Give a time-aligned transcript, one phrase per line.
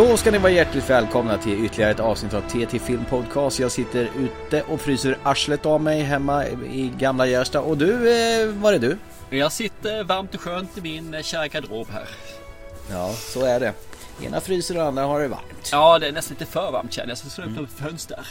[0.00, 3.58] Då ska ni vara hjärtligt välkomna till ytterligare ett avsnitt av TT Film Podcast.
[3.58, 7.60] Jag sitter ute och fryser arslet av mig hemma i gamla Gärsta.
[7.60, 8.98] Och du, eh, var är du?
[9.30, 12.08] Jag sitter varmt och skönt i min eh, kära garderob här.
[12.90, 13.72] Ja, så är det.
[14.22, 15.68] Ena fryser och andra har det varmt.
[15.72, 17.18] Ja, det är nästan lite för varmt känner jag.
[17.18, 17.66] Så jag slår upp mm.
[17.66, 18.26] fönster.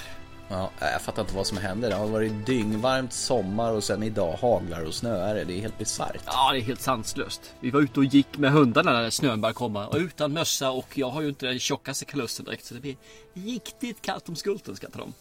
[0.49, 1.89] Ja, äh, jag fattar inte vad som händer.
[1.89, 5.53] Det har varit dyngvarmt sommar och sen idag haglar och snöar det.
[5.53, 6.21] är helt bisarrt.
[6.25, 7.53] Ja, det är helt sanslöst.
[7.59, 9.87] Vi var ute och gick med hundarna när snön började komma.
[9.87, 12.65] Och utan mössa och jag har ju inte den tjockaste kalussen direkt.
[12.65, 12.97] Så det blir
[13.33, 15.13] riktigt kallt om skulten ska jag ta dem.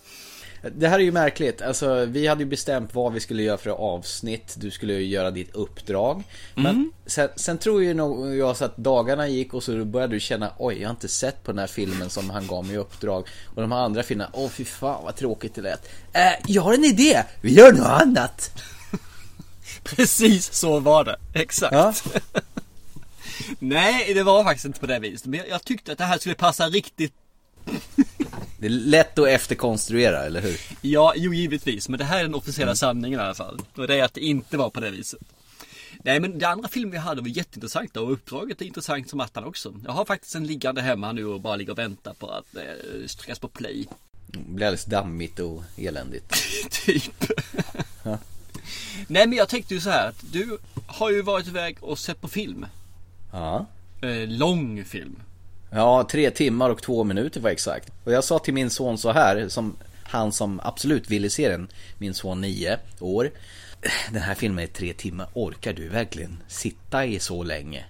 [0.63, 1.63] Det här är ju märkligt.
[1.63, 4.55] Alltså, vi hade ju bestämt vad vi skulle göra för avsnitt.
[4.57, 6.23] Du skulle göra ditt uppdrag.
[6.55, 6.93] Men mm.
[7.07, 10.53] sen, sen, tror ju nog jag så att dagarna gick och så började du känna
[10.59, 13.29] Oj, jag har inte sett på den här filmen som han gav mig i uppdrag.
[13.55, 15.89] Och de här andra filmerna, åh fy fan vad tråkigt det lät.
[16.13, 17.23] Äh, jag har en idé!
[17.41, 18.63] Vi gör något annat!
[19.83, 21.17] Precis så var det.
[21.35, 21.73] Exakt.
[21.73, 21.95] Ja.
[23.59, 25.27] Nej, det var faktiskt inte på det viset.
[25.27, 27.13] Men jag tyckte att det här skulle passa riktigt
[28.61, 30.61] det är lätt att efterkonstruera, eller hur?
[30.81, 31.89] Ja, jo givetvis.
[31.89, 32.77] Men det här är den officiella mm.
[32.77, 33.61] sanningen i alla fall.
[33.75, 35.21] Och det är att det inte var på det viset.
[36.05, 39.45] Nej men det andra filmen vi hade var jätteintressant och uppdraget är intressant som attan
[39.45, 39.75] också.
[39.85, 43.07] Jag har faktiskt en liggande hemma nu och bara ligger och väntar på att eh,
[43.19, 43.89] tryckas på play.
[44.27, 46.35] Det blir alldeles dammigt och eländigt.
[46.71, 47.25] typ.
[49.07, 52.21] Nej men jag tänkte ju så här att du har ju varit iväg och sett
[52.21, 52.67] på film.
[53.33, 53.67] Ja.
[54.03, 55.17] Eh, lång film.
[55.71, 57.93] Ja, tre timmar och två minuter var exakt.
[58.05, 61.69] Och jag sa till min son så här, som han som absolut ville se den,
[61.99, 63.31] min son nio år.
[64.13, 67.85] Den här filmen är tre timmar, orkar du verkligen sitta i så länge?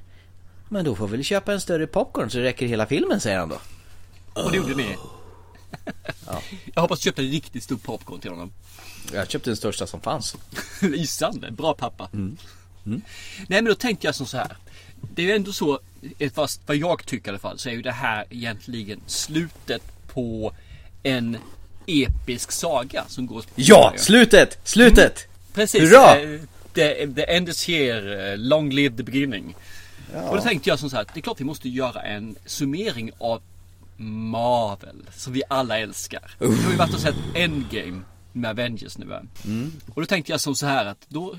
[0.69, 3.39] Men då får vi väl köpa en större popcorn så det räcker hela filmen, säger
[3.39, 3.61] han då.
[4.33, 4.97] Och det gjorde ni?
[6.27, 6.43] ja.
[6.75, 8.53] Jag hoppas du köpte en riktigt stor popcorn till honom.
[9.13, 10.37] Jag köpte den största som fanns.
[10.83, 12.09] Lysande, bra pappa.
[12.13, 12.37] Mm.
[12.87, 13.03] Mm.
[13.49, 14.57] Nej men då tänkte jag som så här.
[15.15, 15.81] Det är ju ändå så,
[16.35, 19.83] fast vad jag tycker i alla fall, så är ju det här egentligen slutet
[20.13, 20.53] på
[21.03, 21.37] en
[21.87, 23.93] episk saga som går Ja!
[23.97, 24.59] Slutet!
[24.65, 25.27] Slutet!
[25.27, 25.83] Mm, precis!
[25.83, 26.21] Hurra!
[26.21, 26.41] Eh,
[26.75, 29.55] the, the end is here, eh, long live the beginning.
[30.13, 30.29] Ja.
[30.29, 33.11] Och då tänkte jag som så här, det är klart vi måste göra en summering
[33.19, 33.43] av
[33.97, 36.31] Marvel, som vi alla älskar.
[36.43, 36.51] Uh.
[36.51, 38.01] Vi har ju varit och sett Endgame
[38.33, 39.05] med Avengers nu.
[39.45, 39.73] Mm.
[39.95, 41.35] Och då tänkte jag som så här att då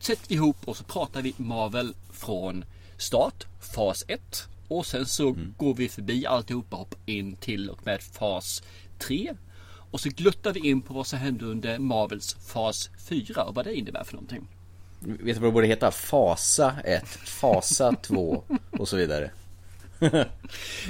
[0.00, 2.64] sätter vi ihop och så pratar vi Marvel från
[2.98, 4.20] start, fas 1.
[4.68, 5.54] Och sen så mm.
[5.56, 8.62] går vi förbi alltihopa hoppar in till och med fas
[8.98, 9.34] 3.
[9.90, 13.64] Och så gluttar vi in på vad som hände under Marvels fas 4 och vad
[13.64, 14.48] det innebär för någonting.
[15.00, 15.90] Vet du vad det borde heta?
[15.90, 19.30] Fasa 1, Fasa 2 och så vidare.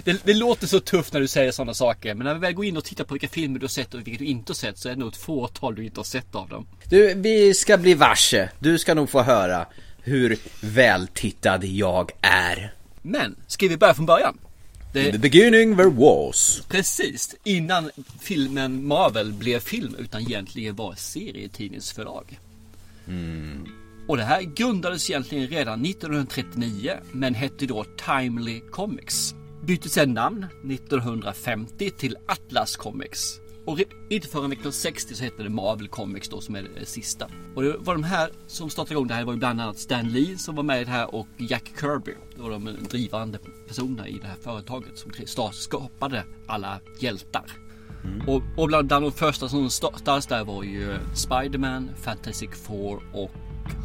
[0.05, 2.15] det, det, låter så tufft när du säger sådana saker.
[2.15, 4.01] Men när vi väl går in och tittar på vilka filmer du har sett och
[4.07, 6.35] vilka du inte har sett så är det nog ett fåtal du inte har sett
[6.35, 6.67] av dem.
[6.89, 8.51] Du, vi ska bli varse.
[8.59, 9.67] Du ska nog få höra
[10.09, 12.75] hur vältittad jag är.
[13.03, 14.39] Men, ska vi börja från början?
[14.93, 15.13] Det...
[15.13, 16.63] The beginning there was.
[16.69, 22.39] Precis, innan filmen Marvel blev film utan egentligen var serietidningsförlag.
[23.09, 23.67] Mm.
[24.09, 29.35] Och det här grundades egentligen redan 1939 men hette då Timely Comics.
[29.65, 33.48] Bytte sedan namn 1950 till Atlas Comics.
[33.69, 37.29] Och inte förrän 1960 så hette det Marvel Comics då som är det sista.
[37.55, 39.21] Och det var de här som startade igång det här.
[39.21, 41.73] Det var ju bland annat Stan Lee som var med i det här och Jack
[41.81, 42.15] Kirby.
[42.37, 47.53] Det var de drivande personerna i det här företaget som skapade alla hjältar.
[48.05, 48.29] Mm.
[48.29, 53.31] Och, och bland, bland de första som startades där var ju Spiderman, Fantastic Four och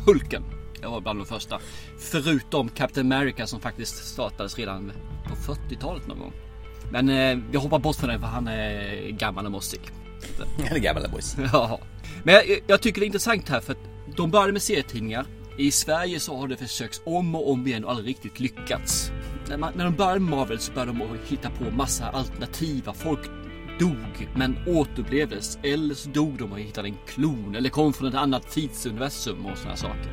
[0.05, 0.43] Hulken.
[0.81, 1.59] Det var bland de första.
[1.97, 4.91] Förutom Captain America som faktiskt startades redan
[5.29, 6.33] på 40-talet någon gång.
[6.93, 9.81] Men eh, jag hoppar bort från det för han är gammal och mossig.
[10.57, 11.49] Han är gammal och mossig.
[11.53, 11.79] Ja.
[12.23, 13.79] Men jag, jag, tycker det är intressant här för att
[14.15, 15.25] de började med serietidningar.
[15.57, 19.11] I Sverige så har det försökts om och om igen och aldrig riktigt lyckats.
[19.49, 22.93] När, man, när de började med Marvel så började de hitta på massa alternativa.
[22.93, 23.19] Folk
[23.79, 25.57] dog men återupplevdes.
[25.63, 29.57] Eller så dog de och hittade en klon eller kom från ett annat tidsuniversum och
[29.57, 30.11] sådana saker.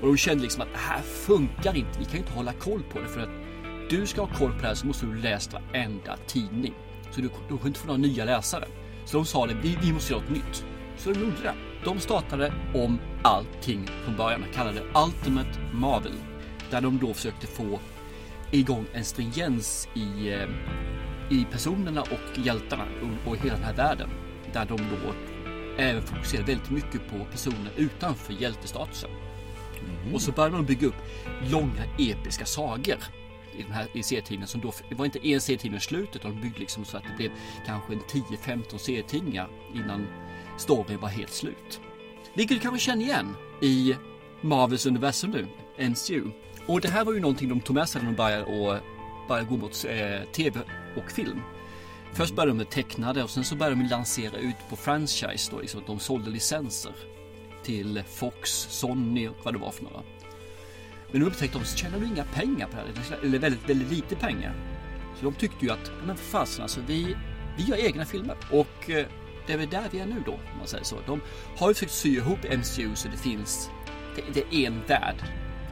[0.00, 1.98] Och de kände liksom att det här funkar inte.
[1.98, 3.47] Vi kan ju inte hålla koll på det för att
[3.88, 6.74] du ska ha koll på det här så måste du läsa varenda tidning.
[7.10, 8.64] Så du, du kan inte få några nya läsare.
[9.04, 10.64] Så de sa det, vi, vi måste göra något nytt.
[10.96, 11.54] Så de gjorde det.
[11.84, 14.40] De startade om allting från början.
[14.40, 16.12] De kallade det Ultimate Marvel.
[16.70, 17.80] Där de då försökte få
[18.50, 20.48] igång en stringens i, eh,
[21.30, 24.08] i personerna och hjältarna och, och hela den här världen.
[24.52, 25.14] Där de då
[25.78, 29.10] även fokuserade väldigt mycket på personer utanför hjältestatusen.
[29.80, 30.14] Mm.
[30.14, 31.02] Och så började de bygga upp
[31.50, 32.98] långa episka sagor
[33.58, 36.34] i, den här, i serietidningen som då, det var inte en serietidning i slutet utan
[36.34, 37.30] de byggde liksom så att det blev
[37.66, 40.06] kanske 10-15 serietidningar innan
[40.58, 41.80] storyn var helt slut.
[42.34, 43.96] Vilket du kanske känner igen i
[44.40, 45.46] Marvels universum nu,
[45.88, 46.30] NCU.
[46.66, 48.78] Och det här var ju någonting de tog med sig när de började och
[49.28, 50.60] började gå mot eh, tv
[50.96, 51.40] och film.
[52.12, 55.60] Först började de med tecknade och sen så började de lansera ut på franchise då,
[55.60, 56.92] liksom att de sålde licenser
[57.62, 60.02] till Fox, Sony och vad det var för några.
[61.10, 63.90] Men nu upptäckte de så tjänar du inga pengar på det här, eller väldigt, väldigt
[63.90, 64.54] lite pengar.
[65.16, 67.16] Så de tyckte ju att, men fasen alltså, vi,
[67.56, 68.36] vi gör egna filmer.
[68.50, 69.06] Och eh,
[69.46, 70.96] det är väl där vi är nu då, om man säger så.
[71.06, 71.20] De
[71.56, 73.70] har ju försökt sy ihop MCU så det finns,
[74.16, 75.16] det, det är en värld.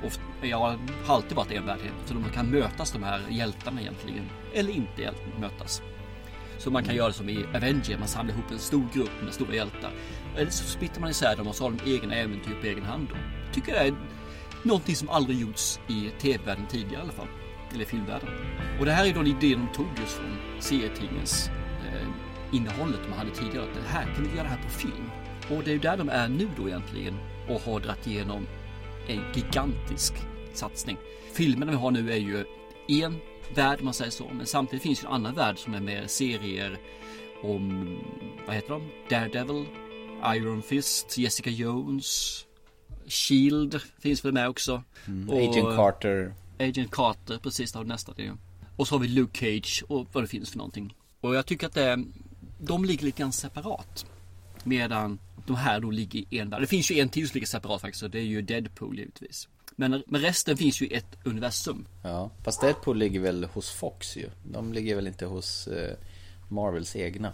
[0.05, 4.25] Och jag har alltid varit en värld, så de kan mötas de här hjältarna egentligen.
[4.55, 5.83] Eller inte mötas.
[6.59, 9.35] Så man kan göra det som i Avenger, man samlar ihop en stor grupp med
[9.35, 9.91] stora hjältar.
[10.37, 13.09] Eller så splittrar man isär dem och så har de egna äventyr på egen hand.
[13.11, 13.17] Då.
[13.55, 13.95] Tycker det är
[14.67, 17.29] någonting som aldrig gjorts i tv-världen tidigare i alla fall.
[17.75, 18.29] Eller filmvärlden.
[18.79, 21.51] Och det här är då en idé de tog just från serietidningens
[21.87, 22.09] eh,
[22.53, 23.69] innehållet de hade tidigare.
[23.69, 25.11] Att det här kan vi göra det här på film.
[25.51, 27.19] Och det är ju där de är nu då egentligen
[27.49, 28.47] och har dragit igenom
[29.09, 30.15] en gigantisk
[30.53, 30.97] satsning.
[31.33, 32.45] Filmerna vi har nu är ju
[32.89, 33.17] en
[33.55, 34.31] värld om man säger så.
[34.33, 36.79] Men samtidigt finns ju en annan värld som är mer serier
[37.43, 37.99] om,
[38.47, 38.91] vad heter de?
[39.11, 39.67] Daredevil,
[40.25, 42.46] Iron Fist, Jessica Jones,
[43.09, 44.83] Shield finns väl med också.
[45.07, 45.31] Mm.
[45.31, 46.35] Och Agent Carter.
[46.59, 48.33] Agent Carter, precis, det har nästa det.
[48.77, 50.95] Och så har vi Luke Cage och vad det finns för någonting.
[51.21, 52.05] Och jag tycker att det,
[52.59, 54.07] de ligger lite grann separat.
[54.65, 56.61] Medan de här då ligger i en värld.
[56.61, 59.49] Det finns ju en till som ligger separat faktiskt och det är ju Deadpool givetvis.
[59.77, 61.87] Men, men resten finns ju i ett universum.
[62.03, 64.31] Ja, fast Deadpool ligger väl hos Fox ju.
[64.53, 65.97] De ligger väl inte hos eh,
[66.49, 67.33] Marvels egna.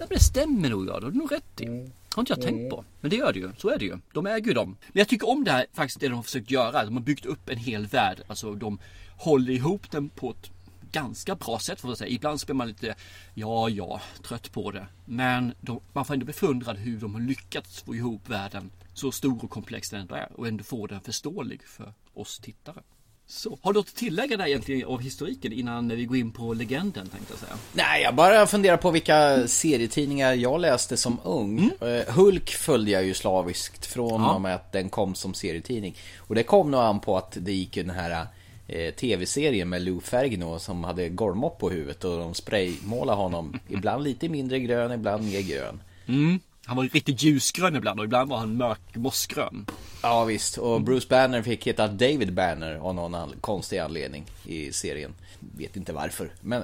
[0.00, 1.64] Ja, det stämmer nog ja, det har du nog rätt i.
[1.64, 1.90] Mm.
[2.14, 2.70] Har inte jag tänkt mm.
[2.70, 2.84] på.
[3.00, 3.50] Men det gör det ju.
[3.58, 3.98] Så är det ju.
[4.12, 4.76] De äger ju dem.
[4.88, 6.84] Men jag tycker om det här faktiskt det de har försökt göra.
[6.84, 8.22] De har byggt upp en hel värld.
[8.26, 8.78] Alltså de
[9.16, 10.50] håller ihop den på ett
[10.92, 12.10] ganska bra sätt får man säga.
[12.10, 12.94] Ibland så blir man lite,
[13.34, 14.86] ja, ja, trött på det.
[15.04, 19.44] Men de, man får ändå befundra hur de har lyckats få ihop världen så stor
[19.44, 22.82] och komplex den ändå är och ändå få den förståelig för oss tittare.
[23.30, 26.54] Så, har du något att tillägga där egentligen av historiken innan vi går in på
[26.54, 27.52] legenden tänkte jag säga?
[27.72, 31.58] Nej, jag bara funderar på vilka serietidningar jag läste som ung.
[31.80, 31.98] Mm.
[31.98, 34.34] Eh, Hulk följde jag ju slaviskt från ja.
[34.34, 35.96] och med att den kom som serietidning.
[36.18, 38.26] Och det kom nog an på att det gick den här
[38.68, 43.60] eh, tv-serien med Lou Ferrigno som hade gormopp på huvudet och de spraymålade honom.
[43.68, 45.82] ibland lite mindre grön, ibland mer grön.
[46.06, 46.40] Mm.
[46.64, 49.66] Han var riktigt ljusgrön ibland och ibland var han mörk mossgrön.
[50.02, 54.72] Ja visst, och Bruce Banner fick heta David Banner av någon an konstig anledning i
[54.72, 55.14] serien.
[55.40, 56.32] Vet inte varför.
[56.40, 56.62] Men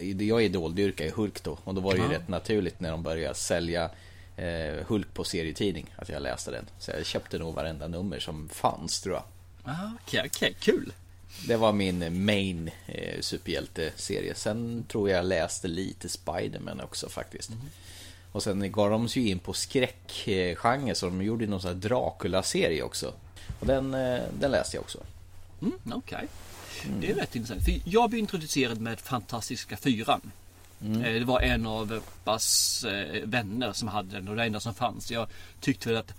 [0.00, 2.10] jag är idoldyrkare i Hulk då och då var det ju ja.
[2.10, 3.90] rätt naturligt när de började sälja
[4.36, 6.66] eh, Hulk på serietidning att jag läste den.
[6.78, 9.24] Så jag köpte nog varenda nummer som fanns tror jag.
[9.62, 9.74] Okej,
[10.04, 10.92] okej, okay, okay, kul.
[11.46, 14.34] Det var min main eh, superhjälteserie.
[14.34, 17.50] Sen tror jag läste lite Spiderman också faktiskt.
[17.50, 17.62] Mm.
[18.32, 22.82] Och sen gav de sig in på skräckgenre så de gjorde någon sån här Dracula-serie
[22.82, 23.12] också.
[23.60, 24.98] Och den, eh, den läste jag också.
[25.62, 25.98] Mm, Okej.
[25.98, 26.28] Okay.
[26.84, 27.00] Mm.
[27.00, 27.64] Det är rätt intressant.
[27.64, 30.30] För jag blev introducerad med Fantastiska Fyran.
[30.80, 31.02] Mm.
[31.02, 34.74] Eh, det var en av Bass eh, vänner som hade den och det enda som
[34.74, 35.10] fanns.
[35.10, 35.28] Jag
[35.60, 36.14] tyckte väl att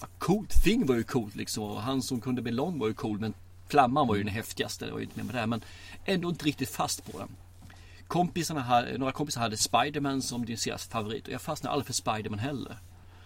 [0.00, 2.94] ja, coolt, Fing var ju coolt liksom och han som kunde bli lång var ju
[2.94, 3.34] cool men
[3.68, 5.60] Flamman var ju den häftigaste, det var ju inte med, med det men
[6.04, 7.28] ändå inte riktigt fast på den
[8.12, 11.92] kompisarna hade, några kompisar hade Spiderman som din deras favorit och jag fastnade aldrig för
[11.92, 12.76] Spiderman heller.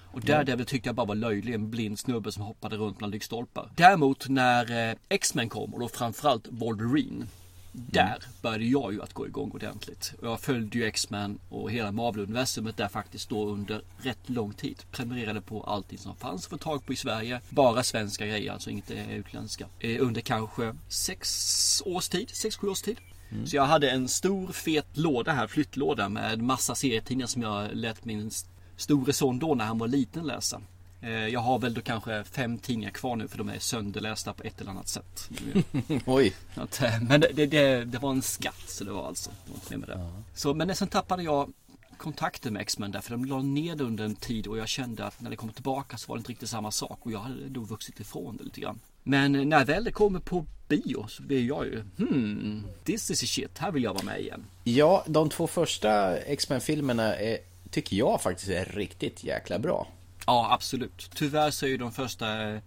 [0.04, 3.70] Och Daredevil tyckte jag bara var löjlig, en blind snubbe som hoppade runt bland lyktstolpar.
[3.76, 7.26] Däremot när eh, X-Men kom och då framförallt Wolverine.
[7.72, 8.20] Där mm.
[8.42, 10.14] började jag ju att gå igång ordentligt.
[10.22, 14.82] Jag följde ju X-Men och hela Marvel-universumet där faktiskt då under rätt lång tid.
[14.90, 17.40] Prenumererade på allting som fanns att få tag på i Sverige.
[17.48, 19.66] Bara svenska grejer, alltså inte utländska.
[19.78, 22.96] Eh, under kanske sex års tid, sex, sju års tid.
[23.30, 23.46] Mm.
[23.46, 28.04] Så jag hade en stor fet låda här, flyttlåda med massa serietidningar som jag lät
[28.04, 28.30] min
[28.76, 30.60] store son då när han var liten läsa.
[31.00, 34.42] Eh, jag har väl då kanske fem tidningar kvar nu för de är sönderlästa på
[34.42, 35.30] ett eller annat sätt.
[36.06, 36.34] Oj!
[36.54, 39.30] Att, eh, men det, det, det, var en skatt så det var alltså.
[39.68, 39.92] Det det.
[39.92, 40.10] Ja.
[40.34, 41.52] Så, men sen tappade jag
[41.96, 45.20] kontakten med X-Men därför de la ner det under en tid och jag kände att
[45.20, 47.60] när det kom tillbaka så var det inte riktigt samma sak och jag hade då
[47.60, 48.80] vuxit ifrån det lite grann.
[49.08, 53.58] Men när väl det kommer på bio så blir jag ju hmm, this is shit,
[53.58, 54.44] här vill jag vara med igen.
[54.64, 57.38] Ja, de två första X-Men-filmerna är,
[57.70, 59.86] tycker jag faktiskt är riktigt jäkla bra.
[60.26, 61.10] Ja, absolut.
[61.14, 62.60] Tyvärr så är ju de första eh,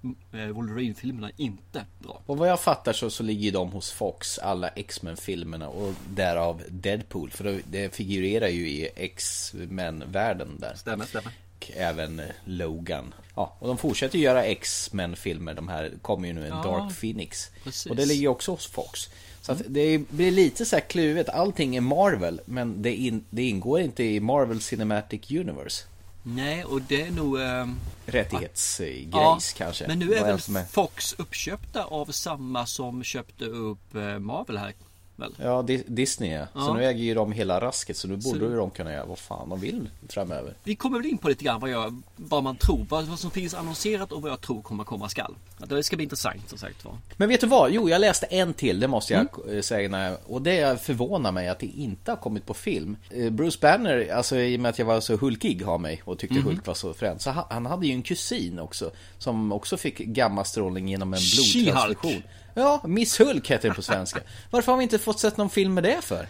[0.54, 2.22] Wolverine-filmerna inte bra.
[2.26, 7.32] Och vad jag fattar så, så ligger de hos Fox, alla X-Men-filmerna och därav Deadpool.
[7.32, 10.74] För det figurerar ju i X-Men-världen där.
[10.76, 13.14] Stämmer, stämmer och även Logan.
[13.36, 15.54] Ja, och de fortsätter göra X-Men-filmer.
[15.54, 17.50] De här kommer ju nu en ja, Dark Phoenix.
[17.64, 17.86] Precis.
[17.86, 19.10] Och det ligger också hos Fox.
[19.42, 21.30] Så att det blir lite så här kluvet.
[21.30, 25.84] Allting är Marvel, men det, in, det ingår inte i Marvel Cinematic Universe.
[26.24, 27.42] Nej, och det är nog...
[27.42, 27.68] Eh,
[28.06, 29.88] Rättighetsgrejs ja, kanske.
[29.88, 34.74] Men nu är väl Fox uppköpta av samma som köpte upp eh, Marvel här
[35.20, 35.34] väl?
[35.38, 36.46] Ja, Di- Disney ja.
[36.54, 39.06] Så nu äger ju de hela rasket så nu borde Så- ju de kunna göra
[39.06, 40.54] vad fan de vill framöver.
[40.64, 43.54] Vi kommer väl in på lite grann vad, jag, vad man tror, vad, som finns
[43.54, 45.36] annonserat och vad jag tror kommer komma skall.
[45.68, 46.94] Det ska bli intressant som sagt var.
[47.18, 47.72] Men vet du vad?
[47.72, 49.56] Jo, jag läste en till, det måste jag Mm.
[49.58, 50.18] eh, säga.
[50.26, 52.98] Och det förvånar mig att det inte har kommit på film.
[53.10, 56.20] Eh, Bruce Banner, alltså i och med att jag var så hulkig av mig och
[56.20, 56.44] tyckte Mhm.
[56.46, 57.20] Hulk var så frän.
[57.20, 58.92] Så ha- han hade ju en kusin också.
[59.18, 62.24] Som också fick gammastrålning genom en blodtransfusion.
[62.54, 64.20] Ja, Miss Hulk heter det på svenska.
[64.50, 66.28] Varför har vi inte fått sett någon film med det för?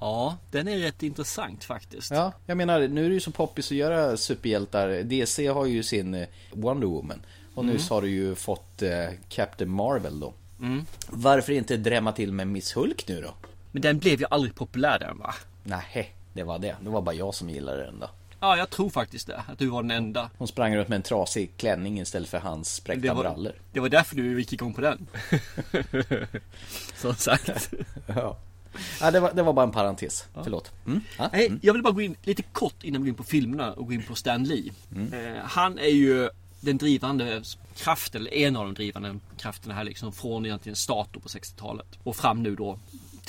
[0.00, 2.10] Ja, den är rätt intressant faktiskt.
[2.10, 4.88] Ja, jag menar nu är det ju så poppis att göra superhjältar.
[5.02, 7.22] DC har ju sin eh, Wonder Woman.
[7.54, 7.74] Och Mm.
[7.74, 10.34] nyss har du ju fått eh, Captain Marvel då.
[11.08, 13.34] Varför inte drämma till med Miss Hulk nu då?
[13.72, 15.34] Men den blev ju aldrig populär den va?
[15.62, 16.76] Nej, det var det.
[16.80, 18.10] Det var bara jag som gillade den då.
[18.40, 19.42] Ja, jag tror faktiskt det.
[19.48, 20.30] Att du var den enda.
[20.38, 23.52] Hon sprang runt med en trasig klänning istället för hans spräckta Det var, brallor.
[23.72, 25.06] det var därför du gick igång på den.
[26.96, 27.70] Som sagt.
[28.06, 28.38] Ja.
[29.00, 30.26] ja det, var, det var bara en parentes.
[30.42, 30.72] Förlåt.
[30.86, 31.00] Mm.
[31.18, 31.28] Ja.
[31.32, 33.86] Nej, jag vill bara gå in lite kort innan vi går in på filmerna och
[33.86, 34.72] gå in på Stan Lee.
[35.12, 36.30] Eh, han är ju
[36.60, 37.42] den drivande
[37.76, 42.16] kraften, eller en av de drivande krafterna här liksom från egentligen start på 60-talet och
[42.16, 42.78] fram nu då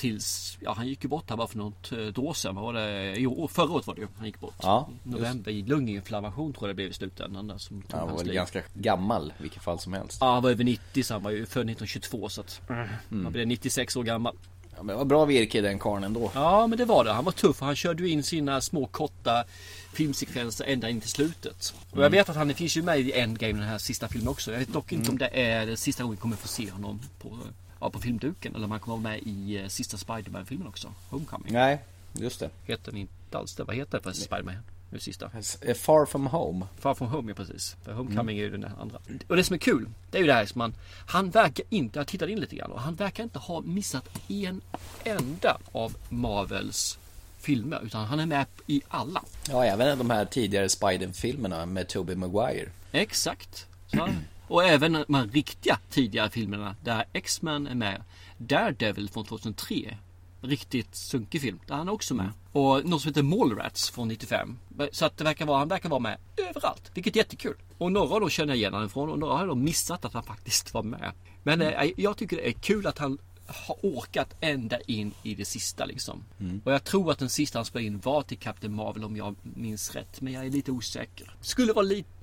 [0.00, 2.54] tills, ja han gick ju bort här bara för något eh, år sedan.
[2.54, 3.14] Vad var det?
[3.18, 4.54] Jo, förra året var det ju han gick bort.
[4.62, 8.26] Ja, November i lunginflammation tror jag det blev i slutändan där som Han var väl
[8.26, 8.34] liv.
[8.34, 10.18] ganska gammal i vilket fall som helst.
[10.20, 13.24] Ja, han var över 90 så han var ju född 1922 så att Mm.
[13.24, 14.36] han blev 96 år gammal.
[14.76, 16.30] Ja, men var bra virke i den karln ändå.
[16.34, 17.12] Ja men det var det.
[17.12, 17.60] Han var tuff.
[17.60, 19.44] Han körde ju in sina små korta
[19.92, 21.74] filmsekvenser ända in till slutet.
[21.90, 24.52] Och jag vet att han finns ju med i Endgame den här sista filmen också.
[24.52, 27.38] Jag vet dock inte om det är sista gången vi kommer få se honom på,
[27.80, 28.54] ja, på filmduken.
[28.54, 30.92] Eller om han kommer vara med i eh, sista Spiderman-filmen också.
[31.10, 31.52] Homecoming.
[31.52, 31.78] Nej,
[32.12, 32.50] just det.
[32.64, 33.64] Heter den inte alls det.
[33.64, 34.54] Vad heter det för Spiderman?
[34.92, 35.30] Nu sista.
[35.60, 36.66] Eh, Far from home.
[36.78, 37.76] Far from home, ja precis.
[37.84, 38.98] För Homecoming är ju den andra.
[39.28, 40.74] Och det som är kul, det är ju det här som man...
[41.06, 44.60] Han verkar inte, jag tittade in lite grann och han verkar inte ha missat en
[45.04, 46.98] enda av Marvels
[47.38, 47.80] filmer.
[47.84, 49.22] Utan han är med i alla.
[49.48, 52.68] Ja, även de här tidigare Spider-filmerna med Tobey Maguire.
[52.92, 53.66] Exakt.
[53.86, 54.16] Så han,
[54.50, 58.04] och även de här riktiga tidigare filmerna där X-Men är med.
[58.38, 59.96] Daredevil från 2003.
[60.40, 61.60] Riktigt sunkig film.
[61.66, 62.30] Där han är också med.
[62.52, 64.58] Och något som heter Mallrats från 95.
[64.92, 66.90] Så att det verkar vara, han verkar vara med överallt.
[66.94, 67.56] Vilket är jättekul.
[67.78, 70.22] Och några då känner jag igen honom ifrån och några har då missat att han
[70.22, 71.12] faktiskt var med.
[71.42, 75.44] Men eh, jag tycker det är kul att han har åkat ända in i det
[75.44, 76.24] sista liksom.
[76.64, 79.34] Och jag tror att den sista han spelade in var till Captain Marvel om jag
[79.42, 80.20] minns rätt.
[80.20, 81.34] Men jag är lite osäker.
[81.40, 82.19] Skulle vara lite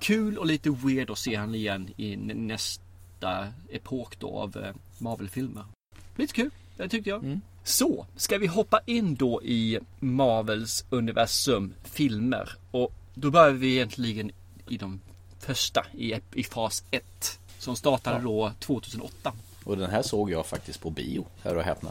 [0.00, 4.74] kul och lite weird att se han igen i nä- nästa epok då av eh,
[4.98, 5.64] Marvel-filmer.
[6.16, 7.38] Lite kul, det tyckte jag.
[7.64, 12.50] Så, ska vi hoppa in då i Marvels universum filmer.
[12.70, 14.30] Och då börjar vi egentligen
[14.68, 15.00] i de
[15.38, 17.38] första, i, i fas 1.
[17.58, 19.32] Som startade då 2008.
[19.64, 21.90] Och den här såg jag faktiskt på bio, hör och häpna.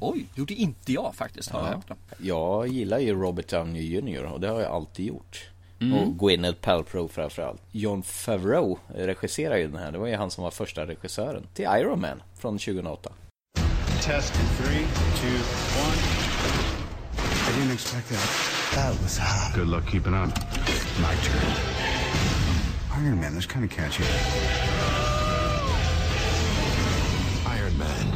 [0.00, 1.96] Oj, gjorde inte jag faktiskt, hör och häpna.
[2.18, 5.44] Jag gillar ju Robert Downey Jr och det har jag alltid gjort.
[5.80, 5.98] Mm.
[5.98, 7.62] Och Gwyneth Paltrow framförallt.
[7.72, 9.92] John Favreau regisserar ju den här.
[9.92, 13.12] Det var ju han som var första regissören till Iron Man från 2008.
[14.02, 14.84] Test in three,
[15.20, 15.36] two,
[15.82, 15.96] one.
[17.48, 18.28] I didn't expect that.
[18.74, 19.54] That was hot.
[19.54, 20.28] Good luck keeping up.
[21.00, 21.52] My turn.
[22.98, 24.04] Iron Man, that's kind of catchy.
[27.46, 28.06] Iron Man.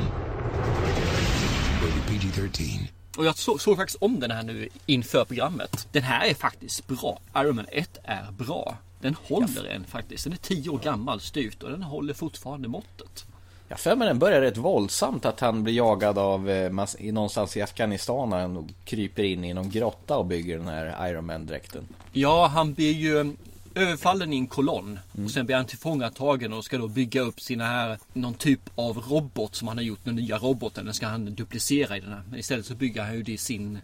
[1.83, 2.89] Rated PG-13.
[3.17, 5.89] Och jag så, såg faktiskt om den här nu inför programmet.
[5.93, 7.19] Den här är faktiskt bra.
[7.37, 8.77] Iron Man 1 är bra.
[9.01, 10.25] Den håller en faktiskt.
[10.25, 13.27] Den är 10 år gammal styvt och den håller fortfarande måttet.
[13.69, 17.63] Jag för mig den börjar rätt våldsamt att han blir jagad av eh, någonstans i
[17.63, 21.89] Afghanistan när han kryper in i någon grotta och bygger den här Iron Man-dräkten.
[22.13, 23.37] Ja, han blir ju
[23.75, 24.99] överfallen i en kolonn.
[25.25, 28.99] Och sen blir han tillfångatagen och ska då bygga upp sina här, någon typ av
[28.99, 30.85] robot som han har gjort, den nya roboten.
[30.85, 32.23] Den ska han duplicera i den här.
[32.31, 33.79] Men istället så bygger han ju det i sin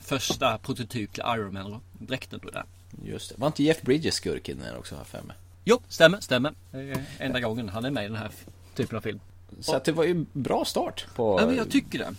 [0.00, 2.64] första prototyp till Iron Man-dräkten då där.
[3.04, 3.34] Just det.
[3.38, 5.36] Var inte Jeff Bridges skurk i den här också, har för mig?
[5.64, 6.54] Jo, stämmer, stämmer.
[7.18, 8.30] Enda gången han är med i den här
[8.74, 9.20] typen av film.
[9.60, 11.40] Så det var ju bra start på...
[11.40, 12.14] Ja, men jag tycker det.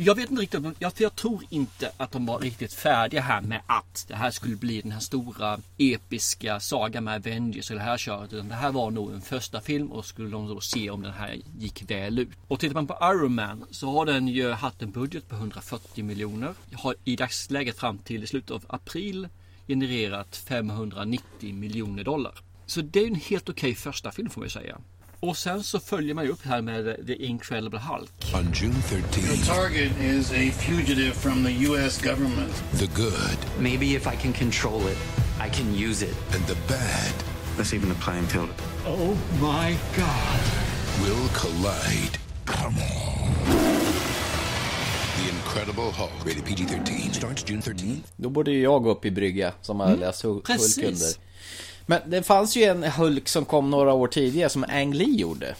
[0.00, 3.40] Jag vet inte riktigt, jag, för jag tror inte att de var riktigt färdiga här
[3.40, 7.82] med att det här skulle bli den här stora episka sagan med Avengers och det
[7.82, 8.32] här köret.
[8.32, 11.12] Utan det här var nog en första film och skulle de då se om den
[11.12, 12.28] här gick väl ut.
[12.48, 16.04] Och tittar man på Iron Man så har den ju haft en budget på 140
[16.04, 16.54] miljoner.
[16.72, 19.28] Har i dagsläget fram till slutet av april
[19.68, 22.34] genererat 590 miljoner dollar.
[22.66, 24.78] Så det är en helt okej första film får man ju säga.
[25.20, 28.10] Och sen så följer man ju upp här med The Incredible Hulk.
[28.34, 32.02] On June 13, The target is a fugitive from the U.S.
[32.02, 32.64] government.
[32.78, 34.98] the good Maybe if I can control it,
[35.46, 36.16] I can use it.
[36.34, 37.14] and the bad
[37.58, 38.48] Let's even the playing field.
[38.86, 40.40] Oh my god.
[41.02, 42.18] will collide.
[45.16, 46.24] The Incredible Hulk.
[46.24, 47.12] Rated PG-13.
[47.14, 48.02] Starts June 13th.
[48.16, 50.22] Då borde ju jag gå upp i brygga som har läst.
[50.22, 51.27] Hulk under.
[51.90, 55.54] Men det fanns ju en Hulk som kom några år tidigare som Ang Lee gjorde.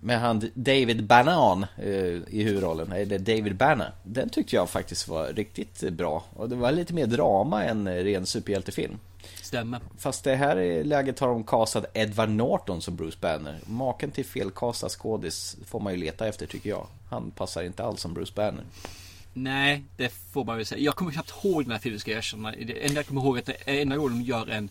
[0.00, 1.88] Med han David Bannon eh,
[2.28, 3.92] i huvudrollen, eller David Banner.
[4.02, 6.24] Den tyckte jag faktiskt var riktigt bra.
[6.36, 8.98] Och det var lite mer drama än ren superhjältefilm.
[9.42, 9.80] Stämmer.
[9.98, 13.58] Fast det här läget har de castat Edward Norton som Bruce Banner.
[13.66, 16.86] Maken till felkastad skådis får man ju leta efter tycker jag.
[17.10, 18.64] Han passar inte alls som Bruce Banner.
[19.34, 20.80] Nej, det får man väl säga.
[20.80, 22.50] Jag kommer knappt ihåg den här filmen ska jag erkänna.
[22.50, 24.68] Det enda jag kommer ihåg är att det är enda gången de gör en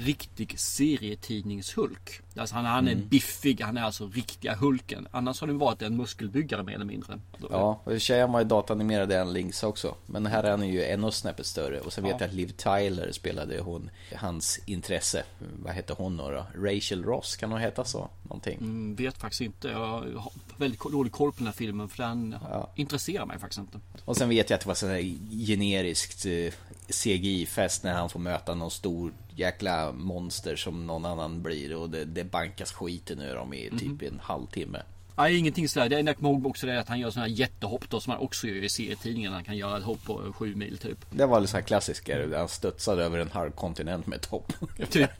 [0.00, 2.20] riktig serietidningshulk.
[2.36, 5.08] Alltså han, han är biffig, han är alltså riktiga Hulken.
[5.10, 7.20] Annars har det varit en muskelbyggare mer eller mindre.
[7.50, 9.94] Ja, och i och för sig var ju datanimerad än Links också.
[10.06, 11.80] Men här är han ju ännu snäppet större.
[11.80, 15.24] Och sen vet jag att Liv Tyler spelade hon, hans intresse.
[15.62, 16.30] Vad hette hon då?
[16.30, 16.46] då?
[16.54, 18.10] Rachel Ross, kan hon heta så?
[18.22, 18.58] Någonting.
[18.58, 19.68] Mm, vet faktiskt inte.
[19.68, 22.36] Jag har väldigt dålig koll på den här filmen för den
[22.74, 23.80] intresserar mig faktiskt inte.
[24.04, 25.14] Och sen vet jag att det var sån här
[25.46, 26.52] generiskt eh,
[26.88, 31.76] CGI-fest när han får möta någon stor jäkla monster som någon annan blir.
[31.76, 34.82] Och det, det bankas skiten ur dem i typ en halvtimme.
[35.16, 35.88] Nej, ingenting sådär.
[35.88, 38.10] Det enda jag kommer ihåg också är att han gör sådana här jättehopp då som
[38.10, 39.32] han också gör i serietidningen.
[39.32, 40.98] Han kan göra ett hopp på sju mil typ.
[41.10, 42.26] Det var lite så här klassiker.
[42.26, 44.52] där Han studsade över en halv kontinent med ett hopp.
[44.90, 45.10] Typ.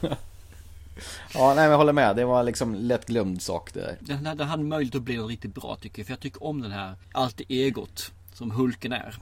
[1.34, 2.16] Ja, nej men jag håller med.
[2.16, 4.24] Det var liksom lätt glömd sak det där.
[4.24, 6.06] Den, hade möjlighet att bli riktigt bra tycker jag.
[6.06, 9.14] För jag tycker om den här alltid egot som Hulken är.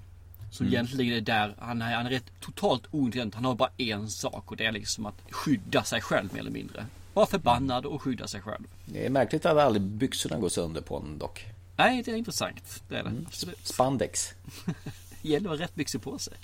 [0.50, 3.34] Som egentligen är där, han är, han är rätt totalt ointelligent.
[3.34, 6.50] Han har bara en sak och det är liksom att skydda sig själv mer eller
[6.50, 6.86] mindre.
[7.14, 8.64] Vara förbannad och skydda sig själv.
[8.84, 11.46] Det är märkligt att aldrig byxorna går sönder på honom dock.
[11.76, 12.82] Nej, det är intressant.
[12.88, 13.12] Det är det.
[13.26, 13.66] Absolut.
[13.66, 14.34] Spandex.
[15.22, 16.34] Gäller att ha rätt byxor på sig.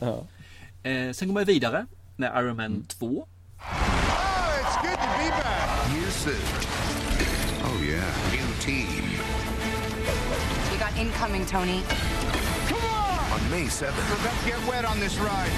[0.00, 0.24] Ja.
[0.82, 3.26] Eh, sen går man vidare med Iron Man 2.
[4.84, 6.34] New suit.
[7.64, 8.04] Oh, yeah.
[8.32, 9.02] New team.
[10.72, 11.82] You got incoming, Tony.
[13.32, 15.52] On May 7th, Let's get wet on this ride.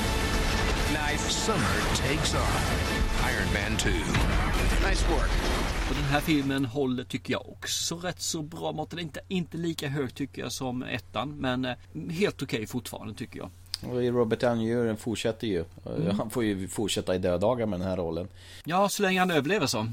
[0.92, 3.22] nice summer takes off.
[3.30, 3.90] Iron Man 2.
[4.88, 5.30] Nice work.
[5.88, 8.92] Och den här filmen håller tycker jag också rätt så bra mått.
[8.92, 11.28] Inte, inte lika hög tycker jag som ettan.
[11.36, 11.74] Men eh,
[12.10, 13.50] helt okej fortfarande tycker jag.
[13.82, 15.64] Robert Downey fortsätter ju.
[16.16, 18.28] Han får ju fortsätta i dödagar med den här rollen.
[18.64, 19.86] Ja, så länge han överlever så.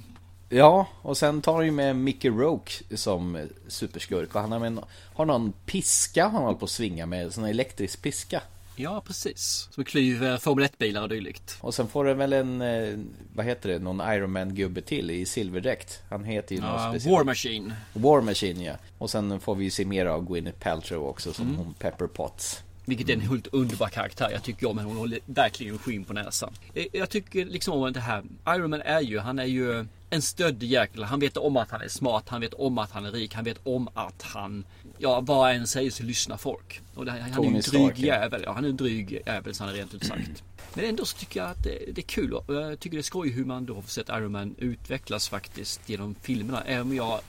[0.49, 4.35] Ja, och sen tar han ju med Mickey Rourke som superskurk.
[4.35, 4.79] Och han har, med,
[5.13, 7.33] har någon piska han håller på att svinga med.
[7.33, 8.41] Sån elektrisk piska.
[8.75, 9.67] Ja, precis.
[9.71, 11.57] Som klyver Formel 1-bilar och dylikt.
[11.61, 12.99] Och sen får det väl en, eh,
[13.35, 16.01] vad heter det, någon Iron Man-gubbe till i silverdräkt.
[16.09, 17.17] Han heter ju något Ja, speciellt.
[17.17, 17.73] War Machine.
[17.93, 18.73] War Machine ja.
[18.97, 22.63] Och sen får vi ju se mer av Gwyneth Paltrow också som hon Pepper Potts.
[22.85, 24.29] Vilket är en helt underbar karaktär.
[24.31, 24.89] Jag tycker om henne.
[24.89, 26.53] Hon håller verkligen skinn på näsan.
[26.73, 28.23] Eh, Jag tycker liksom om det här.
[28.47, 31.03] Iron Man är ju, han är ju en stöddig jäkel.
[31.03, 32.23] Han vet om att han är smart.
[32.27, 33.33] Han vet om att han är rik.
[33.33, 34.65] Han vet om att han,
[34.97, 36.81] ja vad än säger så lyssnar folk.
[36.95, 38.41] Och det, han är en dryg jävel.
[38.45, 40.43] Ja, han är en dryg jävel så han är rent ut sagt.
[40.73, 43.03] Men ändå så tycker jag att det, det är kul och jag tycker det är
[43.03, 46.63] skoj hur man då har sett Iron Man utvecklas faktiskt genom filmerna.
[46.65, 47.19] Även om jag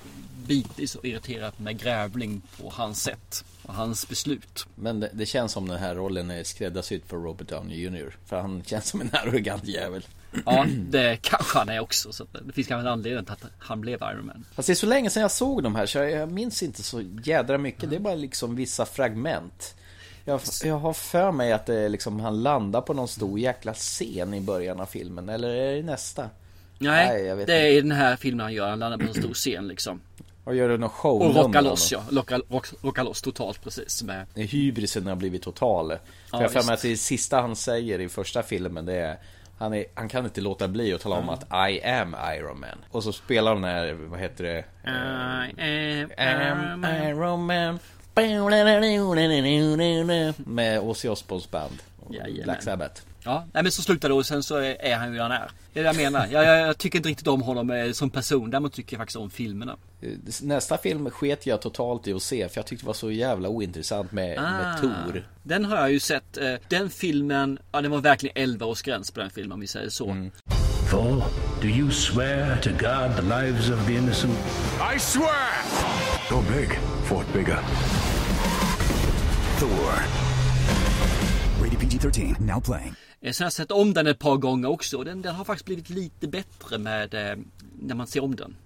[0.47, 4.67] bitvis har irriterat med grävling på hans sätt och hans beslut.
[4.75, 8.17] Men det, det känns som den här rollen är skräddarsydd för Robert Downey Jr.
[8.27, 10.07] För han känns som en arrogant jävel.
[10.47, 12.13] Ja, det kanske han är också.
[12.13, 14.45] Så det finns kanske en anledning till att han blev Iron Man.
[14.55, 16.83] Fast det är så länge sedan jag såg de här så jag, jag minns inte
[16.83, 17.91] så jädra mycket.
[17.91, 19.75] Det är bara liksom vissa fragment.
[20.25, 24.35] Jag, jag har för mig att det liksom, han landar på någon stor jäkla scen
[24.35, 25.29] i början av filmen.
[25.29, 26.31] Eller är det nästa?
[26.79, 28.69] Nej, Nej, det är i den här filmen han gör.
[28.69, 30.01] Han landar på en stor scen liksom.
[30.45, 32.03] Och gör det någon show Och rockar loss ja.
[32.11, 34.03] Rockar, rock, rockar loss totalt precis.
[34.03, 35.89] Med, Hybrisen har blivit total.
[35.89, 35.99] För
[36.33, 39.19] Ja, jag för mig att det sista han säger i första filmen det är
[39.59, 42.85] han, är, han kan inte låta bli att tala om att I am Iron Man.
[42.91, 44.65] Och så spelar de här, vad heter det?
[45.63, 47.79] I am am Iron Man.
[50.46, 51.79] Med Ozzy Osbournes band.
[52.00, 52.44] och Jajamän.
[52.44, 53.03] Black Sabbath.
[53.24, 55.50] Ja, nej men så slutar det och sen så är han ju där han är.
[55.72, 56.27] Det är det jag menar.
[56.31, 58.50] Jag, jag, jag tycker inte riktigt om honom eh, som person.
[58.50, 59.77] Däremot tycker jag faktiskt om filmerna.
[60.42, 63.48] Nästa film sket jag totalt i att se för jag tyckte det var så jävla
[63.48, 65.29] ointressant med, med Tor.
[65.42, 66.37] Den har jag ju sett.
[66.37, 69.66] eh, Den filmen, ja det var verkligen 11 års gräns på den filmen om vi
[69.66, 70.05] säger så.
[70.90, 71.22] Thor,
[71.62, 74.35] do you swear to guard the lives of the innocent?
[74.96, 75.53] I swear!
[76.31, 77.59] Go big, fought bigger.
[79.59, 79.93] Thor.
[81.62, 82.40] Rated PG-13.
[82.40, 82.95] Now playing.
[83.23, 85.67] Sen har jag sett om den ett par gånger också och den, den har faktiskt
[85.67, 87.37] blivit lite bättre med eh,
[87.81, 88.57] när man ser om den.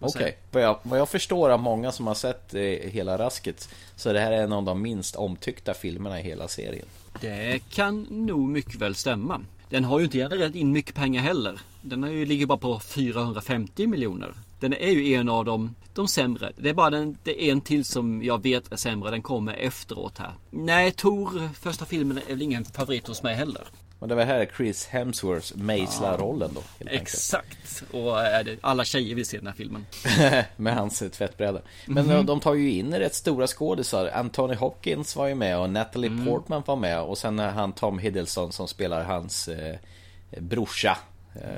[0.00, 0.34] Okej, säga.
[0.50, 4.20] vad, jag, vad jag förstår av många som har sett eh, hela rasket Så det
[4.20, 6.86] här är en av de minst omtyckta filmerna i hela serien
[7.20, 9.40] Det kan nog mycket väl stämma.
[9.70, 11.60] Den har ju inte genererat in mycket pengar heller.
[11.82, 14.34] Den har ju, ligger bara på 450 miljoner.
[14.60, 16.52] Den är ju en av de, de sämre.
[16.56, 19.10] Det är bara den, det är en till som jag vet är sämre.
[19.10, 20.32] Den kommer efteråt här.
[20.50, 23.64] Nej, Tor, första filmen, är väl ingen favorit hos mig heller.
[23.98, 26.62] Och det var här Chris Hemsworth mejslar rollen då.
[26.86, 27.82] Exakt.
[27.92, 29.86] Och är det, alla tjejer vill se den här filmen.
[30.56, 31.60] Med hans tvättbräda.
[31.86, 34.10] Men de, de tar ju in rätt stora skådisar.
[34.14, 36.26] Anthony Hopkins var ju med och Natalie Mm.
[36.26, 37.00] Portman var med.
[37.00, 39.76] Och sen är han Tom Hiddleston som spelar hans eh,
[40.38, 40.98] brorsa.
[41.42, 41.48] Eh,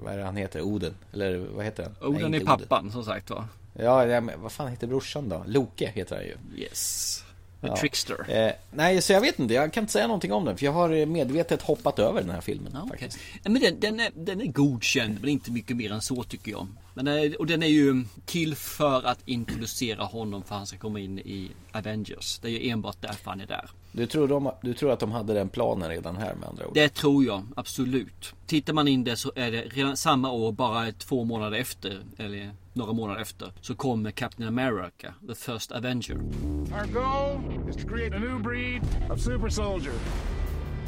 [0.00, 0.62] vad är det han heter?
[0.62, 0.94] Oden?
[1.12, 2.08] Eller vad heter han?
[2.08, 3.48] Oden Nej, är pappan som sagt va.
[3.72, 5.44] Ja, ja, men vad fan heter brorsan då?
[5.46, 6.62] Loke heter han ju.
[6.62, 7.24] Yes.
[7.60, 7.76] The Ja.
[7.76, 8.30] Trickster.
[8.30, 9.54] Eh, nej, så jag vet inte.
[9.54, 10.56] Jag kan inte säga någonting om den.
[10.56, 12.72] För jag har eh, medvetet hoppat över den här filmen.
[12.74, 13.18] Ja, faktiskt.
[13.42, 16.50] Ja, Men den, den, är, den är godkänd men inte mycket mer än så tycker
[16.50, 16.66] jag.
[16.94, 20.78] Men, eh, och den är ju till för att introducera honom för att han ska
[20.78, 22.38] komma in i Avengers.
[22.38, 23.70] Det är ju enbart därför han är där.
[23.98, 26.74] Du, tror de, du tror att de hade den planen redan här med andra ord?
[26.74, 28.34] Det tror jag absolut.
[28.46, 32.50] Tittar man in det så är det redan samma år, bara två månader efter, eller
[32.72, 36.14] några månader efter, så kommer Captain America, the first Avenger.
[36.16, 39.92] Our goal is to create a new breed of super soldier.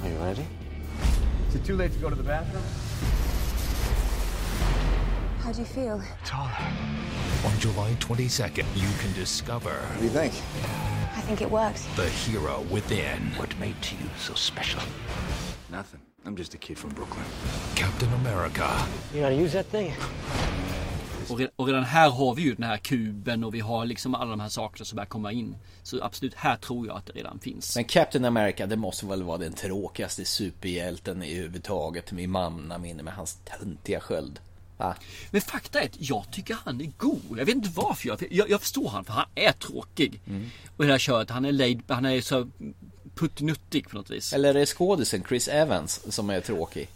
[0.05, 0.45] Are you ready?
[1.49, 2.65] Is it too late to go to the bathroom?
[5.45, 6.01] How do you feel?
[6.25, 6.57] Taller.
[7.45, 10.35] On July 22nd, you can discover What do you think?
[11.21, 11.87] I think it works.
[11.97, 13.21] the hero within.
[13.37, 14.81] What made you so special?
[15.71, 16.01] Nothing.
[16.25, 17.25] I'm just a kid from Brooklyn.
[17.75, 18.69] Captain America.
[19.15, 19.93] You gotta use that thing.
[21.57, 24.41] Och redan, här har vi ju den här kuben och vi har liksom alla de
[24.41, 25.57] här sakerna som börjar komma in.
[25.83, 27.77] Så absolut, här tror jag att det redan finns.
[27.77, 32.13] Men Captain America, det måste väl vara den tråkigaste superhjälten i huvudtaget.
[32.13, 34.41] Med mannaminne med hans töntiga sköld.
[34.81, 34.97] Va?
[35.31, 37.39] Men fakta är att jag tycker han är god.
[37.39, 40.21] Jag vet inte varför jag, jag, jag förstår han för han är tråkig.
[40.77, 42.49] Och det här köret, han är laid, han är så
[43.15, 44.33] puttinuttig på något vis.
[44.33, 46.89] Eller är det skådisen Chris Evans som är tråkig?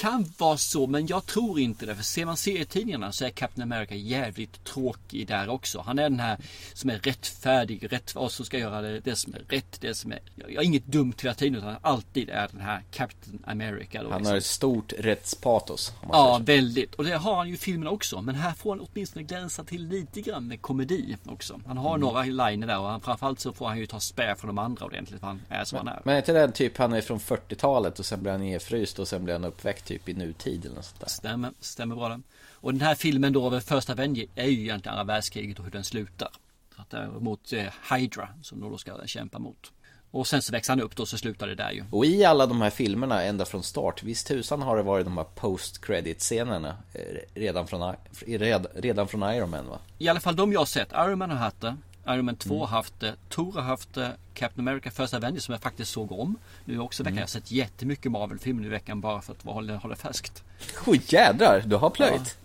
[0.00, 1.94] Kan vara så, men jag tror inte det.
[1.96, 5.80] För ser man serietidningarna så är Captain America jävligt tråkig där också.
[5.86, 6.38] Han är den här
[6.74, 10.12] som är rättfärdig, rätt, och som ska göra det, det som är rätt, det som
[10.12, 10.18] är...
[10.34, 14.02] Jag har inget dumt hela tiden utan alltid är den här Captain America.
[14.02, 14.30] Då, Han liksom.
[14.32, 15.92] har ett stort rättspatos.
[16.12, 16.94] Ja, väldigt.
[16.94, 18.22] Och det har han ju i filmen också.
[18.22, 21.60] Men här får han åtminstone glänsa till lite grann med komedi också.
[21.66, 22.00] Han har Mm.
[22.00, 24.86] några liner där och han, framförallt så får han ju ta spär från de andra
[24.86, 26.00] ordentligt för han är som han är.
[26.04, 29.08] Men är inte den typ, han är från 40-talet och sen blir han nedfryst och
[29.08, 31.08] sen blir han uppväckt typ i nutid eller något sånt där.
[31.08, 32.20] Stämmer, stämmer bra det.
[32.52, 35.72] Och den här filmen då, över första Avenger, är ju egentligen andra världskriget och hur
[35.72, 36.28] den slutar.
[36.76, 39.72] Att det är mot eh, Hydra som då ska kämpa mot.
[40.10, 41.84] Och sen så växer han upp då så slutar det där ju.
[41.90, 45.16] Och i alla de här filmerna ända från start, visst tusan har det varit de
[45.16, 47.00] här post credit scenerna eh,
[47.34, 47.94] redan från,
[48.26, 49.78] red- redan från Iron Man va?
[49.98, 50.92] I alla fall de jag sett.
[50.92, 51.76] Iron Man har haft det.
[52.08, 52.68] Iron Man 2 Mm.
[52.68, 53.14] haft det.
[53.28, 54.12] Thor har haft det.
[54.34, 56.36] Captain America First Avenger som jag faktiskt såg om.
[56.64, 57.12] Nu också veckan.
[57.12, 57.18] Mm.
[57.18, 60.42] Jag har sett jättemycket Marvel-filmer i veckan bara för att hålla, hålla färskt.
[60.86, 62.38] Oj jädrar, du har plöjt!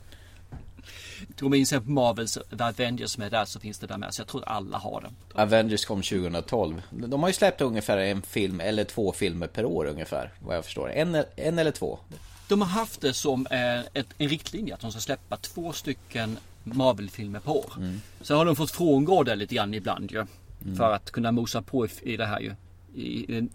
[1.40, 3.98] Går man in sen på Marvels The Avengers som är där så finns det där
[3.98, 4.14] med.
[4.14, 5.42] Så jag tror att alla har det.
[5.42, 6.82] Avengers kom 2012.
[6.90, 10.66] De har ju släppt ungefär en film eller två filmer per år ungefär, vad jag
[10.66, 10.92] förstår.
[10.92, 12.00] En, en eller två.
[12.48, 16.38] De har haft det som eh, ett, en riktlinje att de ska släppa två stycken
[16.64, 17.74] Marvel-filmer per år.
[17.78, 18.02] Mm.
[18.22, 20.26] Sen har de fått frångå det lite grann ibland ju.
[20.66, 20.76] Mm.
[20.76, 22.54] För att kunna mosa på i, i det här ju.
[22.96, 23.48] I, i,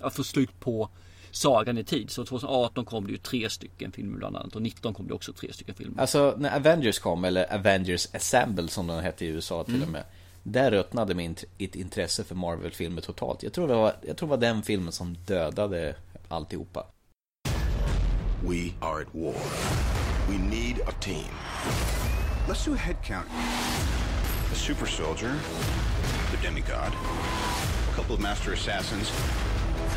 [0.00, 0.88] att få slut på
[1.30, 2.10] sagan i tid.
[2.10, 4.56] Så 2018 kom det ju tre stycken filmer bland annat.
[4.56, 6.00] Och 19 kom det också tre stycken filmer.
[6.00, 9.86] Alltså när Avengers kom, eller Avengers Assemble som den hette i USA till Mm.
[9.86, 10.04] och med.
[10.42, 13.42] Där ruttnade min ett intresse för Marvel-filmer totalt.
[13.42, 15.94] Jag tror, det var, jag tror det var den filmen som dödade
[16.28, 16.86] alltihopa.
[18.42, 19.34] We are at war.
[20.30, 21.24] We need a team.
[22.48, 23.26] Let's do a head count.
[24.52, 25.34] A super soldier,
[26.30, 26.92] the demigod,
[27.92, 29.12] a couple of master assassins,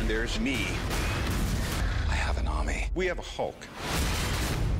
[0.00, 0.66] and there's me.
[2.08, 2.88] I have an army.
[2.96, 3.68] We have a Hulk.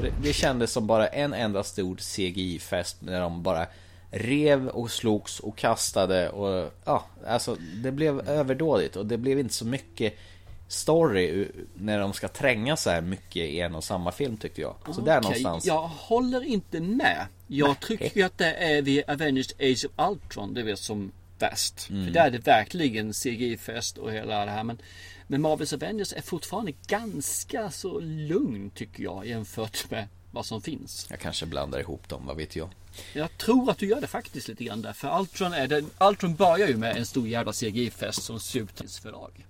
[0.02, 3.66] Det, det kändes som bara en enda stor CGI-fest när de bara
[4.10, 9.54] rev och slogs och kastade och ja, alltså det blev överdådigt och det blev inte
[9.54, 10.14] så mycket
[10.72, 14.76] story när de ska tränga så här mycket i en och samma film tyckte jag.
[14.94, 15.66] Så där Okej, någonstans.
[15.66, 17.26] Jag håller inte med.
[17.46, 21.90] Jag tycker ju att det är vid Avengers Age of Ultron det är som värst.
[21.90, 22.04] Mm.
[22.04, 24.64] För där är det verkligen CGI-fest och hela det här.
[24.64, 24.78] Men,
[25.26, 31.06] men Marvels Avengers är fortfarande ganska så lugn tycker jag jämfört med vad som finns.
[31.10, 32.68] Jag kanske blandar ihop dem, vad vet jag.
[33.12, 34.92] Jag tror att du gör det faktiskt lite grann där.
[34.92, 38.76] För Ultron, är det, Ultron börjar ju med en stor jävla CGI-fest som ser ut
[38.76, 39.46] till förlag.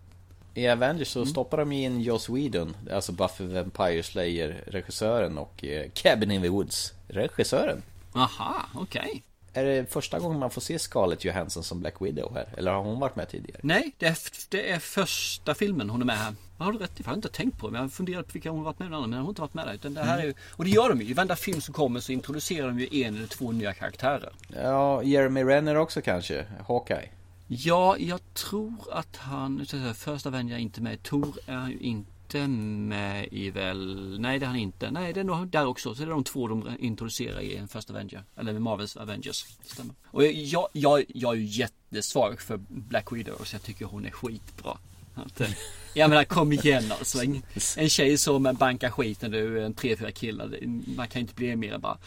[0.55, 5.91] I Avengers så stoppar de in Joss Whedon, alltså Buffy Vampire Slayer regissören och eh,
[5.95, 7.83] Cabin in the Woods regissören.
[8.13, 9.23] Aha, okej.
[9.53, 12.49] Är det första gången man får se Scarlett Johansson som Black Widow här?
[12.57, 13.61] Eller har hon varit med tidigare?
[13.63, 14.17] Nej, det är,
[14.49, 16.35] det är första filmen hon är med här.
[16.59, 17.03] Ja, har du rätt i.
[17.03, 17.73] Jag har inte tänkt på det.
[17.73, 19.55] Men jag funderat på vilka hon har varit med i men hon har inte varit
[19.55, 19.75] med där.
[19.75, 21.11] Utan det här är ju, och det gör de ju.
[21.11, 24.33] I varenda film som kommer så introducerar de ju en eller två nya karaktärer.
[24.55, 26.45] Ja, Jeremy Renner också kanske.
[26.69, 27.09] Hawkeye.
[27.53, 31.03] Ja, jag tror att han, nu ska jag första är inte med.
[31.03, 34.91] Thor är ju inte med i väl, nej det är han inte.
[34.91, 35.95] Nej det är nog där också.
[35.95, 38.25] Så det är de två de introducerar i en första Avenger.
[38.37, 39.45] Eller Marvels Avengers.
[39.65, 39.95] Stämmer.
[40.07, 44.11] Och jag, jag, jag är ju jättesvag för Black Widow så jag tycker hon är
[44.11, 44.79] skitbra.
[45.17, 45.47] Eh,
[45.95, 47.23] Jag menar kom igen alltså.
[47.23, 47.43] En,
[47.77, 50.59] en tjej som bankar skit när du är en tre, fyra killar.
[50.97, 51.99] Man kan inte bli mer än bara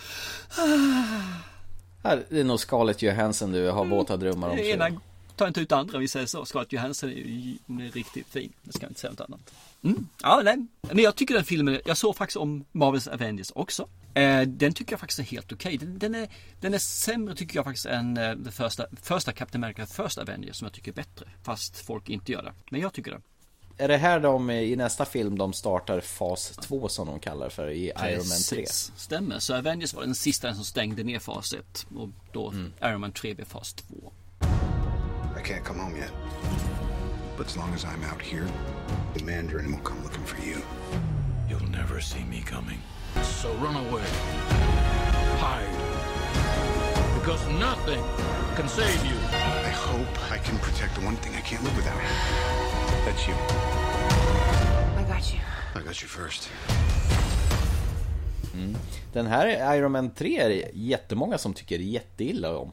[2.29, 4.57] det är nog Scarlett Johansson du har våta drömmar om.
[4.57, 4.89] Ena
[5.43, 6.45] tar inte ut andra, vi säger så.
[6.45, 8.53] Scarlett Johansson är ju är riktigt fin.
[8.63, 9.53] Det ska jag inte säga något annat.
[9.83, 10.07] Mm.
[10.21, 10.67] Ja, nej.
[10.81, 13.87] Men jag tycker den filmen, jag såg faktiskt om Marvels Avengers också.
[14.13, 15.77] Eh, den tycker jag faktiskt är helt okej.
[15.77, 16.29] Den, den, är,
[16.61, 20.55] den är sämre tycker jag faktiskt än eh, det första, första Captain America, första Avengers
[20.55, 21.29] som jag tycker är bättre.
[21.43, 22.53] Fast folk inte gör det.
[22.69, 23.21] Men jag tycker det.
[23.77, 27.69] Är det här de i nästa film de startar fas 2 som de kallar för
[27.69, 28.57] i Iron Man 3?
[28.57, 29.39] Precis, Stämmer.
[29.39, 31.85] Så Avengers var den sista som stängde ner fas 1.
[31.95, 32.53] Och då
[32.83, 34.11] Iron Man 3 blev fas 2.
[35.35, 36.11] I can't come home yet.
[37.37, 38.47] But as long as I'm out here,
[39.13, 40.61] the Mandarin will come looking for you.
[41.49, 42.81] You'll never see me coming.
[43.21, 44.05] So run away.
[45.39, 47.19] Hide.
[47.19, 48.03] Because nothing
[48.55, 49.15] can save you.
[49.31, 51.99] I hope I can protect the one thing I can't live without.
[53.05, 53.33] That's you.
[53.33, 55.39] I got you.
[55.75, 56.49] I got you first.
[59.13, 62.71] Den här Iron Man 3 är det jättemånga som tycker jätteilla om.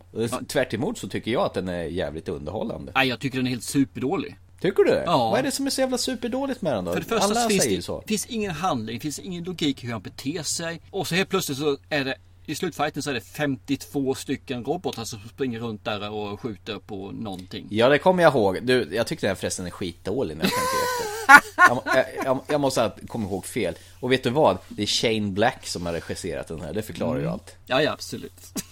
[0.49, 2.93] Tvärt emot så tycker jag att den är jävligt underhållande.
[2.95, 4.37] Nej, jag tycker den är helt superdålig.
[4.61, 5.03] Tycker du?
[5.07, 5.31] Ja.
[5.31, 6.93] Vad är det som är så jävla superdåligt med den då?
[6.93, 8.03] För det första Alla finns säger det så.
[8.07, 10.81] finns ingen handling, finns ingen logik hur han beter sig.
[10.90, 12.14] Och så helt plötsligt så är det
[12.46, 17.11] i slutfighten så är det 52 stycken robotar som springer runt där och skjuter på
[17.11, 17.66] någonting.
[17.70, 18.59] Ja, det kommer jag ihåg.
[18.62, 21.90] Du, jag tyckte den förresten är skitdålig när jag tänkte efter.
[21.94, 23.74] Jag, jag, jag, måste ha kommit ihåg fel.
[24.00, 24.59] Och vet du vad?
[24.68, 26.72] Det är Shane Black som har regisserat den här.
[26.72, 27.33] Det förklarar ju Mm.
[27.33, 27.57] allt.
[27.66, 28.62] Ja, ja absolut.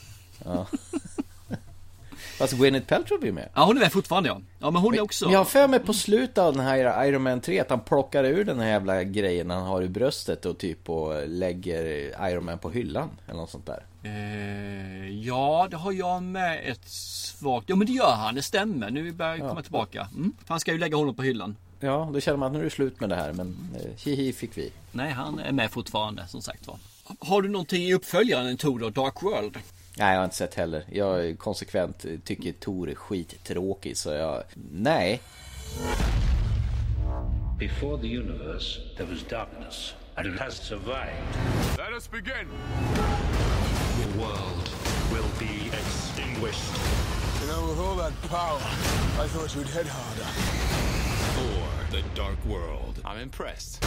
[0.44, 0.66] Ja.
[2.38, 3.48] Fast Gwyneth Paltrow blir med.
[3.54, 4.40] Ja, hon är med fortfarande ja.
[4.58, 5.24] Ja, men hon är också...
[5.24, 7.80] Men jag har för mig på slutet av den här Iron Man 3 att han
[7.80, 11.82] plockar ur den här jävla grejen han har i bröstet och typ och lägger
[12.30, 13.82] Iron Man på hyllan eller något sånt där.
[14.02, 17.68] Eh, ja, det har jag med ett svagt...
[17.68, 18.34] Ja, men det gör han.
[18.34, 18.90] Det stämmer.
[18.90, 20.08] Nu börjar jag komma tillbaka.
[20.16, 20.32] Mm.
[20.46, 21.56] Han ska ju lägga honom på hyllan.
[21.80, 24.32] Ja, då känner man att nu är det slut med det här men eh, hihi
[24.32, 24.72] fick vi.
[24.92, 26.76] Nej, han är med fortfarande som sagt var.
[27.20, 28.90] Har du någonting i uppföljaren Tor då?
[28.90, 29.58] Dark World?
[29.98, 30.84] Nej, jag har inte sett heller.
[30.92, 34.42] Jag är konsekvent tycker Tor är skittråkig så jag...
[34.72, 35.20] Nej.
[37.58, 41.36] Before the universe, there was darkness, and it has survived.
[41.76, 42.48] Let us begin.
[44.02, 44.70] The world
[45.12, 46.62] will be extinguished.
[47.40, 48.60] You know, with all that power,
[49.24, 50.30] I thought you'd hit harder.
[51.34, 53.00] For the dark world.
[53.04, 53.84] I'm impressed.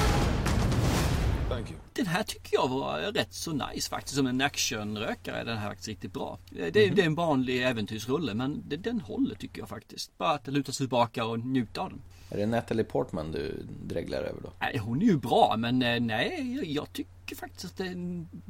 [1.52, 1.80] Thank you.
[1.94, 4.16] Den här tycker jag var rätt så nice faktiskt.
[4.16, 6.40] Som en actionrökare är den här faktiskt riktigt bra.
[6.50, 10.18] Det, det är en vanlig äventyrsrulle men det, den håller tycker jag faktiskt.
[10.18, 12.02] Bara att luta sig tillbaka och njuta av den.
[12.30, 14.54] Är det Natalie Portman du dreglar över då?
[14.60, 17.96] Nej, hon är ju bra men eh, nej, jag, tycker faktiskt att det,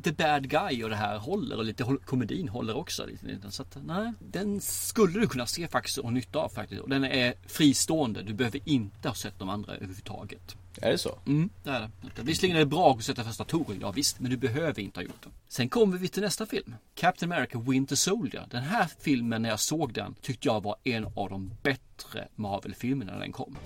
[0.04, 3.06] The Bad Guy och det här håller och lite komedin håller också.
[3.06, 6.82] Lite, så att, nej, den skulle du kunna se faktiskt och nytta av faktiskt.
[6.82, 8.22] Och den är fristående.
[8.22, 10.56] Du behöver inte ha sett de andra överhuvudtaget.
[10.82, 11.20] Är det så?
[11.26, 12.22] Mm, det är det.
[12.22, 15.04] Visserligen är det bra att sätta första Toren, ja visst, men du behöver inte ha
[15.04, 15.30] gjort det.
[15.48, 16.76] Sen kommer vi till nästa film.
[16.96, 18.48] Captain America Winter Soldier.
[18.50, 23.12] Den här filmen när jag såg den tyckte jag var en av de bättre Marvel-filmerna
[23.14, 23.58] när den kom.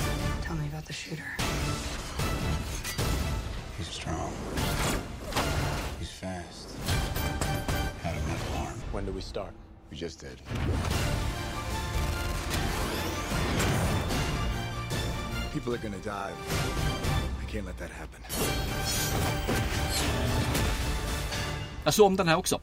[0.44, 1.26] Tell me about the shooter.
[3.78, 4.32] He's strong.
[6.00, 6.78] He's fast.
[8.04, 8.82] Had a metal arm.
[8.94, 9.54] When do we start?
[9.90, 10.42] We just did.
[15.56, 16.34] People are gonna die.
[17.42, 18.22] I can't let that happen.
[21.84, 22.62] Jag såg om den här också.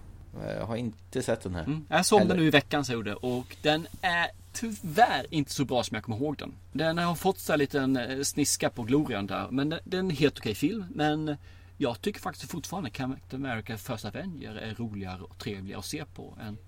[0.58, 1.64] Jag har inte sett den här.
[1.64, 1.86] Mm.
[1.88, 5.52] Jag såg om den nu i veckan så jag gjorde och den är tyvärr inte
[5.52, 6.54] så bra som jag kommer ihåg den.
[6.72, 9.48] Den har fått så här liten eh, sniska på glorian där.
[9.50, 10.84] Men det det är en helt okej film.
[10.90, 11.36] Men
[11.76, 16.38] jag tycker faktiskt fortfarande Captain America First Avenger är roligare och trevligare att se på
[16.40, 16.58] än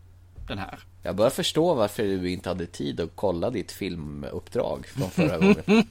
[0.49, 0.79] den här.
[1.03, 5.63] Jag börjar förstå varför du inte hade tid att kolla ditt filmuppdrag från förra gången.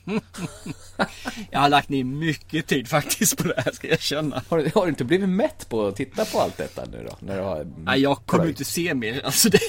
[1.52, 4.44] Jag har lagt ner mycket tid faktiskt på det här ska jag känna.
[4.50, 7.18] Har har du inte blivit mätt på att titta på allt detta nu då?
[7.20, 9.22] När du har Nej, jag kommer inte se mer.
[9.26, 9.60] Alltså det,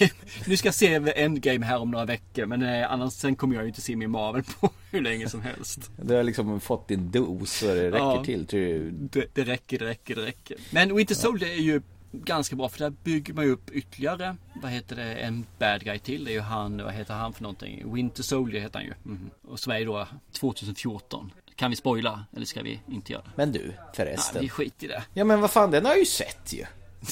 [0.46, 2.46] nu ska jag se Endgame här om några veckor.
[2.46, 5.90] Men eh, annars sen kommer jag inte se mer Marvel på hur länge som helst.
[6.02, 8.24] Du har liksom fått din dos så det räcker Ja.
[8.24, 8.46] till.
[8.46, 8.90] Tror du?
[8.90, 10.56] Det, det räcker, det räcker, det räcker.
[10.70, 11.82] Men Winter Soldier är ju
[12.24, 16.24] ganska bra för där bygger man upp ytterligare, vad heter det, en bad guy till.
[16.24, 17.94] Det är ju han, vad heter han för någonting?
[17.94, 18.94] Winter Soldier heter han ju.
[19.02, 19.30] Mhm.
[19.48, 21.30] Och som är ju då 2014.
[21.56, 22.24] Kan vi spoila?
[22.36, 23.30] Eller ska vi inte göra det?
[23.36, 24.42] Men du, Nej, förresten.
[24.42, 25.02] vi skiter i det.
[25.14, 26.64] Ja men vad fan, den har jag ju sett ju.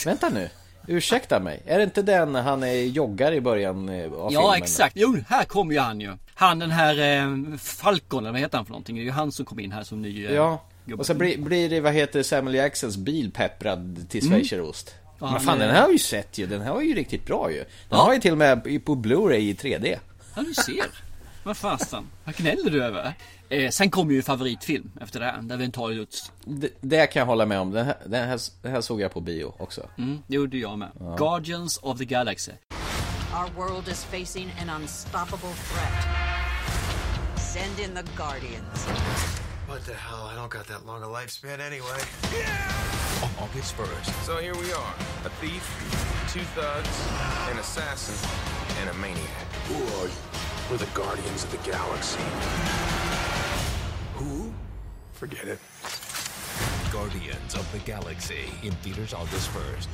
[0.04, 0.48] Vänta nu.
[0.88, 1.62] Ursäkta mig.
[1.66, 4.62] Är det inte den han är joggar i början eh, av Ja filmen?
[4.62, 6.12] exakt, jo här kommer ju han ju.
[6.34, 8.96] Han den här eh, Falcon, eller vad heter han för någonting?
[8.96, 10.62] Det är ju han som kom in här som ny eh, Ja.
[10.84, 11.00] Gubbe.
[11.00, 14.32] Och så blir, blir det, vad heter Samuel Jacksons bil pepprad till Mm.
[14.38, 14.94] schweizerost.
[15.20, 16.46] Ja, Men fan den här har jag ju sett ju.
[16.46, 17.58] Den här var ju riktigt bra ju.
[17.58, 17.96] Den Ja.
[17.96, 19.98] har ju till och med på Blu-ray i 3D.
[20.36, 20.86] Ja du ser.
[21.44, 22.06] Vad fasen.
[22.24, 23.14] Vad gnäller du över?
[23.48, 25.42] Eh, sen kommer ju favoritfilm efter det här.
[25.42, 26.32] Där vi tar ut...
[26.44, 27.70] Det, det kan jag hålla med om.
[27.70, 29.88] Den här, den här, den här såg jag på bio också.
[29.98, 30.88] Mm, det gjorde jag med.
[31.00, 31.16] Ja.
[31.18, 32.52] Guardians of the Galaxy.
[33.34, 36.06] Our world is facing an unstoppable threat.
[37.38, 38.88] Send in the Guardians.
[39.72, 40.28] What the hell?
[40.30, 41.98] I don't got that long a lifespan anyway.
[42.30, 43.40] Yeah.
[43.40, 44.12] August 1st.
[44.26, 45.64] So here we are a thief,
[46.30, 46.96] two thugs,
[47.50, 48.14] an assassin,
[48.80, 49.48] and a maniac.
[49.68, 50.20] Who are you?
[50.70, 52.20] We're the Guardians of the Galaxy.
[54.16, 54.52] Who?
[55.14, 55.58] Forget it.
[56.92, 59.88] Guardians of the Galaxy in theaters August 1st.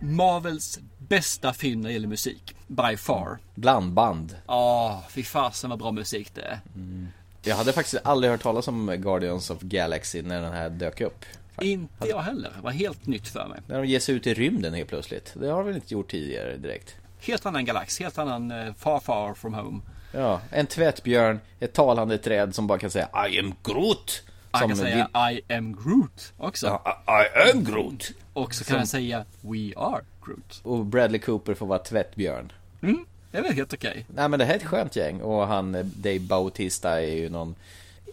[0.00, 2.56] Marvels bästa film när det gäller musik.
[2.66, 3.38] By far.
[3.54, 4.36] Blandband.
[4.46, 6.60] Ja, fy fasen vad bra musik det är.
[6.74, 7.08] Mm.
[7.46, 11.24] Jag hade faktiskt aldrig hört talas om Guardians of Galaxy när den här dök upp.
[11.60, 12.52] Inte jag heller.
[12.56, 13.60] Det var helt nytt för mig.
[13.66, 15.32] När de ger sig ut i rymden helt plötsligt.
[15.34, 16.94] Det har de väl inte gjort tidigare direkt.
[17.20, 19.80] Helt annan galax, helt annan uh, far far from home.
[20.12, 24.22] Ja, en tvättbjörn, ett talande träd som bara kan säga I am Groot.
[24.50, 26.66] Han Som kan säga I am Groot också.
[26.66, 28.12] Ja, I am Groot.
[28.32, 30.60] Och så kan Som- han säga We are Groot.
[30.62, 32.52] Och Bradley Cooper får vara tvättbjörn.
[32.82, 34.06] Mm, det är väl helt okej.
[34.14, 37.28] Nej men det här är ett skönt gäng och han eh, Dave Bautista är ju
[37.28, 37.54] någon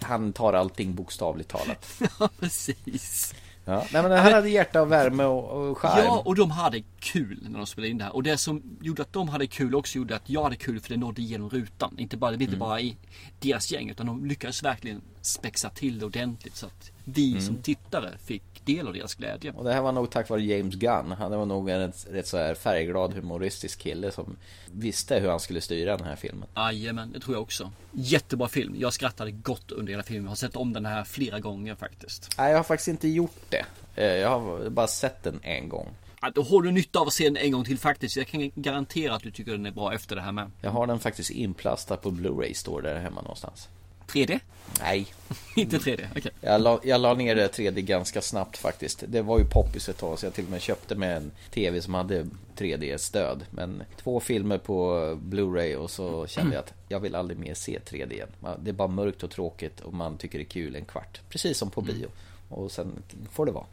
[0.02, 2.02] Han tar allting bokstavligt talat.
[2.20, 3.34] Ja, precis.
[3.66, 6.04] Ja, nej men här hade hjärta och värme och, och charm.
[6.06, 8.16] Ja, och de hade kul när de spelade in det här.
[8.16, 10.90] Och det som gjorde att de hade kul också gjorde att jag hade kul för
[10.90, 11.96] det nådde igenom rutan.
[12.00, 12.68] Inte bara, det blev inte Mm.
[12.70, 12.96] bara i
[13.40, 17.42] deras gäng utan de lyckades verkligen spexa till det ordentligt så att vi Mm.
[17.44, 19.52] som tittare fick del av deras glädje.
[19.52, 21.12] Och det här var nog tack vare James Gunn.
[21.12, 24.36] Han var nog en rätt, rätt så här färgglad humoristisk kille som
[24.72, 26.48] visste hur han skulle styra den här filmen.
[26.56, 27.72] Jajamän, det tror jag också.
[27.92, 28.76] Jättebra film.
[28.78, 30.24] Jag skrattade gott under hela filmen.
[30.24, 32.30] Jag har sett om den här flera gånger faktiskt.
[32.38, 33.66] Nej, jag har faktiskt inte gjort det.
[33.96, 35.88] Eh, Jag har bara sett den en gång.
[36.22, 38.16] Ja, Då har du nytta av att se den en gång till faktiskt.
[38.18, 40.52] Jag kan garantera att du tycker den är bra efter det här med.
[40.62, 43.68] Jag har den faktiskt inplastad på Blu-ray står där hemma någonstans.
[44.08, 44.40] 3D?
[44.80, 45.14] Nej.
[45.56, 46.32] Inte 3D, okej.
[46.42, 49.04] Jag la, jag la ner det 3D ganska snabbt faktiskt.
[49.08, 51.82] Det var ju poppis ett tag så jag till och med köpte med en TV
[51.82, 53.46] som hade 3D-stöd.
[53.50, 57.80] Men två filmer på Blu-ray och så kände jag att jag vill aldrig mer se
[57.80, 58.30] 3D igen.
[58.60, 61.22] Det är bara mörkt och tråkigt och man tycker det är kul en kvart.
[61.30, 62.08] Precis som på bio.
[62.50, 63.66] Och sen får det vara.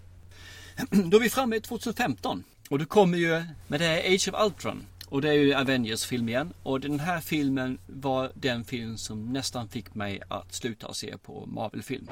[0.90, 2.45] Då är vi framme i 2015.
[2.69, 4.87] Och du kommer ju med det här Age of Ultron.
[5.11, 6.53] Och det är ju Avengers film igen.
[6.62, 11.46] Och den här filmen var den film som nästan fick mig att sluta se på
[11.46, 12.09] Marvel-film.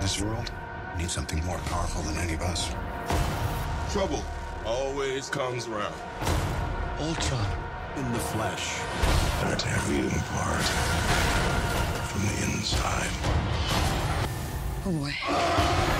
[0.00, 0.50] This world
[0.98, 2.68] needs something more powerful than any of us.
[3.92, 4.22] Trouble
[4.64, 5.94] always comes around.
[7.00, 7.46] Ultron
[7.96, 8.80] in the flesh.
[9.58, 10.62] Tear you apart
[12.08, 13.10] from the inside.
[14.84, 15.95] Oh boy.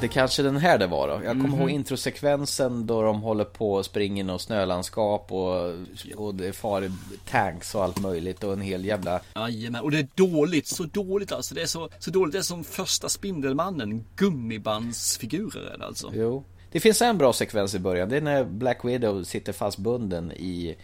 [0.00, 1.14] Det kanske den här det var då.
[1.24, 1.60] Jag kommer Mhm.
[1.60, 5.72] ihåg introsekvensen då de håller på och springer i något snölandskap och,
[6.16, 6.92] och det far
[7.30, 9.20] tanks och allt möjligt och en hel jävla...
[9.36, 11.54] Jajamän, och det är dåligt, så dåligt alltså.
[11.54, 14.04] Det är så, så dåligt, det är som första Spindelmannen.
[14.16, 16.10] Gummibandsfigurer är det alltså.
[16.14, 16.44] Jo.
[16.72, 18.08] Det finns en bra sekvens i början.
[18.08, 20.76] Det är när Black Widow sitter fastbunden i,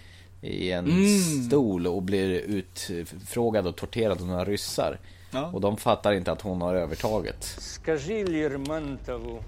[0.43, 1.45] i en Mm.
[1.49, 4.99] stol och blir utfrågad och torterad av några ryssar.
[5.32, 5.52] Ja.
[5.54, 7.44] Och de fattar inte att hon har övertaget.
[7.44, 9.44] Скажи Лермонтову,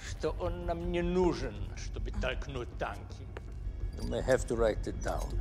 [0.00, 3.26] что он нам не нужен, чтобы толкнуть танки.
[3.98, 5.40] You may have to write it down.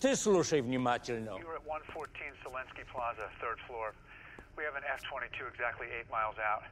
[0.00, 1.30] Ты слушай внимательно.
[1.30, 3.94] You're at 114 Zelensky Plaza, third floor.
[4.56, 6.64] We have an F-22 exactly eight miles out.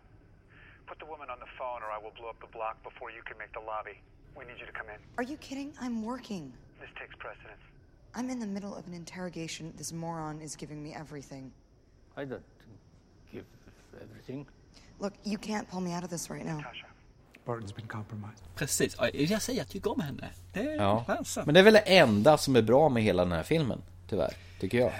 [0.87, 3.23] Put the woman on the phone or I will blow up the block before you
[3.23, 3.97] can make the lobby.
[4.37, 5.01] We need you to come in.
[5.17, 5.73] Are you kidding?
[5.81, 6.53] I'm working.
[6.81, 7.63] This takes precedence.
[8.16, 9.74] I'm in the middle of an interrogation.
[9.78, 11.52] This moron is giving me everything.
[12.18, 12.42] I don't
[13.32, 13.46] give
[14.02, 14.46] everything.
[15.00, 16.62] Look, you can't pull me out of this right now.
[17.46, 18.44] Barton's been compromised.
[18.56, 20.30] Precis, Ja, jag säger att jag tycker om henne.
[20.54, 21.06] Det är Ja.
[21.46, 23.82] Men det är väl det enda som är bra med hela den här filmen.
[24.10, 24.92] Tyvärr, tycker jag.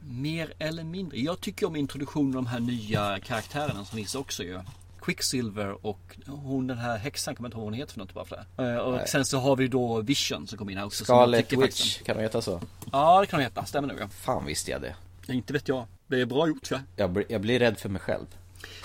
[0.00, 1.18] Mer eller mindre.
[1.20, 4.60] Jag tycker om introduktionen av de här nya karaktärerna som finns också ju.
[5.00, 8.24] Quicksilver och hon den här häxan, kommer inte ihåg vad hon heter för något bara
[8.24, 8.62] för det.
[8.72, 9.08] Eh, Och Nej.
[9.08, 11.04] sen så har vi då Vision som kommer in här också.
[11.04, 12.60] Scarlet Witch, faktiskt- kan de heta så?
[12.92, 13.64] Ja, det kan hon heta.
[13.64, 14.08] Stämmer nog ja.
[14.08, 14.94] Fan visste jag det.
[15.32, 15.86] Inte vet jag.
[16.06, 17.04] Det är bra gjort tror jag.
[17.04, 18.24] Jag blir, jag blir rädd för mig själv.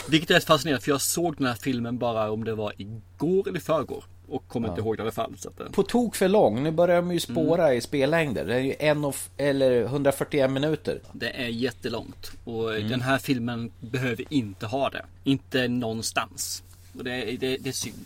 [0.10, 3.48] Vilket är rätt fascinerande för jag såg den här filmen bara om det var igår
[3.48, 4.04] eller förrgår.
[4.30, 4.86] Och kommer inte Ja.
[4.86, 5.34] ihåg det i alla fall.
[5.48, 6.64] Att, eh, På tok för lång.
[6.64, 7.78] Nu börjar de ju spåra Mm.
[7.78, 8.46] i spellängder.
[8.46, 11.00] Det är ju en och, eller 141 minuter.
[11.14, 12.32] Det är jättelångt.
[12.44, 12.90] Och Mm.
[12.90, 15.06] den här filmen behöver inte ha det.
[15.24, 16.64] Inte någonstans.
[16.98, 18.06] Och det, det, det är synd.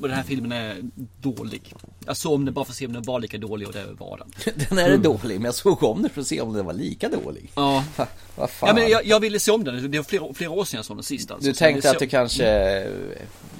[0.00, 0.76] Och den här filmen är
[1.20, 1.74] dålig.
[2.06, 3.86] Jag såg om den bara för att se om den var lika dålig och det
[3.98, 4.54] var den.
[4.68, 7.08] Den är dålig, men jag såg om den för att se om den var lika
[7.08, 7.50] dålig.
[7.54, 7.84] Ja.
[8.36, 8.68] Vad fan.
[8.68, 9.90] Ja, men jag, jag ville se om den.
[9.90, 11.30] Det var flera, flera år sedan jag såg den sist.
[11.30, 11.48] Alltså.
[11.48, 12.44] Du tänkte att du kanske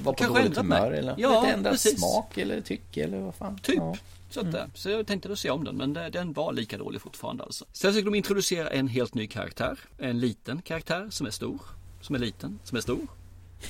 [0.03, 0.79] var på Kanske dåligt mig.
[0.79, 1.99] humör eller Ja, lite ändrad precis.
[1.99, 3.57] smak eller tycke eller vad fan.
[3.59, 3.75] Typ.
[3.77, 3.95] Ja.
[4.29, 7.01] Så, att, eh, så jag tänkte då se om den, men den var lika dålig
[7.01, 7.65] fortfarande alltså.
[7.73, 9.79] Sen ska de introducera en helt ny karaktär.
[9.97, 11.59] En liten karaktär som är stor,
[12.01, 12.99] som är liten, som är stor.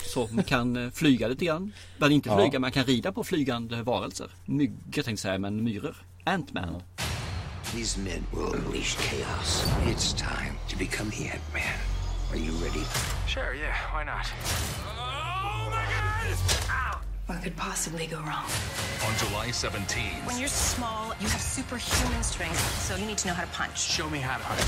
[0.05, 1.73] Som kan eh, flyga lite grann.
[1.97, 2.37] Men inte Ja.
[2.37, 4.29] flyga, man kan rida på flygande varelser.
[4.45, 5.95] Myggor tänkte jag säga, men myror.
[6.23, 6.81] Ant-Man.
[7.75, 9.65] These men will unleash chaos.
[9.85, 11.77] It's time to become the Ant-Man.
[12.31, 12.85] Are you ready?
[13.27, 14.27] Sure, yeah, why not?
[17.27, 18.45] What could possibly go wrong?
[19.07, 20.25] On July 17th.
[20.27, 23.77] When you're small, you have superhuman strength, so you need to know how to punch.
[23.79, 24.65] Show me how to hunt.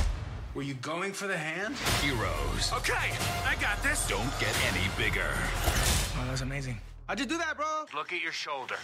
[0.55, 1.75] Were you going for the hand?
[2.01, 3.09] Heroes Okay,
[3.51, 4.07] I got this.
[4.09, 5.31] don't get any bigger.
[6.15, 6.77] Oh, that was amazing.
[7.07, 7.65] How'd you do that, bro?
[7.99, 8.75] Look at your shoulder.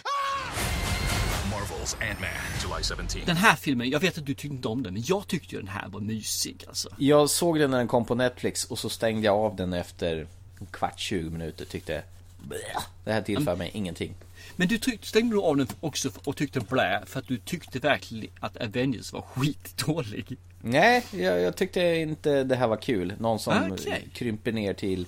[1.50, 2.30] Marvel's Ant-Man,
[2.62, 3.26] July 17th.
[3.26, 5.60] Den här filmen, jag vet att du tyckte inte om den, men jag tyckte ju
[5.60, 6.88] den här var mysig alltså.
[6.98, 10.26] Jag såg den när den kom på Netflix och så stängde jag av den efter
[10.60, 11.64] en kvart, 20 minuter.
[11.64, 12.02] Tyckte
[12.42, 12.56] "Blä,
[13.04, 14.14] det här tillför mig ingenting.
[14.56, 17.78] Men du tyckte, stängde du av den också och tyckte blä för att du tyckte
[17.78, 20.36] verkligen att Avengers var skitdålig?
[20.62, 23.14] Nej, jag, jag tyckte inte det här var kul.
[23.18, 24.08] Någon som Okej.
[24.12, 25.06] krymper ner till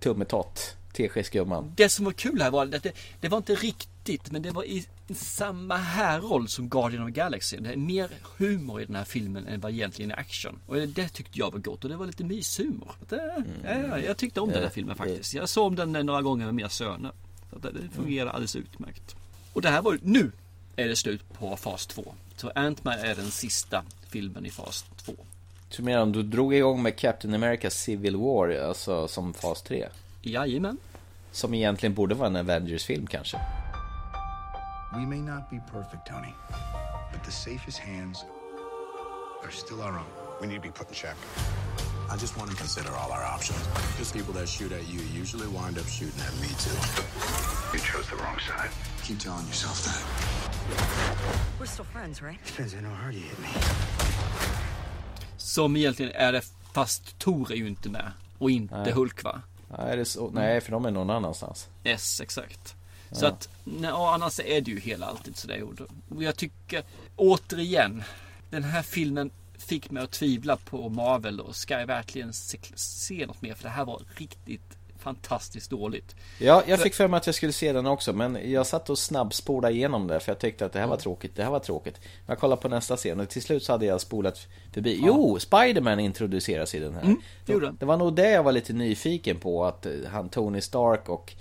[0.00, 0.76] tummetott.
[0.92, 1.72] Teskedsgumman.
[1.76, 4.64] Det som var kul här var att det, det var inte riktigt, men det var
[4.64, 7.56] i samma härroll som Guardian of the Galaxy.
[7.56, 10.58] Det är mer humor i den här filmen än vad egentligen är action.
[10.66, 12.92] Och det tyckte jag var gott och det var lite myshumor.
[13.08, 15.34] Det, ja, jag tyckte om den här Eh, filmen faktiskt.
[15.34, 17.12] Jag såg om den några gånger med mina söner.
[17.50, 19.16] Så att det, fungerar alldeles utmärkt.
[19.52, 20.32] Och det här var nu
[20.76, 22.14] är det slut på fas 2.
[22.36, 25.12] Så Ant-Man är den sista filmen i fas 2.
[25.68, 29.88] Så menar du drog igång med Captain America Civil War, alltså som fas 3?
[30.22, 30.78] Jajamän.
[31.32, 33.36] Som egentligen borde vara en Avengers-film kanske.
[34.92, 36.34] We may not be perfect, Tony,
[37.12, 38.24] but the safest hands
[39.44, 40.06] are still our own.
[40.40, 41.16] We need to be put in check.
[42.12, 43.62] I just want to consider all our options.
[43.92, 46.78] Because people that shoot at you usually wind up shooting at me too.
[47.72, 48.70] You chose the wrong side.
[49.04, 50.02] Keep telling yourself that.
[51.60, 52.38] We're still friends, right?
[52.46, 53.48] Depends on how hard you hit me.
[55.36, 56.42] Som egentligen är det,
[56.72, 58.12] fast Thor är ju inte med.
[58.38, 58.92] Och inte Nej.
[58.92, 59.42] Hulk va?
[59.78, 61.68] Nej, det är så, nej, för de är någon annanstans.
[61.84, 62.74] Yes, exakt.
[63.12, 63.28] Så Ja.
[63.28, 65.62] att, nej, annars är det ju hela alltid sådär.
[66.08, 66.84] Och jag tycker,
[67.16, 68.02] återigen,
[68.50, 69.30] den här filmen
[69.62, 73.54] fick mig att tvivla på Marvel och ska jag verkligen se, se något mer?
[73.54, 76.16] För det här var riktigt fantastiskt dåligt.
[76.38, 78.98] Ja, jag fick för mig att jag skulle se den också, men jag satt och
[78.98, 81.00] snabbspolade igenom det för jag tyckte att det här var Ja.
[81.00, 82.00] tråkigt, det här var tråkigt.
[82.26, 85.00] Jag kollade på nästa scen och till slut så hade jag spolat förbi.
[85.06, 87.02] Jo, Spiderman introduceras i den här.
[87.02, 90.60] Mm, det det var nog det jag var lite nyfiken på, att eh, han Tony
[90.60, 91.32] Stark och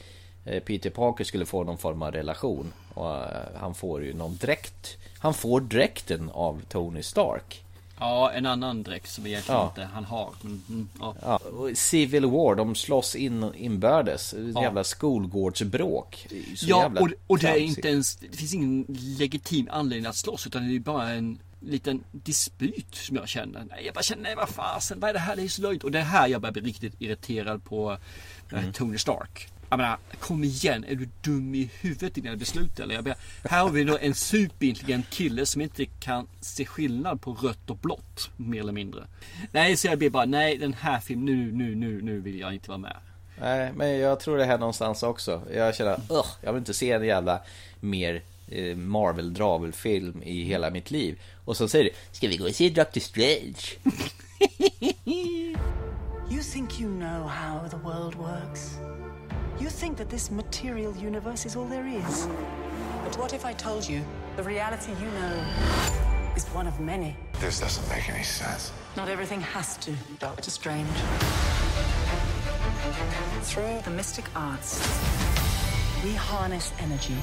[0.45, 2.73] eh, Peter Parker skulle få någon form av relation.
[2.93, 3.23] Och eh,
[3.55, 4.97] han får ju någon dräkt.
[5.19, 7.63] Han får dräkten av Tony Stark.
[7.99, 9.67] Ja, en annan dräkt som egentligen Ja.
[9.67, 10.33] inte han har.
[10.43, 11.15] Mm, ja.
[11.21, 11.39] Ja,
[11.75, 14.35] Civil War, de slåss in, inbördes.
[14.53, 14.61] Ja.
[14.61, 16.27] Jävla skolgårdsbråk.
[16.55, 18.85] Så Ja, och, och det är inte ens, det finns ingen
[19.19, 23.65] legitim anledning att slåss utan det är bara en liten dispyt som jag känner.
[23.69, 25.35] Nej, jag bara känner, nej vad fasen, vad är det här?
[25.35, 25.83] Det är så löjligt.
[25.83, 27.97] Och det är här jag börjar bli riktigt irriterad på eh,
[28.59, 28.73] Mm.
[28.73, 29.47] Tony Stark.
[29.69, 32.95] Jag menar, kom igen, är du dum i huvudet i dina beslut eller?
[32.95, 37.33] Jag menar, här har vi då en superintelligent kille som inte kan se skillnad på
[37.33, 39.07] rött och blått, mer eller mindre.
[39.51, 42.53] Nej, så jag blir bara, nej den här filmen, nu, nu, nu, nu vill jag
[42.53, 42.97] inte vara med.
[43.41, 45.41] Nej, men jag tror det här någonstans också.
[45.53, 47.41] Jag känner, ugh, jag vill inte se en jävla
[47.79, 51.21] mer eh, Marvel-dravelfilm i hela mitt liv.
[51.45, 53.55] Och så säger du, ska vi gå och se Doctor Strange?
[56.31, 58.77] You think you know how the world works?
[59.59, 62.27] You think that this material universe is all there is?
[63.03, 64.01] But what if I told you
[64.37, 65.43] the reality you know
[66.33, 67.17] is one of many?
[67.41, 68.71] This doesn't make any sense.
[68.95, 70.87] Not everything has to, Doctor Strange.
[73.41, 74.79] Through the mystic arts,
[76.05, 77.17] we harness energy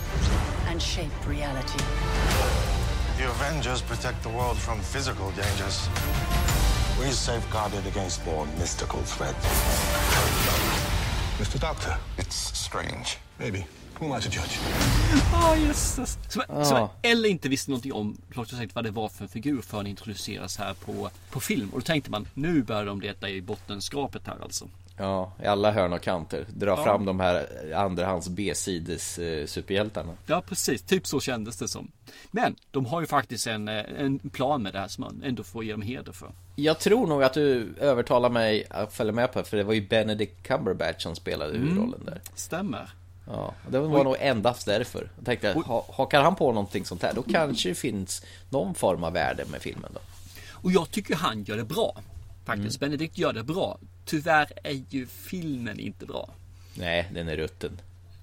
[0.66, 1.78] and shape reality.
[3.16, 5.88] The Avengers protect the world from physical dangers.
[7.00, 10.85] We safeguard it against more mystical threats.
[11.38, 11.58] Mr.
[11.60, 13.18] Doctor, it's strange.
[13.38, 13.66] Maybe.
[13.98, 14.58] Who am I to judge?
[15.32, 16.18] Ja, jösses.
[16.28, 16.64] Som, Ja.
[16.64, 19.86] som eller inte visste någonting om klart och sagt vad det var för figur förrän
[19.86, 21.68] introduceras här på, på film.
[21.72, 24.68] Och då tänkte man, nu börjar de leta i bottenskrapet här alltså.
[24.98, 26.44] Ja, i alla hörn och kanter.
[26.48, 26.84] Dra Ja.
[26.84, 30.12] fram de här andrahands B-sides eh, superhjältarna.
[30.26, 30.82] Ja, precis.
[30.82, 31.90] Typ så kändes det som.
[32.30, 35.42] Men de har ju faktiskt en, eh, en plan med det här som man ändå
[35.42, 36.30] får ge dem heder för.
[36.56, 39.72] Jag tror nog att du övertalar mig att följa med på det, för det var
[39.74, 41.62] ju Benedict Cumberbatch som spelade Mm.
[41.62, 42.20] huvudrollen där.
[42.34, 42.90] Stämmer.
[43.26, 44.04] Ja, det var Oj.
[44.04, 45.10] nog endast därför.
[45.16, 49.04] Jag tänkte, ha, hakar han på någonting sånt här, då kanske det finns någon form
[49.04, 50.00] av värde med filmen då.
[50.52, 51.96] Och jag tycker han gör det bra.
[52.44, 52.82] Faktiskt.
[52.82, 52.90] Mm.
[52.90, 53.78] Benedict gör det bra.
[54.06, 56.28] Tyvärr är ju filmen inte bra.
[56.74, 57.80] Nej, den är rutten.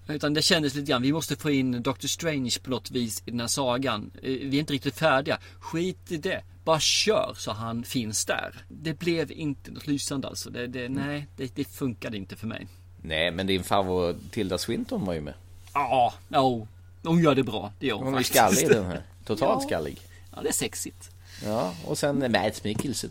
[0.08, 3.32] Utan det kändes lite grann, vi måste få in Doctor Strange på något vis i
[3.32, 4.12] den här sagan.
[4.16, 5.40] Eh, Vi är inte riktigt färdiga.
[5.60, 6.42] Skit i det.
[6.64, 8.54] Bara kör så han finns där.
[8.68, 10.50] Det blev inte något lysande alltså.
[10.50, 12.68] Det, det, nej, det, det funkade inte för mig.
[13.02, 15.34] Nej, men din favorit Tilda Swinton var ju med.
[15.74, 16.68] Ja, ja,
[17.04, 17.72] hon gör det bra.
[17.80, 19.02] Det gör hon, Hon är skallig den här.
[19.26, 19.68] Totalt Ja.
[19.68, 20.00] skallig.
[20.36, 21.10] Ja, det är sexigt.
[21.46, 23.10] Ja, och sen Mads Mikkelsen.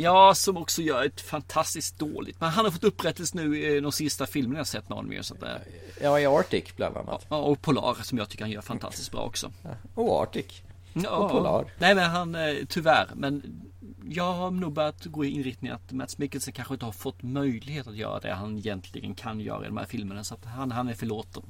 [0.00, 2.40] Ja, som också gör ett fantastiskt dåligt.
[2.40, 5.22] Men han har fått upprättelse nu i de sista filmerna jag sett någon mer.
[5.22, 5.60] Så att det...
[6.00, 7.26] Ja, i Arctic bland annat.
[7.28, 9.52] Ja, och Polar som jag tycker han gör fantastiskt bra också.
[9.94, 10.62] Och Arctic.
[10.92, 11.72] Ja, Och Polar.
[11.78, 13.08] Nej men han, eh, tyvärr.
[13.14, 13.60] Men
[14.08, 17.86] jag har nog börjat gå i inriktningen att Mats Mikkelsen kanske inte har fått möjlighet
[17.86, 20.24] att göra det han egentligen kan göra i de här filmerna.
[20.24, 21.42] Så att han, han är förlåten.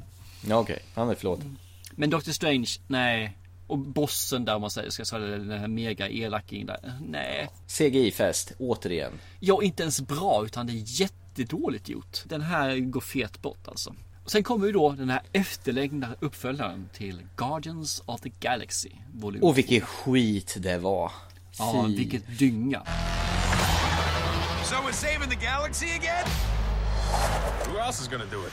[0.46, 0.82] Ja, okej.
[0.94, 1.58] Han är förlåten.
[1.92, 3.37] Men Doctor Strange, nej.
[3.68, 6.98] Och bossen där om man säger, ska jag säga den här mega elakingen där.
[7.08, 7.50] Nej.
[7.66, 9.12] CGI-fest, återigen.
[9.40, 12.22] Ja, inte ens bra utan det är jättedåligt gjort.
[12.24, 13.94] Den här går fet bort alltså.
[14.24, 18.90] Och sen kommer ju då den här efterlängtade uppföljaren till Guardians of the Galaxy.
[19.14, 21.12] Volym Och vilken skit det var.
[21.58, 21.96] Ja, Fy.
[21.96, 22.82] vilket dynga.
[24.64, 26.26] So we're saving the galaxy again?
[27.66, 28.52] Who else is gonna do it?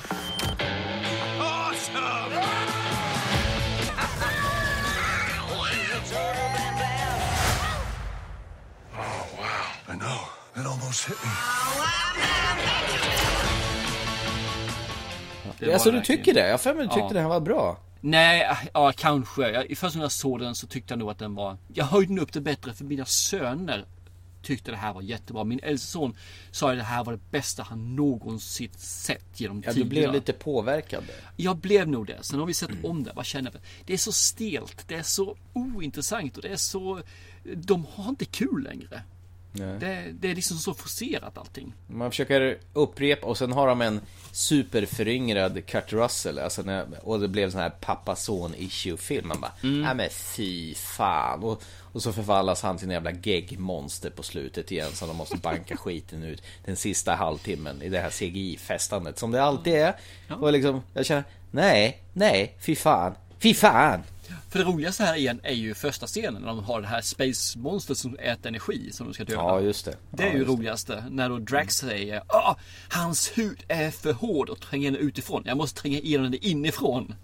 [1.39, 2.84] Awesome!
[9.87, 10.19] I know.
[10.55, 11.29] It almost hit me.
[15.59, 16.47] Det Alltså du tycker det?
[16.47, 17.07] Jag för mig du tyckte Ja.
[17.13, 17.79] den här var bra.
[18.01, 19.49] Nej, ja kanske.
[19.49, 21.57] Jag, först när jag såg den så tyckte jag nog att den var...
[21.73, 23.85] Jag höjde den upp det bättre för mina söner
[24.41, 25.43] tyckte det här var jättebra.
[25.43, 26.17] Min äldste son
[26.51, 29.89] sa att det här var det bästa han någonsin sett genom Ja, du tiderna.
[29.89, 31.03] blev lite påverkad.
[31.35, 32.17] Jag blev nog det.
[32.23, 33.11] Sen har vi sett om det.
[33.15, 33.57] Vad känner vi?
[33.85, 34.87] Det är så stelt.
[34.87, 37.01] Det är så ointressant och det är så...
[37.55, 39.01] De har inte kul längre.
[39.79, 41.73] Det, det är liksom så forcerat allting.
[41.87, 44.01] Man försöker upprepa och sen har de en
[44.31, 46.39] superföryngrad Kurt Russell.
[46.39, 49.81] Alltså när, och det blev sån här pappa-son issue film Man bara, Mm.
[49.81, 51.43] nej men fy fan.
[51.43, 55.37] Och, och så förvallas han till en jävla gegg-monster på slutet igen så de måste
[55.37, 59.95] banka skiten ut den sista halvtimmen i det här CGI-festandet som det alltid är.
[60.39, 64.03] Och liksom, jag känner, nej, nej, fy fan, fy fan
[64.49, 67.59] För det roligaste här igen är ju första scenen när de har det här Space
[67.59, 69.41] Monster som äter energi som de ska döda.
[69.41, 69.95] Ja, just det.
[70.11, 70.53] Det är ju just det.
[70.53, 71.03] roligaste.
[71.09, 72.55] När då Drax säger ah,
[72.89, 75.43] hans hud är för hård och tränger den utifrån.
[75.45, 77.15] Jag måste tränga igenom den inifrån.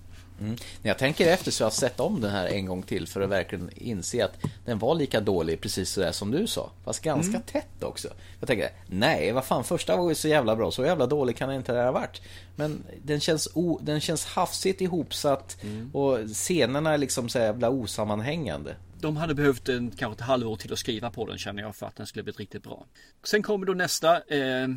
[0.41, 0.55] Mm.
[0.81, 3.21] När jag tänker efter så har jag sett om den här en gång till för
[3.21, 6.71] att verkligen inse att den var lika dålig precis sådär som du sa.
[6.83, 7.41] Fast ganska Mm.
[7.41, 8.07] tätt också.
[8.39, 11.49] Jag tänker, nej vad fan första var ju så jävla bra, så jävla dålig kan
[11.49, 12.21] det inte ha varit.
[12.55, 15.91] Men den känns, o, den känns hafsigt ihopsatt Mm.
[15.95, 18.75] och scenerna är liksom så jävla osammanhängande.
[18.99, 21.85] De hade behövt en, kanske ett halvår till att skriva på den känner jag för
[21.85, 22.85] att den skulle bli riktigt bra.
[23.23, 24.67] Sen kommer då nästa eh,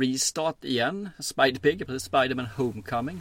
[0.00, 1.08] Restart igen.
[1.18, 3.20] Spider-Pig, precis Spider-Man Homecoming.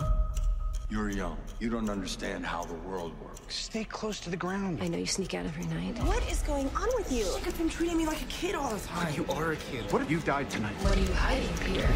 [0.93, 1.37] You're young.
[1.59, 3.55] You don't understand how the world works.
[3.55, 4.77] Stay close to the ground.
[4.79, 5.97] I know you sneak out every night.
[6.03, 7.25] What is going on with you?
[7.43, 9.11] You've been treating me like a kid all the time.
[9.15, 9.91] You are a kid.
[9.91, 10.75] What if you died tonight?
[10.83, 11.87] What are you hiding, Peter?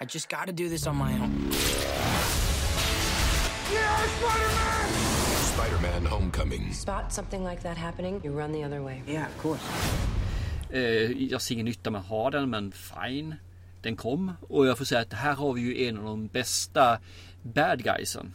[0.00, 1.50] I just gotta do this on my own.
[3.70, 4.88] Yeah, Spider-Man
[5.52, 6.72] Spider-Man Homecoming.
[6.72, 9.02] Spot something like that happening, you run the other way.
[9.06, 9.60] Yeah, of course.
[10.70, 13.36] Eh, jag ser ingen nytta med att ha den men fine.
[13.82, 16.98] Den kom och jag får säga att här har vi ju en av de bästa
[17.42, 18.32] bad guysen.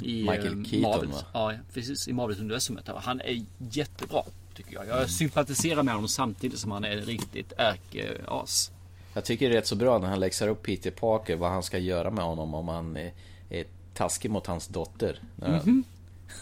[0.00, 1.26] I Michael eh, Keaton, Marvels, va?
[1.32, 2.08] Ja, precis.
[2.08, 2.88] I Marvels-universumet.
[2.96, 4.22] Han är jättebra
[4.54, 4.86] tycker jag.
[4.86, 8.72] Jag sympatiserar med honom samtidigt som han är riktigt ärke-as.
[9.14, 11.62] Jag tycker det är rätt så bra när han läxar upp Peter Parker vad han
[11.62, 13.12] ska göra med honom om han är,
[13.50, 13.64] är
[13.94, 15.18] taskig mot hans dotter.
[15.36, 15.84] Mhm.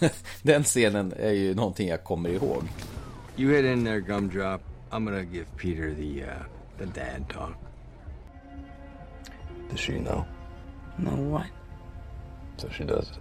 [0.43, 2.63] Den scenen är ju någonting jag kommer ihåg.
[3.37, 4.61] You head in there, Gumdrop.
[4.91, 6.29] I'm gonna give Peter the uh,
[6.79, 7.57] the dad talk.
[9.73, 10.27] Does she know?
[10.99, 11.47] Know what?
[12.59, 13.19] So she does it.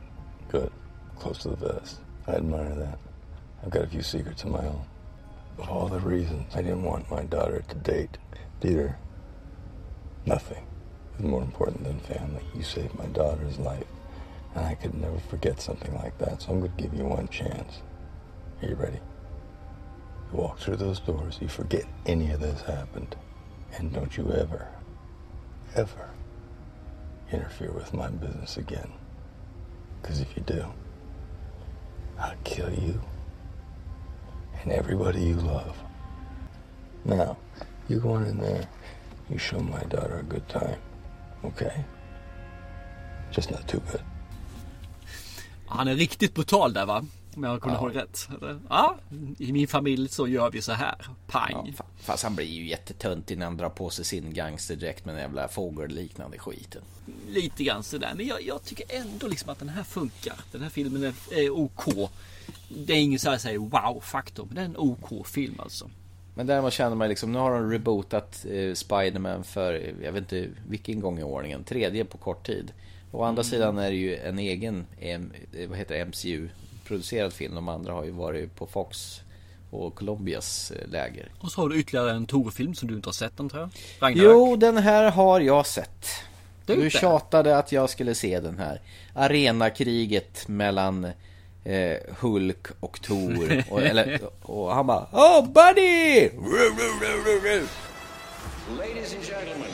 [0.50, 0.70] Good.
[1.18, 2.02] Close to the vest.
[2.28, 3.00] I admire that.
[3.64, 4.86] I've got a few secrets of my own.
[5.58, 8.18] Of all the reasons I didn't want my daughter to date
[8.60, 8.98] Peter,
[10.26, 10.68] nothing
[11.18, 12.44] is more important than family.
[12.54, 13.88] You saved my daughter's life,
[14.54, 17.30] and I could never forget something like that, so I'm going to give you one
[17.30, 17.80] chance.
[18.62, 19.00] Are you ready?
[20.32, 23.16] You walk through those doors, you forget any of this happened,
[23.78, 24.68] And don't you ever,
[25.76, 26.10] ever
[27.32, 28.92] interfere with my business again.
[30.02, 30.66] Because if you do,
[32.20, 33.00] I'll kill you
[34.64, 35.76] and everybody you love.
[37.04, 37.38] Now,
[37.90, 38.68] you go on in there,
[39.30, 40.80] you show my daughter a good time,
[41.44, 41.86] okay?
[43.32, 44.02] Just not too good.
[45.66, 47.06] Han är riktigt brutal där va?
[47.36, 47.80] Om jag kunde Ja.
[47.80, 48.28] hålla rätt.
[48.70, 48.96] Ja,
[49.40, 50.96] i min familj så gör vi så här.
[51.28, 51.52] Pang.
[51.52, 55.16] Ja, fa- fast han blir ju jättetöntig när han drar på sig sin gangsterdräkt med
[55.16, 56.82] den jävla fågelliknande skiten.
[57.30, 58.14] Lite grann sådär.
[58.16, 60.36] Men jag, jag tycker ändå liksom att den här funkar.
[60.52, 62.10] Den här filmen är, är OK.
[62.70, 64.46] Det är ingen så här säger wow-faktor.
[64.46, 65.90] Men det är en OK-film alltså.
[66.36, 70.50] Men däremot känner man liksom, nu har de rebootat eh, Spiderman för, jag vet inte
[70.70, 72.72] vilken gång i ordningen, tredje på kort tid.
[73.12, 73.50] Å andra Mm.
[73.52, 75.20] sidan är det ju en egen, eh,
[75.70, 76.50] vad heter det, MCU
[76.92, 77.56] producerad film.
[77.56, 79.22] De andra har ju varit på Fox
[79.70, 81.32] och Colombias eh, läger.
[81.40, 83.70] Och så har du ytterligare en Tor-film som du inte har sett den tror jag.
[84.00, 84.32] Ragnarök.
[84.32, 86.08] Jo, den här har jag sett.
[86.66, 88.82] Du tjatade att jag skulle se den här.
[89.14, 91.06] Arenakriget mellan
[91.64, 93.64] eh, Hulk och Thor.
[93.70, 96.30] Och, eller, och han bara Oh buddy!
[98.78, 99.72] Ladies and gentlemen,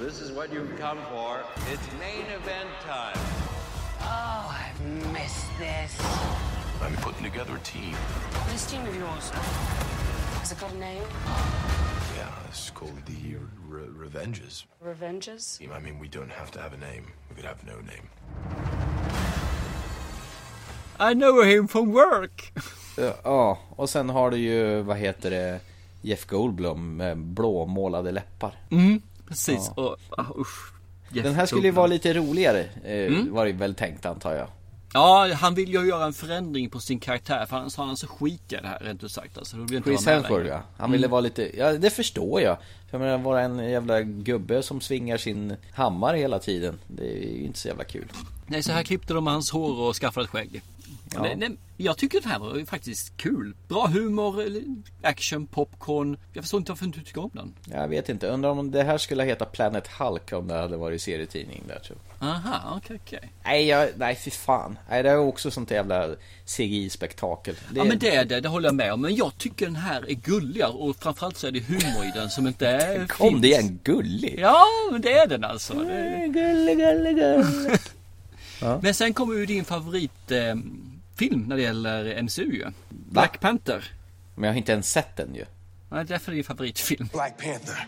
[0.00, 1.38] this is what you've come for.
[1.72, 3.20] It's main event time.
[4.00, 4.63] Oh,
[5.12, 6.00] Missed this.
[6.82, 7.94] I'm putting together a team.
[8.50, 9.30] This team of yours,
[10.40, 11.02] has it got a name?
[12.16, 13.36] Yeah, it's called the
[13.68, 14.64] Re- Revenges.
[14.84, 15.60] Revenges?
[15.62, 17.04] I mean, we don't have to have a name.
[17.30, 18.08] We could have no name.
[20.98, 22.52] I know him from work.
[23.24, 25.60] Ja, och sen har du ju, vad heter det,
[26.02, 28.54] Jeff Goldblum med blåmålade läppar.
[28.70, 29.70] Mm, precis.
[29.76, 29.82] Ja.
[29.82, 30.72] Och, ah, usch.
[31.10, 33.32] Jeff Den här skulle ju vara lite roligare, eh, Mm.
[33.34, 34.48] var det väl tänkt antar jag.
[34.96, 37.46] Ja, han vill ju göra en förändring på sin karaktär.
[37.46, 39.38] För annars har han så skit i det här rent ut sagt.
[39.38, 40.62] Alltså, jag inte Chris Hemsworth ja.
[40.76, 41.10] Han ville Mm.
[41.10, 42.56] vara lite, ja det förstår jag.
[42.90, 46.78] För jag menar, vara en jävla gubbe som svingar sin hammare hela tiden.
[46.86, 48.08] Det är ju inte så jävla kul.
[48.46, 50.62] Nej, så här klippte de hans hår och skaffade ett skägg.
[51.14, 51.22] Ja.
[51.22, 53.54] Nej, nej, jag tycker det här var faktiskt kul.
[53.68, 54.44] Bra humor,
[55.02, 56.16] action, popcorn.
[56.32, 57.52] Jag förstår inte varför du inte tycker om den.
[57.70, 61.02] Jag vet inte, undrar om det här skulle heta Planet Hulk om det hade varit
[61.02, 62.28] serietidning där tror jag.
[62.28, 63.32] Aha, okej, okej.
[63.44, 64.78] Nej, jag, nej fy fan.
[64.90, 66.08] Nej, det är också sånt jävla
[66.46, 67.54] CGI-spektakel.
[67.70, 69.00] Det- Ja men det är det, det håller jag med om.
[69.00, 72.30] Men jag tycker den här är gulligare och framförallt så är det humor i den
[72.30, 73.42] som inte är Kom finns.
[73.42, 74.38] det igen, gullig?
[74.38, 75.74] Ja, men det är den alltså.
[75.74, 76.28] Det...
[76.28, 77.78] Gullig, gullig, gullig.
[78.60, 78.78] Ja.
[78.82, 82.66] Men sen kommer ju din favoritfilm film när det gäller MCU ju.
[82.88, 83.92] Black Panther.
[84.34, 85.44] Men jag har inte ens sett den ju.
[85.88, 87.08] Nej, därför är det favoritfilm.
[87.12, 87.86] Black Panther.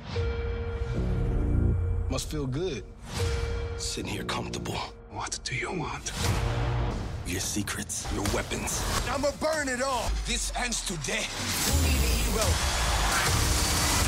[2.11, 2.83] Must feel good.
[3.79, 4.79] Sitting here comfortable.
[5.13, 6.13] What do you want?
[7.27, 8.83] Your secrets, your weapons.
[9.09, 10.11] I'ma burn it all.
[10.27, 11.25] This ends today.
[11.67, 12.47] You need a hero.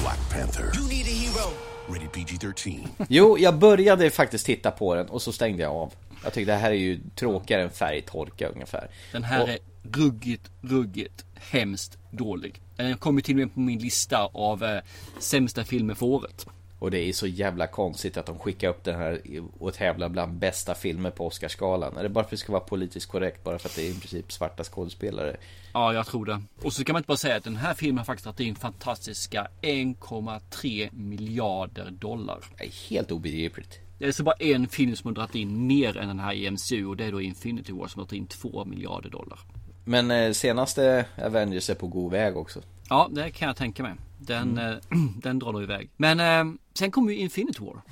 [0.03, 0.71] Black Panther.
[0.75, 1.51] You need a hero.
[1.89, 2.89] Rated PG-13.
[3.09, 5.93] Jo, jag började faktiskt titta på den och så stängde jag av.
[6.25, 8.91] Jag tyckte det här är ju tråkigare än färgtorka ungefär.
[9.13, 12.63] Den här Och- är ruggigt, ruggigt, hemskt dålig.
[12.77, 14.81] Den kommer till och med på min lista av eh,
[15.19, 16.47] sämsta filmer för året.
[16.79, 19.21] Och det är så jävla konstigt att de skickar upp den här
[19.59, 21.97] och tävlar bland bästa filmer på Oscarsgalan.
[21.97, 23.45] Är det bara för att det ska vara politiskt korrekt?
[23.45, 25.37] Bara för att det är i princip svarta skådespelare?
[25.73, 26.43] Ja, jag tror det.
[26.63, 28.57] Och så kan man inte bara säga att den här filmen har faktiskt dragit in
[28.57, 32.39] fantastiska 1,3 miljarder dollar.
[32.59, 33.81] Det är helt obegripligt.
[33.99, 36.51] Det är så bara en film som har dragit in mer än den här i
[36.51, 39.39] MCU och det är då Infinity War som har dragit in 2 miljarder dollar.
[39.85, 42.61] Men eh, senaste Avengers är på god väg också.
[42.89, 43.95] Ja, det kan jag tänka mig.
[44.19, 44.73] Den, Mm.
[44.73, 45.91] eh, den drar nog iväg.
[45.97, 47.83] Men eh, sen kommer ju Infinity War.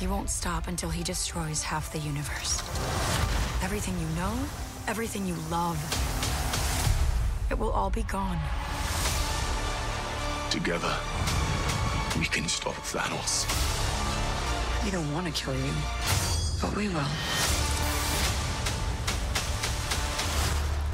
[0.00, 2.62] He won't stop until he destroys half the universe.
[3.64, 4.32] Everything you know,
[4.88, 5.78] everything you love,
[7.52, 8.38] it will all be gone.
[10.50, 10.92] Together,
[12.18, 13.46] we can stop Thanos.
[14.84, 15.72] We don't want to kill you,
[16.60, 17.06] but we will.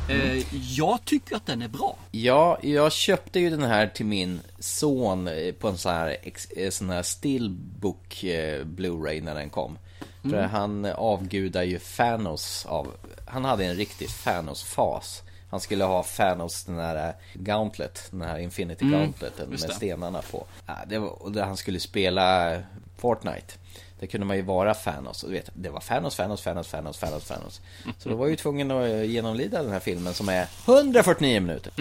[0.08, 1.96] Eh, jag tycker att den är bra.
[2.10, 6.16] Ja, jag köpte ju den här till min son eh, på en sån här,
[6.56, 8.24] eh, sån här stillbook
[8.64, 9.78] Blu-ray när den kom.
[10.22, 10.50] För Mm.
[10.50, 12.92] han avgudar ju Thanos av,
[13.26, 15.22] han hade en riktig Thanos-fas.
[15.50, 20.22] Han skulle ha Thanos den här eh, Gauntlet, den här Infinity Mm, Gauntleten med stenarna
[20.30, 20.46] på.
[20.66, 22.60] Ja, det var, och där han skulle spela eh,
[22.98, 23.54] Fortnite.
[24.00, 25.22] Det kunde man ju vara Thanos.
[25.22, 27.60] Och du vet, det var Thanos, Thanos, Thanos, Thanos, Thanos, Thanos.
[27.98, 31.40] Så då var jag ju tvungen att eh, genomlida den här filmen som är 149
[31.40, 31.72] minuter.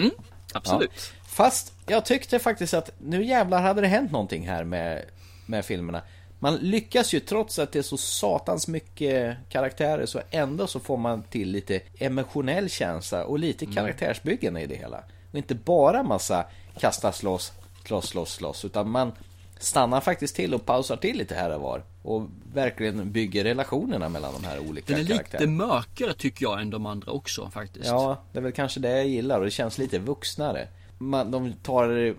[0.52, 0.90] absolut.
[0.94, 1.22] Ja.
[1.26, 5.04] Fast jag tyckte faktiskt att nu jävlar hade det hänt någonting här med,
[5.46, 6.02] med filmerna.
[6.38, 10.96] Man lyckas ju trots att det är så satans mycket karaktärer så ändå så får
[10.96, 15.04] man till lite emotionell känsla och lite karaktärsbyggande i det hela.
[15.30, 16.44] Och inte bara massa
[16.78, 17.52] kasta, slåss,
[17.84, 18.64] slåss, slåss, slåss.
[18.64, 19.12] Utan man
[19.58, 21.82] stannar faktiskt till och pausar till lite här och var.
[22.02, 22.22] Och
[22.52, 25.66] verkligen bygger relationerna mellan de här olika Den är lite karaktärerna.
[25.66, 27.86] mörkare tycker jag än de andra också faktiskt.
[27.86, 30.68] Ja, det är väl kanske det jag gillar och det känns lite vuxnare.
[30.98, 32.14] Man, de tar,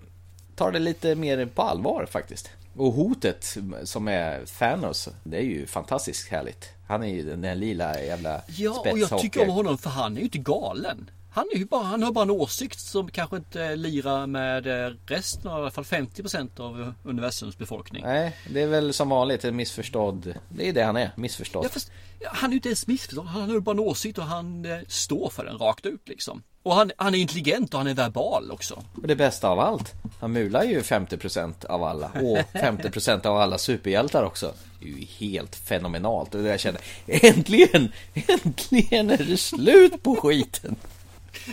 [0.56, 2.50] tar det lite mer på allvar faktiskt.
[2.78, 6.70] Och hotet som är Thanos, det är ju fantastiskt härligt.
[6.88, 10.14] Han är ju den där lilla jävla Ja, och jag tycker om honom för han
[10.14, 11.10] är ju inte galen.
[11.38, 15.52] Han, är bara, han har bara en åsikt som kanske inte lirar med eh, resten
[15.52, 18.04] av i alla fall 50% av universums befolkning.
[18.04, 20.34] Nej, det är väl som vanligt en missförstådd.
[20.50, 21.66] Det är det han är, missförstådd.
[21.66, 21.92] Ja, fast,
[22.26, 23.26] han är ju inte ens missförstådd.
[23.26, 26.44] Han har ju bara en åsikt och han eh, står för den rakt ut liksom.
[26.64, 28.84] Och han, han är intelligent och han är verbal också.
[29.02, 33.58] Och det bästa av allt, han mular ju 50% av alla och 50% av alla
[33.58, 34.54] superhjältar också.
[34.80, 36.36] Det är ju helt fenomenalt.
[36.36, 40.76] Och jag känner, äntligen, äntligen är det slut på skiten.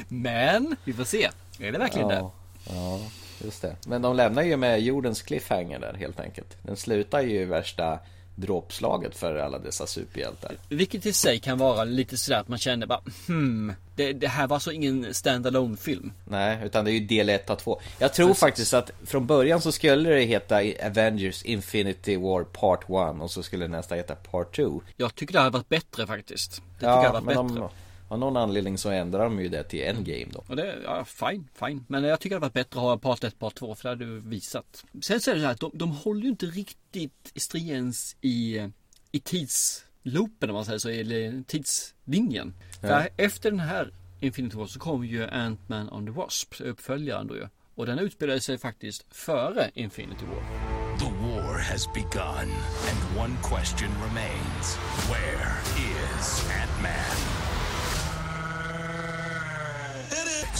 [0.08, 1.30] Men, vi får se.
[1.58, 2.74] Är det verkligen ja, det?
[2.74, 3.00] Ja,
[3.44, 3.76] just det.
[3.86, 6.56] Men de lämnar ju med jordens cliffhanger där helt enkelt.
[6.62, 7.98] Den slutar ju i värsta
[8.34, 10.56] dråpslaget för alla dessa superhjältar.
[10.68, 14.46] Vilket i sig kan vara lite sådär att man känner bara hmm, det, det här
[14.46, 16.12] var så ingen standalone film.
[16.24, 17.80] Nej, utan det är ju del 1 av 2.
[17.98, 18.40] Jag tror Precis.
[18.40, 23.42] faktiskt att från början så skulle det heta Avengers Infinity War Part 1 och så
[23.42, 24.82] skulle nästa heta Part 2.
[24.96, 26.62] Jag tycker det hade varit bättre faktiskt.
[26.78, 27.60] Det ja, tycker jag hade varit bättre.
[27.60, 27.70] De,
[28.14, 30.44] av någon anledning så ändrar de ju det till Endgame då.
[30.46, 31.84] Och det, ja, fine, fine.
[31.88, 33.88] Men jag tycker det hade varit bättre att ha part 1, part 2 för det
[33.88, 34.84] hade du visat.
[35.02, 38.68] Sen så är det så här att de, de håller ju inte riktigt stringens i,
[39.12, 42.54] i tidsloopen om man säger så, eller tidslinjen.
[42.80, 43.06] Ja.
[43.16, 47.48] Efter den här Infinity War så kom ju Ant-Man on the Wasp, uppföljaren då ju.
[47.74, 50.74] Och den utspelade sig faktiskt före Infinity War.
[50.98, 52.48] The war has begun,
[52.90, 54.76] and one question remains.
[55.10, 57.43] Where is Ant-Man?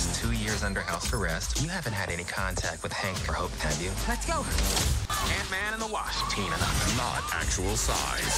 [0.05, 1.63] It's two years under house arrest.
[1.63, 3.91] You haven't had any contact with Hank or Hope, have you?
[4.09, 4.39] Let's go.
[5.39, 6.59] Ant-Man and the Wasp, Tina.
[6.97, 8.35] Not actual size.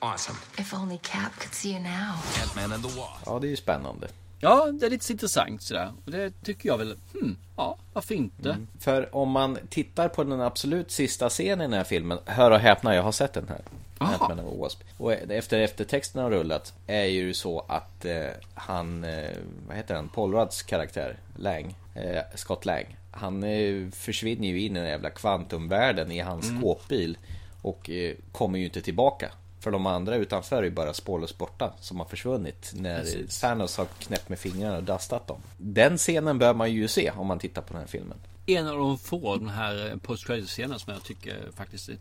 [0.00, 0.36] Awesome.
[0.58, 2.14] If only Cap could see you now.
[2.40, 3.22] Ant-Man and the Wasp.
[3.26, 4.08] Ja, det är ju spännande.
[4.40, 5.92] Ja, det är lite intressant sådär.
[6.04, 8.50] Och det tycker jag väl, hmm, ja, varför inte?
[8.50, 8.66] Mm.
[8.80, 12.58] För om man tittar på den absolut sista scenen i den här filmen, hör och
[12.58, 13.60] häpna, jag har sett den här.
[13.98, 14.80] Ant-Man the Wasp.
[14.98, 19.30] Och efter eftertexten har rullat är ju så att eh, han, eh,
[19.68, 22.96] vad heter han, Paul Rudds karaktär, Lang, eh, Scott Lang.
[23.10, 26.60] Han eh, försvinner ju in i den jävla kvantumvärlden i hans Mm.
[26.60, 27.18] skåpbil
[27.62, 29.30] och eh, kommer ju inte tillbaka.
[29.60, 33.40] För de andra utanför är ju bara spårlöst borta som har försvunnit när Precis.
[33.40, 35.38] Thanos har knäppt med fingrarna och dustat dem.
[35.58, 38.16] Den scenen bör man ju se om man tittar på den här filmen.
[38.46, 41.96] En av de få den här post credit scenen som jag tycker faktiskt är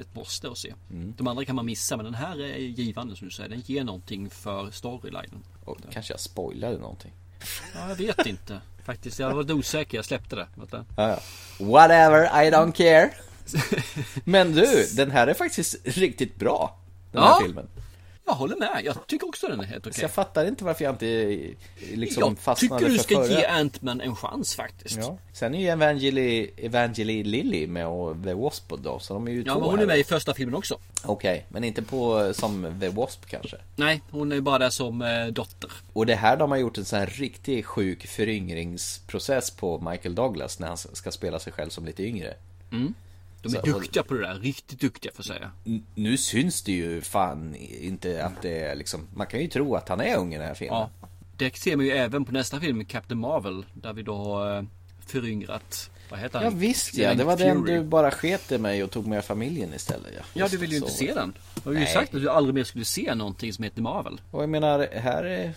[0.00, 0.74] ett, måste att se.
[0.90, 1.14] Mm.
[1.16, 3.48] De andra kan man missa men den här är givande som du säger.
[3.48, 5.42] Den ger någonting för storylinen.
[5.64, 7.12] Och kanske jag spoilade någonting.
[7.74, 8.60] Ja, jag vet inte.
[8.84, 9.98] Faktiskt, jag var osäker.
[9.98, 10.46] Jag släppte det.
[10.74, 11.18] Ja, ja.
[11.66, 13.10] Whatever, I don't care.
[14.24, 16.78] Men du, den här är faktiskt riktigt bra.
[17.12, 17.68] Den här filmen.
[18.30, 18.80] Jag håller med.
[18.84, 19.94] Jag tycker också den är helt okej.
[19.94, 21.36] Så jag fattar inte varför jag inte
[21.94, 23.40] liksom jag fastnade tycker du för ska förra.
[23.40, 24.96] ge Ant-Man en chans faktiskt.
[24.96, 25.18] Ja.
[25.32, 29.42] Sen är ju Evangeli, Evangeli Lilly med och The Wasp då, så de är ju
[29.46, 30.78] Ja, två men hon här är med i första filmen också.
[31.04, 33.56] Okej, men inte på som The Wasp kanske.
[33.76, 35.70] Nej, hon är ju bara där som eh, dotter.
[35.92, 40.58] Och det här de har gjort en sån här riktigt sjuk föryngringsprocess på Michael Douglas
[40.58, 42.34] när han ska spela sig själv som lite yngre.
[42.72, 42.94] Mm.
[43.42, 44.34] De är Så- duktiga på det där.
[44.34, 45.50] Riktigt duktiga får jag säga.
[45.94, 49.88] Nu syns det ju fan inte att det är liksom, man kan ju tro att
[49.88, 50.78] han är ung i den här filmen.
[51.00, 51.08] Ja.
[51.36, 53.64] Det ser man ju även på nästa film, Captain Marvel.
[53.74, 54.64] Där vi då har eh,
[55.06, 56.44] föryngrat, vad heter han?
[56.44, 59.74] Ja visst ja, det var den du bara sket i mig och tog med familjen
[59.74, 60.22] istället ja.
[60.34, 60.86] Ja, du ville ju Så.
[60.86, 61.32] inte se den.
[61.54, 61.92] Du har ju Nej.
[61.92, 64.20] sagt att du aldrig mer skulle se någonting som heter Marvel.
[64.30, 65.52] Och jag menar, här är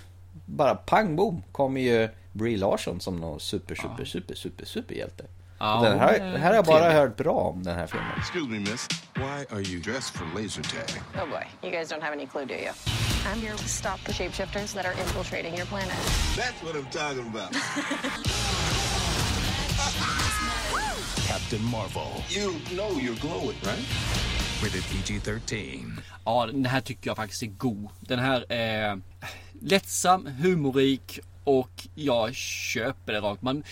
[0.46, 5.24] bara pang bom kommer ju Brie Larson som någon super, super, super, super, superhjälte.
[5.28, 8.12] Ja, Och den här, den här har jag bara hört bra om den här filmen.
[8.18, 8.88] Excuse me, miss.
[9.16, 11.02] Why are you dressed for laser tag?
[11.16, 12.72] Oh boy, you guys don't have any clue, do you?
[13.26, 15.96] I'm here to stop the shapeshifters that are infiltrating your planet.
[16.36, 17.54] That's what I'm talking about.
[21.28, 22.24] Captain Marvel.
[22.30, 23.86] You know you're glowing, right?
[24.64, 25.86] Rated PG-13.
[26.26, 27.90] Ja, den här tycker jag faktiskt är god.
[28.00, 29.02] Den här är
[29.62, 33.42] lättsam, humorik och jag köper det rakt.
[33.42, 33.64] Man,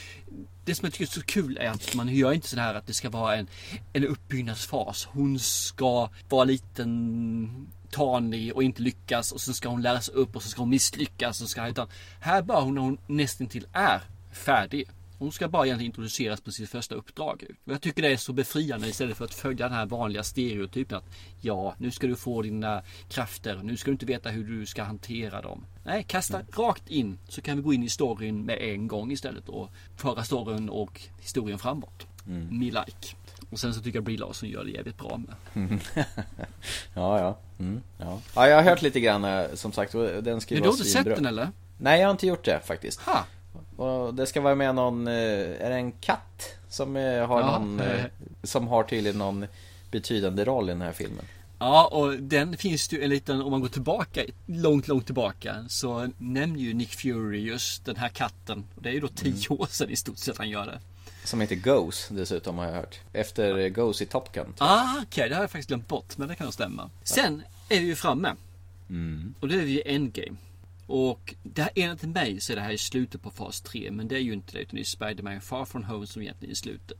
[0.66, 2.88] det som jag tycker är så kul är att man gör inte så här att
[2.88, 3.48] det ska vara en,
[3.94, 5.08] en uppbyggnadsfas.
[5.12, 10.36] Hon ska vara liten tanig och inte lyckas och så ska hon lära sig upp
[10.36, 11.42] och så ska hon misslyckas.
[11.42, 11.88] Och ska, utan
[12.20, 14.02] här bara hon när hon nästan till är
[14.32, 14.90] färdig
[15.22, 17.44] hon ska bara egentligen introduceras på sitt första uppdrag.
[17.66, 20.98] Och jag tycker det är så befriande istället för att följa den här vanliga stereotypen
[20.98, 21.04] att
[21.42, 24.84] ja, nu ska du få dina krafter, nu ska du inte veta hur du ska
[24.84, 25.66] hantera dem.
[25.84, 26.48] Nej, kasta Mm.
[26.58, 30.24] rakt in så kan vi gå in i storyn med en gång istället och föra
[30.24, 32.08] storyn och historien framåt.
[32.28, 32.60] Mm.
[32.60, 33.16] Me like.
[33.50, 35.36] Och sen så tycker jag Brie Larson gör det jävligt bra med.
[36.94, 37.38] ja, ja.
[37.60, 38.22] Mm, ja.
[38.36, 39.92] Ja, jag har hört lite grann eh, som sagt
[40.22, 41.50] den ska Men du har inte sett den eller?
[41.78, 43.00] Nej, jag har inte gjort det faktiskt.
[43.02, 43.26] Ha.
[43.82, 46.56] Och det ska vara med någon, eh, är det en katt?
[46.70, 48.06] Som eh, har Ja, någon, eh,
[48.44, 49.46] som har tydligen någon
[49.92, 51.26] betydande roll i den här filmen.
[51.60, 55.66] Ja, och den finns det ju en liten, om man går tillbaka, långt, långt tillbaka,
[55.70, 58.64] så nämner ju Nick Fury just den här katten.
[58.76, 59.62] Och det är ju då tio Mm.
[59.62, 60.80] år sedan i stort sett han gör det.
[61.24, 63.00] Som heter Ghost dessutom har jag hört.
[63.14, 64.54] Efter eh, Ghost i Top Gun.
[64.58, 66.90] Ah, okej, det har jag faktiskt glömt bort, men det kan nog stämma.
[67.04, 68.36] Sen är vi ju framme.
[68.90, 69.34] Mm.
[69.40, 70.38] Och då är vi i Endgame.
[70.92, 74.08] Och det här, enligt mig så är det här i slutet på fas 3, men
[74.08, 76.54] det är ju inte det, utan det är Spider-Man Far From Home som egentligen är
[76.54, 76.98] i slutet.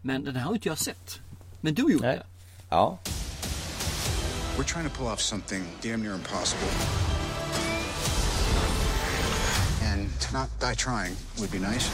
[0.00, 1.20] Men den här har inte jag sett.
[1.60, 2.26] Men du gjorde det.
[2.68, 2.98] Ja.
[4.56, 6.68] We're trying to pull off something damn near impossible.
[9.92, 11.90] And to not die trying would be nice.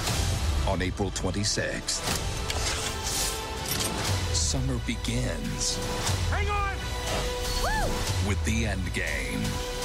[0.68, 2.03] On April 26th,
[4.35, 5.79] summer begins
[6.31, 6.76] Hang on!
[8.29, 9.78] with the end game.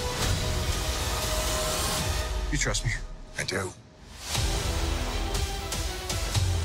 [2.53, 2.91] You trust me?
[3.41, 3.61] I do.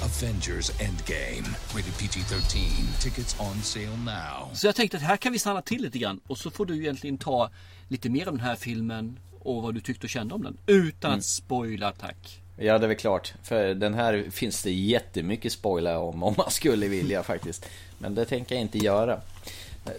[0.05, 1.49] Avengers Endgame.
[1.75, 3.03] Rated PG-13.
[3.03, 4.55] Tickets on sale now.
[4.55, 6.77] Så jag tänkte att här kan vi stanna till lite grann och så får du
[6.79, 7.51] egentligen ta
[7.89, 10.57] lite mer om den här filmen och vad du tyckte och kände om den.
[10.67, 11.19] Utan Mm.
[11.19, 12.41] att spoila, tack.
[12.57, 13.35] Ja, det är väl klart.
[13.43, 17.67] För den här finns det jättemycket spoila om, om man skulle vilja faktiskt.
[17.99, 19.21] Men det tänker jag inte göra.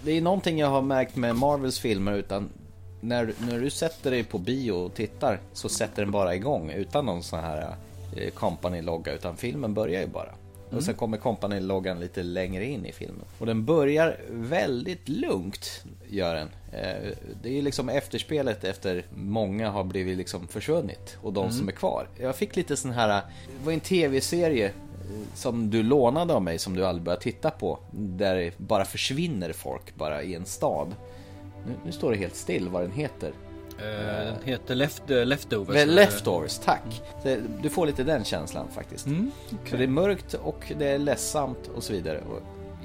[0.01, 2.49] Det är någonting jag har märkt med Marvels filmer utan
[3.01, 7.05] när, när du sätter dig på bio och tittar så sätter den bara igång utan
[7.05, 7.75] någon sån här
[8.17, 10.29] eh, company-logga utan filmen börjar ju bara.
[10.65, 10.77] Mm.
[10.77, 13.25] Och sen kommer company-loggan lite längre in i filmen.
[13.39, 16.49] Och den börjar väldigt lugnt, gör den.
[16.71, 17.11] Eh,
[17.43, 21.51] Det är liksom efterspelet efter många har blivit liksom försvunnit och de Mm.
[21.57, 22.07] som är kvar.
[22.19, 24.71] Jag fick lite sån här, det var en tv-serie eh,
[25.35, 27.79] som du lånade av mig som du aldrig började titta på.
[27.91, 30.95] Där bara försvinner folk bara i en stad.
[31.67, 33.33] Nu, nu står det helt still vad den heter.
[33.79, 33.85] Eh,
[34.25, 35.85] Den heter Left, Leftovers.
[35.87, 37.01] Leftovers, tack.
[37.61, 39.05] Du får lite den känslan faktiskt.
[39.05, 39.31] Mm,
[39.69, 42.23] Så det är mörkt och det är ledsamt och så vidare.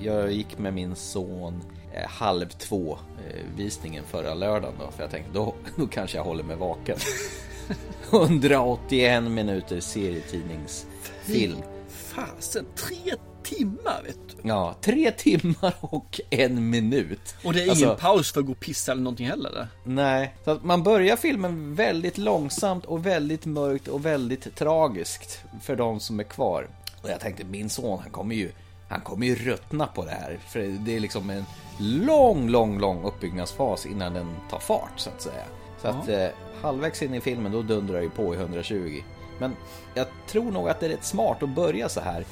[0.03, 1.62] Jag gick med min son
[1.93, 2.99] eh, halv två
[3.29, 4.91] eh, visningen förra lördagen då.
[4.91, 6.97] För jag tänkte då, då kanske jag håller mig vaken.
[8.12, 11.59] 181 minuter serietidningsfilm.
[11.89, 13.12] Fasen, tre
[13.45, 14.49] timmar vet du.
[14.49, 17.34] Ja, tre timmar och en minut.
[17.45, 19.51] Och det är ingen Alltså- paus för att gå och pissa eller någonting heller?
[19.51, 19.68] Eller?
[19.84, 25.76] Nej, så att man börjar filmen väldigt långsamt och väldigt mörkt och väldigt tragiskt för
[25.76, 26.68] de som är kvar.
[27.03, 28.53] Och jag tänkte, min son han kommer ju,
[28.88, 30.38] han kommer ju ruttna på det här.
[30.49, 31.45] För det är liksom en
[31.78, 35.45] lång, lång, lång uppbyggnadsfas innan den tar fart så att säga.
[35.82, 36.26] Så att eh,
[36.62, 39.03] halvvägs in i filmen då dundrar det på i 120.
[39.38, 39.57] Men
[39.95, 42.24] jag tror nog att det är rätt smart att börja så här.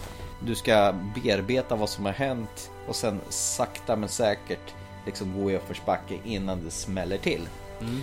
[0.47, 4.74] Du ska bearbeta vad som har hänt och sen sakta men säkert
[5.07, 7.49] liksom gå i uppförsbacke innan det smäller till.
[7.80, 8.01] Mm.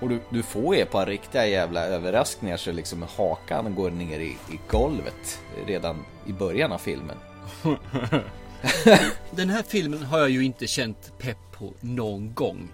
[0.00, 4.20] Och du, du får ju ett par riktiga jävla överraskningar så liksom hakan går ner
[4.20, 7.16] i, i golvet redan i början av filmen.
[9.30, 12.68] Den här filmen har jag ju inte känt pepp på någon gång.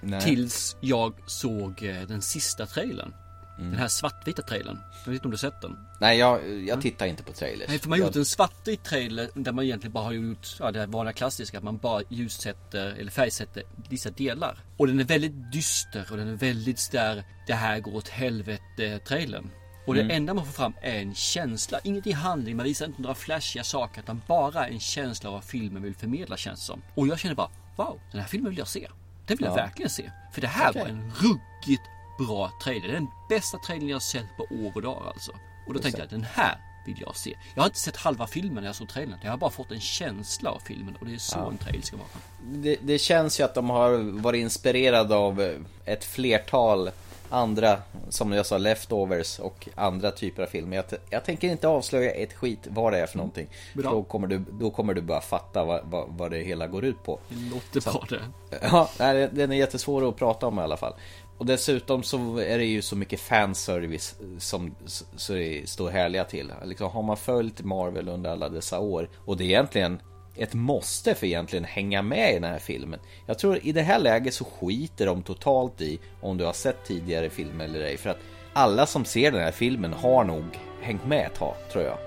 [0.00, 0.20] Nej.
[0.20, 3.14] Tills jag såg eh, den sista trailern.
[3.60, 3.70] Mm.
[3.72, 4.78] Den här svartvita trailern.
[5.04, 5.78] Jag vet inte om du har sett den?
[6.00, 7.68] Nej, jag, jag tittar inte på trailers.
[7.68, 10.56] Nej, för man har gjort jag, en svartvit trailer där man egentligen bara har gjort
[10.60, 11.58] ja, det vanliga klassiska.
[11.58, 14.58] Att man bara ljussätter eller färgsätter vissa delar.
[14.76, 18.98] Och den är väldigt dyster och den är väldigt där det här går åt helvete
[18.98, 19.50] trailern.
[19.86, 20.16] Och det Mm.
[20.16, 21.80] enda man får fram är en känsla.
[21.84, 24.00] Inget i handling, man visar inte några flashiga saker.
[24.00, 26.82] Utan bara en känsla av vad filmen vill förmedla känns som.
[26.94, 28.88] Och jag känner bara, wow, den här filmen vill jag se.
[29.26, 29.62] Den vill jag Ja.
[29.62, 30.10] verkligen se.
[30.34, 30.82] För det här Okej.
[30.82, 31.82] var en ruggigt
[32.26, 32.88] bra trailer.
[32.88, 35.32] Det är den bästa trailern jag sett på år och dagar alltså.
[35.32, 37.36] Och då Just tänkte jag, den här vill jag se.
[37.54, 39.18] Jag har inte sett halva filmen när jag såg trailern.
[39.22, 41.50] Jag har bara fått en känsla av filmen och det är så Ja.
[41.50, 42.06] en trailer ska vara.
[42.42, 46.90] det, det känns ju att de har varit inspirerade av ett flertal
[47.32, 50.76] andra, som jag sa, leftovers och andra typer av filmer.
[50.76, 53.46] Jag, jag tänker inte avslöja ett skit vad det är för någonting.
[53.74, 53.90] Bra.
[53.90, 57.04] Då kommer, du, då kommer du bara fatta vad, vad, vad det hela går ut
[57.04, 57.20] på.
[57.28, 58.58] Det låter Så- bra det.
[58.70, 58.88] Ja,
[59.32, 60.94] den är jättesvår att prata om i alla fall.
[61.40, 64.74] Och dessutom så är det ju så mycket fanservice som
[65.16, 66.52] så det står härliga till.
[66.64, 70.00] Liksom, har man följt Marvel under alla dessa år och det är egentligen
[70.36, 73.00] ett måste för egentligen hänga med i den här filmen.
[73.26, 76.84] Jag tror i det här läget så skiter de totalt i om du har sett
[76.84, 77.96] tidigare filmer eller ej.
[77.96, 78.20] För att
[78.52, 80.44] alla som ser den här filmen har nog
[80.82, 81.98] hängt med ett tag, tror jag.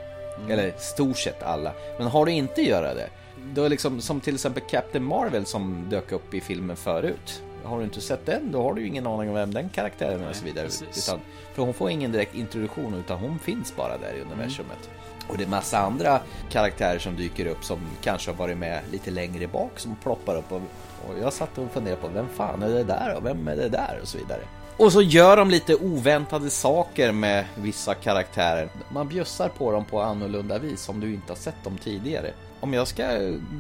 [0.52, 1.74] Eller stort sett alla.
[1.98, 3.10] Men har du inte göra det,
[3.54, 7.44] då är liksom som till exempel Captain Marvel som dök upp i filmen förut.
[7.64, 10.24] Har du inte sett den, då har du ju ingen aning om vem den karaktären
[10.24, 10.66] är och så vidare.
[10.66, 11.08] precis.
[11.10, 11.20] Utan,
[11.54, 14.90] för hon får ingen direkt introduktion utan hon finns bara där i universumet.
[15.28, 19.12] Och det är massa andra karaktärer som dyker upp som kanske har varit med lite
[19.12, 20.62] längre bak som ploppar upp och,
[21.08, 23.70] och jag satt och funderade på vem fan är det där och vem är det
[23.70, 24.42] där och så vidare.
[24.78, 28.70] Och så gör de lite oväntade saker med vissa karaktärer.
[28.92, 32.34] Man bjussar på dem på annorlunda vis om du inte har sett dem tidigare.
[32.60, 33.04] Om jag ska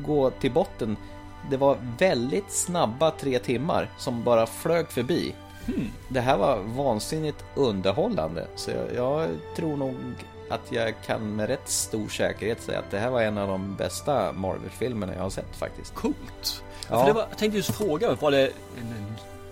[0.06, 0.97] gå till botten,
[1.49, 5.35] det var väldigt snabba tre timmar som bara flög förbi.
[6.09, 9.95] Det här var vansinnigt underhållande, så jag, jag tror nog
[10.49, 13.75] att jag kan med rätt stor säkerhet säga att det här var en av de
[13.75, 15.95] bästa Marvel-filmerna jag har sett faktiskt.
[15.95, 16.63] Coolt!
[16.89, 16.99] Ja.
[16.99, 18.51] För det var, jag tänkte just fråga, var det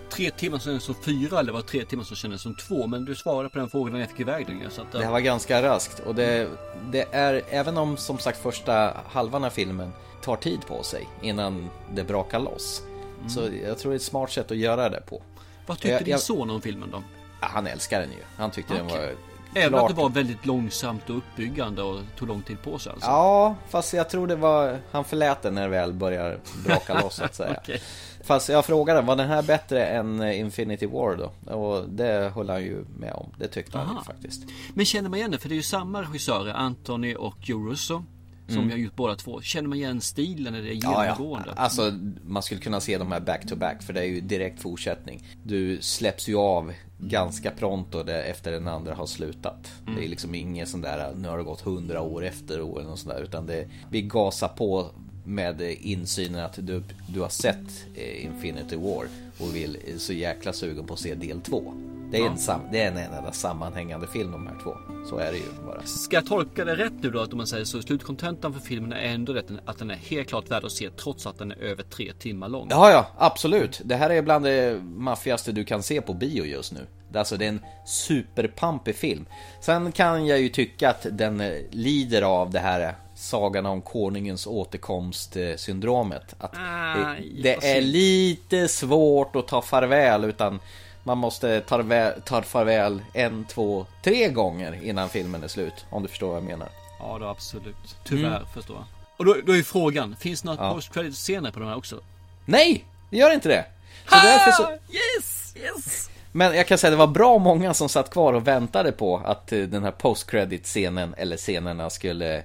[0.09, 2.87] tre timmar som kändes som fyra eller var det tre timmar som kändes som två?
[2.87, 5.11] Men du svarade på den frågan när jag fick iväg den så att, Det här
[5.11, 6.47] var ganska raskt och det,
[6.91, 9.91] det är, även om som sagt första halvan av filmen
[10.24, 12.82] tar tid på sig innan det brakar loss.
[13.28, 15.22] Så jag tror det är ett smart sätt att göra det på.
[15.65, 17.03] Vad tyckte Jag- din jag- son om filmen då?
[17.39, 18.17] Han älskar den ju.
[18.38, 18.97] Han tyckte den Okej.
[18.97, 19.15] var
[19.61, 22.91] Även klart- att det var väldigt långsamt och uppbyggande och tog lång tid på sig
[22.91, 23.09] alltså?
[23.09, 27.15] Ja, fast jag tror det var Han förlät den när det väl börjar braka loss
[27.15, 27.82] så att säga Okej.
[28.24, 31.53] Fast jag frågade, var den här bättre än eh, Infinity War då?
[31.53, 34.03] Och det höll han ju med om, det tyckte han ju Aha.
[34.03, 34.43] faktiskt
[34.74, 35.38] Men känner man igen det?
[35.38, 38.03] För det är ju samma regissörer, Anthony och Joe Russo.
[38.52, 38.72] Som Mm.
[38.72, 39.41] har gjort båda två.
[39.41, 40.56] Känner man igen stilen?
[40.56, 41.04] Är det Ja, ja.
[41.06, 41.52] genomgående?
[41.56, 41.93] Alltså,
[42.26, 45.24] man skulle kunna se de här back to back för det är ju direkt fortsättning.
[45.43, 49.72] Du släpps ju av ganska pronto efter den andra har slutat.
[49.88, 49.95] Mm.
[49.99, 52.99] Det är liksom inget sån där, nu har det gått hundra år efter eller något
[52.99, 54.88] sånt där, utan det, vi gasar på
[55.26, 59.06] med insynen att du, du har sett eh, Infinity War
[59.39, 61.74] och vill så jäkla sugen på att se del två.
[62.12, 62.28] Det är, Ja.
[62.32, 64.78] en, sam, det är en enda sammanhängande film de här två.
[65.09, 65.82] Så är det ju bara.
[65.86, 68.93] Ska jag tolka det rätt nu då att om man säger så slutkontentan för filmen
[68.93, 71.55] är ändå rätt att den är helt klart värd att se trots att den är
[71.57, 72.68] över tre timmar lång?
[72.70, 73.82] Ja, ja, absolut.
[73.84, 76.80] Det här är bland det maffigaste du kan se på bio just nu.
[77.12, 79.26] Det Alltså det är en superpampig film.
[79.62, 84.47] Sen kan jag ju tycka att den eh, lider av det här sagan om konungens
[84.47, 86.36] återkomst eh, syndromet.
[86.39, 86.95] Att Ah,
[87.36, 90.59] det, det är lite svårt att ta farväl utan
[91.04, 95.86] man måste ta, farväl- ta farväl en, två, tre gånger innan filmen är slut.
[95.89, 96.70] Om du förstår vad jag menar.
[96.99, 97.76] Ja, då absolut.
[98.06, 98.47] Tyvärr Mm.
[98.54, 98.86] förstår jag.
[99.18, 100.74] Och då, då är frågan, finns det några Ja.
[100.74, 101.99] post credit scener på de här också?
[102.45, 102.86] Nej!
[103.10, 103.66] Det gör inte det!
[104.10, 104.64] Så därför så...
[104.72, 105.54] Yes!
[105.56, 106.10] Yes!
[106.32, 109.18] Men jag kan säga att det var bra många som satt kvar och väntade på
[109.18, 112.43] att eh, den här post credit scenen eller scenerna skulle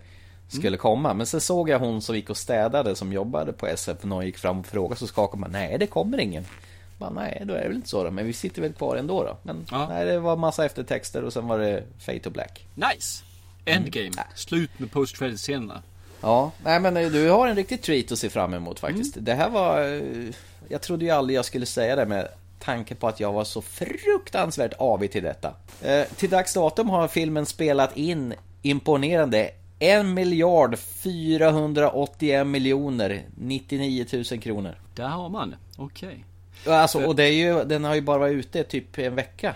[0.48, 1.14] skulle komma.
[1.14, 4.26] Men sen såg jag hon som gick och städade som jobbade på SF och någon
[4.26, 6.44] gick fram och frågade så skakade man nej det kommer ingen.
[6.98, 9.22] Bara, nej då är det väl inte så då, men vi sitter väl kvar ändå
[9.24, 9.36] då.
[9.42, 12.66] Men nej det var massa eftertexter och sen var det Fade to Black.
[12.74, 13.22] Nice!
[13.64, 14.10] Endgame.
[14.34, 15.82] Slut med post credit scenerna.
[16.20, 19.14] Ja, nej men eh, du har en riktig treat att se fram emot faktiskt.
[19.18, 19.94] Det här var...
[19.94, 20.34] eh,
[20.68, 22.28] Jag trodde ju aldrig jag skulle säga det med
[22.58, 25.54] tanke på att jag var så fruktansvärt avig till detta.
[25.82, 34.24] Eh, till dags datum har filmen spelat in imponerande 1 miljard 481 miljoner 99 000
[34.24, 34.74] kronor.
[34.94, 35.54] Där har man.
[35.76, 36.24] Okej.
[36.66, 39.54] Alltså, och det är ju, den har ju bara varit ute typ en vecka.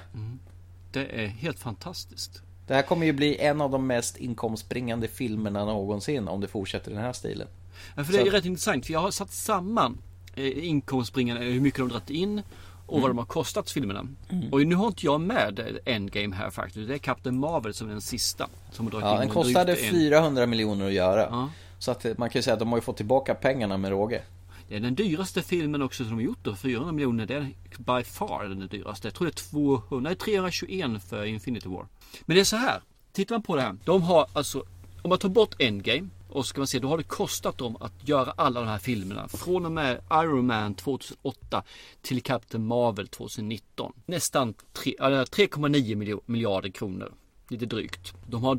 [0.92, 2.42] Det är helt fantastiskt.
[2.66, 6.90] Det här kommer ju bli en av de mest inkomstbringande filmerna någonsin om det fortsätter
[6.90, 7.48] i den här stilen.
[7.96, 9.98] Ja, för det är Så- rätt intressant för jag har satt samman
[10.34, 12.42] eh, inkomstbringande, hur mycket de dragit in
[12.86, 13.02] och Mm.
[13.02, 14.06] vad de har kostat filmerna.
[14.28, 14.52] Mm.
[14.52, 16.88] Och nu har inte jag med Endgame här faktiskt.
[16.88, 18.48] Det är Captain Marvel som är den sista.
[18.72, 21.20] Som har dragit Ja, in den kostade drygt en- 400 miljoner att göra.
[21.30, 21.50] Ja.
[21.78, 23.90] Så att eh, man kan ju säga att de har ju fått tillbaka pengarna med
[23.90, 24.22] råge.
[24.70, 26.56] Det är den dyraste filmen också som de har gjort då.
[26.56, 27.26] 400 miljoner.
[27.26, 29.06] Det är by far den dyraste.
[29.06, 31.86] Jag tror det är 200, nej 321 för Infinity War.
[32.20, 32.80] Men det är så här.
[33.12, 33.76] Tittar man på det här.
[33.84, 34.64] De har alltså,
[35.02, 38.08] om man tar bort Endgame och ska man se, då har det kostat dem att
[38.08, 39.28] göra alla de här filmerna.
[39.28, 41.62] Från och med Iron Man 2008
[42.02, 43.92] till Captain Marvel 2019.
[44.06, 47.12] Nästan 3,9 miljarder kronor.
[47.48, 48.14] Lite drygt.
[48.26, 48.54] De har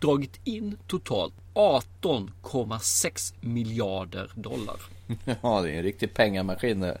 [0.00, 4.80] dragit in totalt 18,6 miljarder dollar.
[5.42, 7.00] Ja, det är en riktig pengamaskin det.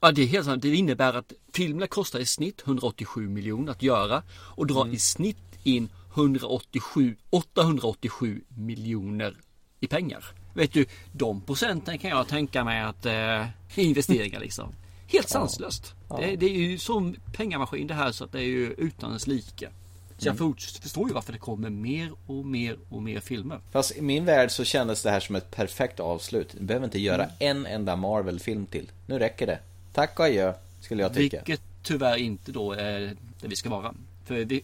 [0.00, 0.62] Ja, det är helt sant.
[0.62, 5.58] Det innebär att filmerna kostar i snitt 187 miljoner att göra och drar i snitt
[5.62, 9.36] in 187, 887 miljoner
[9.80, 10.24] i pengar.
[10.54, 14.72] Vet du, de procenten kan jag tänka mig att eh, investeringar liksom.
[15.08, 15.94] Helt sanslöst.
[16.08, 16.16] Ja.
[16.20, 19.26] Det, det är ju som pengamaskin det här så att det är ju utan dess
[19.26, 19.70] like.
[20.18, 20.54] Så jag Mm.
[20.82, 23.60] förstår ju varför det kommer mer och mer och mer filmer.
[23.70, 26.54] Fast i min värld så kändes det här som ett perfekt avslut.
[26.58, 27.34] Du behöver inte göra Mm.
[27.38, 28.90] en enda Marvel-film till.
[29.06, 29.58] Nu räcker det.
[29.92, 31.36] Tack och adjö, skulle jag tycka.
[31.36, 33.00] Vilket tyvärr inte då är
[33.40, 33.94] det vi ska vara.
[34.24, 34.60] För det,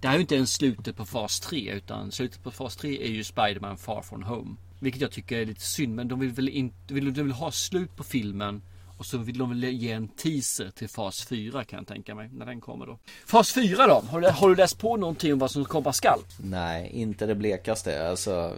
[0.00, 3.04] det här är ju inte ens slutet på fas 3 utan slutet på fas 3
[3.04, 4.56] är ju Spider-Man Far From Home.
[4.78, 7.52] Vilket jag tycker är lite synd men de vill väl inte, vill, de vill ha
[7.52, 8.62] slut på filmen
[9.02, 12.28] och så vill de väl ge en teaser till fas 4 kan jag tänka mig
[12.32, 12.98] när den kommer då.
[13.26, 14.02] Fas 4 då?
[14.10, 16.20] Har du, har du läst på någonting om vad som komma skall?
[16.38, 18.08] Nej, inte det blekaste.
[18.08, 18.56] Alltså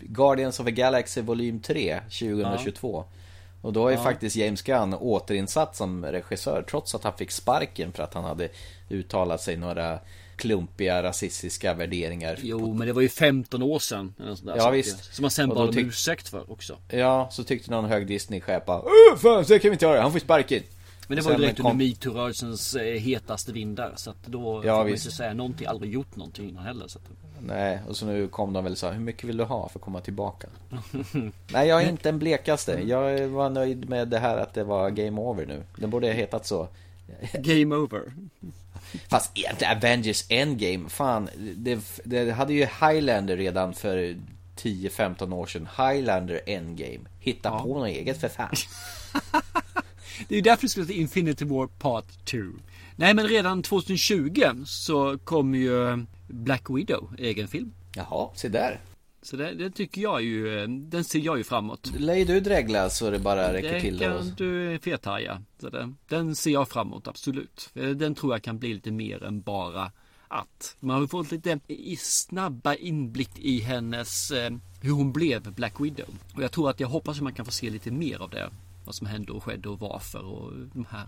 [0.00, 3.04] Guardians of the Galaxy volym 3 2022.
[3.62, 4.02] Och då ju Ja.
[4.02, 8.48] faktiskt James Gunn återinsatt som regissör trots att han fick sparken för att han hade
[8.90, 9.98] uttalat sig några
[10.36, 12.38] klumpiga rasistiska värderingar.
[12.42, 14.14] Jo men det var ju 15 år sedan.
[14.18, 15.14] Ja, Så att visst.
[15.14, 16.76] Som man sen bad om tyck- ursäkt för också.
[16.88, 18.20] Ja, så tyckte någon hög
[18.84, 20.62] "Åh, fan, så kan vi inte göra, han får sparken.
[21.08, 23.92] Men det var ju direkt kom- under metoo-rörelsens eh, hetaste vindar.
[23.96, 26.88] Så att då Ja, får man inte säga någonting, aldrig gjort någonting innan heller.
[26.88, 27.04] Så att...
[27.40, 29.78] Nej, och så nu kom de väl så här, hur mycket vill du ha för
[29.78, 30.48] att komma tillbaka?
[31.52, 32.80] Nej, jag är inte en blekaste.
[32.84, 35.62] Jag var nöjd med det här att det var Game Over nu.
[35.76, 36.68] Den borde ha hetat så.
[37.32, 38.12] Game Over.
[39.08, 41.28] Fast egentligen Avengers Endgame, fan.
[41.56, 44.16] Det, det hade ju Highlander redan för
[44.56, 45.68] 10-15 år sedan.
[45.76, 47.00] Highlander Endgame.
[47.20, 48.54] Hitta på något eget för fan.
[50.28, 52.38] Det är ju därför det skulle heta Infinity War Part 2.
[52.96, 57.72] Nej men redan 2020 så kommer ju Black Widow, egen film.
[57.94, 58.80] Jaha, se där.
[59.26, 61.92] Så det, det tycker jag ju, eh, den ser jag ju framåt.
[61.98, 63.98] Ju du dregla så det bara räcker det till.
[63.98, 64.24] kan Och...
[64.24, 65.42] du fethaja.
[65.60, 67.70] Så det, den ser jag framåt, absolut.
[67.74, 69.92] Eh, Den tror jag kan bli lite mer än bara
[70.28, 70.76] att.
[70.80, 71.58] Man har fått lite
[71.98, 74.50] snabba inblick i hennes, eh,
[74.80, 76.08] hur hon blev Black Widow.
[76.34, 78.50] Och jag tror att jag hoppas att man kan få se lite mer av det.
[78.86, 81.06] Vad som hände och skedde och varför och de här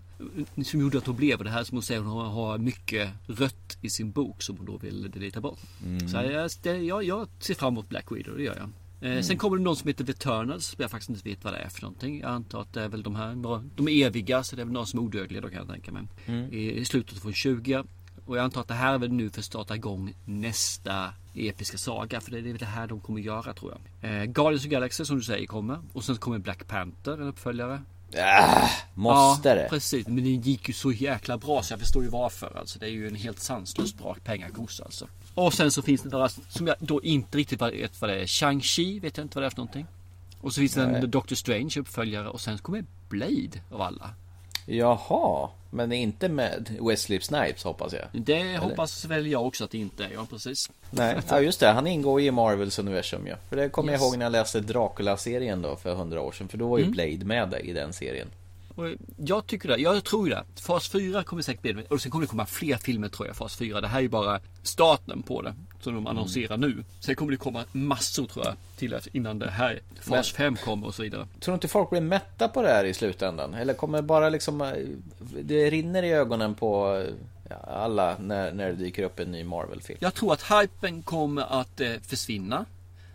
[0.65, 3.91] som gjorde att hon blev det här som hon säger hon har- mycket rött i
[3.91, 5.59] sin bok som hon då vill delita bort.
[5.85, 6.09] Mm.
[6.09, 8.65] Så jag, jag, jag ser fram emot Black Widow, det gör jag.
[8.65, 8.69] Eh,
[9.11, 9.23] Mm.
[9.23, 11.59] Sen kommer det någon som heter The Eternals som jag faktiskt inte vet vad det
[11.59, 12.21] är för någonting.
[12.21, 13.35] Jag antar att det är väl de här,
[13.77, 15.93] de är eviga så det är väl någon som är odödlig då kan jag tänka
[15.93, 16.03] mig.
[16.27, 16.53] Mm.
[16.53, 17.85] I, I slutet av 20
[18.29, 21.79] och jag antar att det här är väl nu för att starta igång nästa episka
[21.79, 22.21] saga.
[22.21, 24.11] För det är väl det här de kommer göra tror jag.
[24.11, 25.79] Eh, Guardians of Galaxy som du säger kommer.
[25.93, 27.83] Och sen kommer Black Panther, en uppföljare.
[28.17, 29.67] Ah, måste ja, det?
[29.71, 30.07] precis.
[30.07, 32.59] Men det gick ju så jäkla bra så jag förstår ju varför.
[32.59, 35.07] Alltså, det är ju en helt sanslöst bra pengakossa alltså.
[35.35, 38.27] Och sen så finns det några som jag då inte riktigt vet vad det är.
[38.27, 39.87] Shang-Chi vet jag inte vad det är för någonting.
[40.41, 44.11] Och så finns det en Doctor Strange uppföljare och sen kommer Blade av alla.
[44.67, 48.05] Jaha, men inte med Wesley Snipes hoppas jag.
[48.13, 48.59] Det Eller?
[48.59, 50.11] hoppas väl jag också att det inte är.
[50.15, 50.71] Ja, precis.
[50.91, 51.69] Nej, ja just det.
[51.69, 53.35] Han ingår i Marvels universum ju.
[53.49, 54.01] För det kommer Yes.
[54.01, 56.49] jag ihåg när jag läste Dracula-serien då för hundra år sedan.
[56.49, 56.93] För då var ju Mm.
[56.93, 58.29] Blade med i den serien.
[58.75, 58.85] Och
[59.17, 59.77] jag tycker det.
[59.77, 60.45] Jag tror det.
[60.61, 63.37] Fas 4 kommer säkert bli Och sen kommer det komma fler filmer tror jag.
[63.37, 63.81] Fas 4.
[63.81, 65.55] Det här är ju bara starten på det.
[65.81, 66.85] Som de annonserar nu.
[67.01, 68.55] Sen kommer det komma massor tror jag.
[68.77, 71.27] Till innan det här fas 5 kommer och så vidare.
[71.41, 73.55] Tror du inte folk blir mätta på det här i slutändan?
[73.55, 74.73] Eller kommer bara liksom eh,
[75.43, 77.05] Det rinner i ögonen på
[77.51, 79.99] eh, alla när, när det dyker upp en ny Marvel-film.
[80.03, 82.65] Jag tror att hypen kommer att eh, försvinna.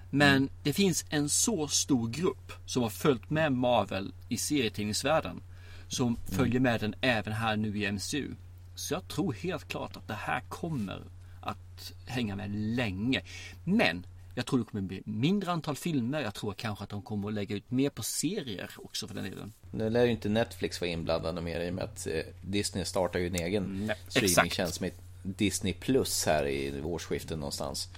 [0.09, 5.41] Men det finns en så stor grupp som har följt med Marvel i serietidningsvärlden.
[5.87, 8.35] Som följer med den även här nu i MCU.
[8.75, 11.01] Så jag tror helt klart att det här kommer
[11.43, 13.21] att hänga med länge.
[13.63, 16.21] Men jag tror det kommer bli mindre antal filmer.
[16.21, 19.23] Jag tror kanske att de kommer att lägga ut mer på serier också för den
[19.23, 19.53] delen.
[19.71, 23.19] Nu lär ju inte Netflix vara inblandade mer i och med att eh, Disney startar
[23.19, 24.91] ju en egen Nej, streamingtjänst med
[25.23, 27.89] Disney Plus här i årsskiftet någonstans.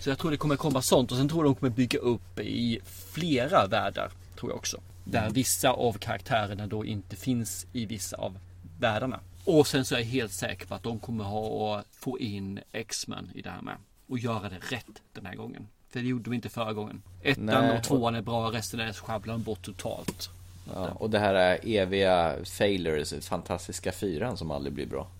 [0.00, 2.38] Så jag tror det kommer komma sånt och sen tror jag de kommer bygga upp
[2.38, 4.10] i flera världar.
[4.36, 4.80] Tror jag också.
[5.04, 8.38] Där vissa av karaktärerna då inte finns i vissa av
[8.80, 9.20] världarna.
[9.44, 12.60] Och sen så är jag helt säker på att de kommer ha att få in
[12.72, 13.76] X-Men i det här med.
[14.06, 15.68] Och göra det rätt den här gången.
[15.90, 17.02] För det gjorde de inte förra gången.
[17.22, 20.30] Ettan Nej, och tvåan är bra, resten är sjabblar de bort totalt.
[20.74, 25.10] Ja, och det här är eviga failures, fantastiska fyran som aldrig blir bra.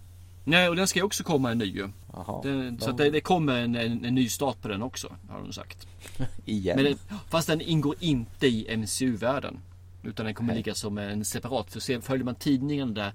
[0.44, 1.88] Nej, och den ska ju också komma en ny ju.
[2.12, 5.40] Så de- att det, det kommer en, en, en ny start på den också, har
[5.40, 5.86] de sagt.
[6.44, 6.76] Igen.
[6.76, 6.98] Men den,
[7.30, 9.60] fast den ingår inte i MCU-världen.
[10.02, 10.56] Utan den kommer Nej.
[10.56, 11.72] ligga som en separat.
[11.72, 13.12] För följer man tidningen där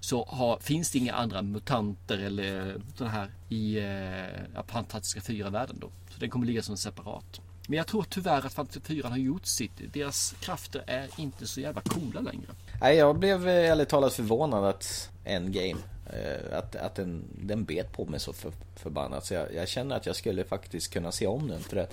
[0.00, 5.90] så har, finns det inga andra mutanter eller sådana här i eh, Fantastiska fyra-världen då.
[6.10, 7.40] Så den kommer ligga som separat.
[7.68, 9.92] Men jag tror tyvärr att Fantastiska fyran har gjort sitt.
[9.92, 12.46] Deras krafter är inte så jävla coola längre.
[12.80, 17.92] Nej, jag blev eh, ärligt talat förvånad att Endgame, eh, att, att den, den bet
[17.92, 19.26] på mig så för, förbannat.
[19.26, 21.60] Så jag, jag känner att jag skulle faktiskt kunna se om den.
[21.60, 21.86] För det,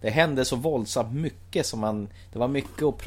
[0.00, 2.98] det hände så våldsamt mycket som man, det var mycket att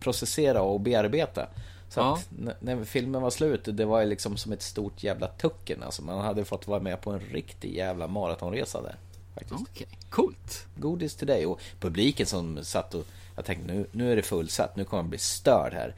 [0.00, 1.48] processera och bearbeta.
[1.92, 2.14] Så Ja.
[2.14, 2.28] att
[2.62, 5.82] när filmen var slut, det var ju liksom som ett stort jävla tucken.
[5.82, 8.96] Alltså man hade fått vara med på en riktig jävla maratonresa där.
[9.34, 9.60] Faktiskt.
[9.60, 10.66] Okej, coolt.
[10.76, 13.06] Godis till dig och publiken som satt och
[13.36, 15.94] jag tänkte nu, nu är det fullsatt, nu kommer jag bli störd här.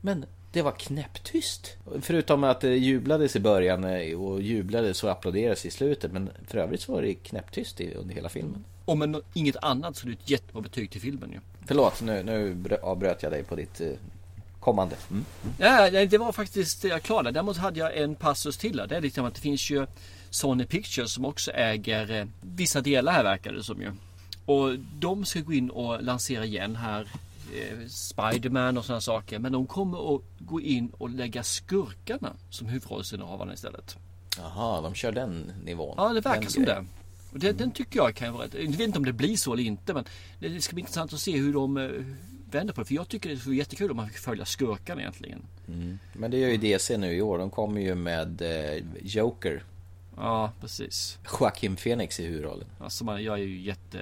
[0.00, 1.76] Men det var knäpptyst.
[2.00, 6.12] Förutom att det jublades i början eh, och jublades och applåderades i slutet.
[6.12, 8.64] Men för övrigt så var det knäpptyst under hela filmen.
[8.84, 11.40] Om en, inget annat så är det ett jättebra betyg till filmen ju.
[11.66, 13.88] Förlåt, nu, nu brö- avbröt jag dig på ditt eh,
[14.68, 14.96] kommande.
[15.10, 15.24] Mm.
[15.58, 17.30] Ja, det var faktiskt jag klarade.
[17.30, 18.76] Däremot hade jag en passus till.
[18.76, 18.86] där.
[18.86, 19.86] Det är liksom att det finns ju
[20.30, 23.92] Sony Pictures som också äger eh, vissa delar här verkar det som ju.
[24.46, 27.08] Och de ska gå in och lansera igen här
[27.54, 29.38] eh, Spiderman och sådana saker.
[29.38, 33.96] Men de kommer att gå in och lägga skurkarna som huvudrollsinnehavarna istället.
[34.38, 35.94] Jaha, de kör den nivån.
[35.96, 36.84] Ja, det verkar Den som det.
[37.38, 38.54] Och det, den tycker jag kan vara rätt.
[38.54, 40.04] Jag vet inte om det blir så eller inte men
[40.38, 41.90] det ska bli intressant att se hur de eh,
[42.50, 42.84] vänder på det.
[42.84, 45.42] För jag tycker det är jättekul om man fick följa skurkarna egentligen.
[45.68, 45.98] Mm.
[46.12, 47.38] Men det gör ju DC nu i år.
[47.38, 49.62] De kommer ju med eh, Joker.
[50.16, 51.18] Ja, precis.
[51.40, 52.66] Joaquin Phoenix i huvudrollen.
[52.78, 53.98] Alltså man, jag är ju jätte...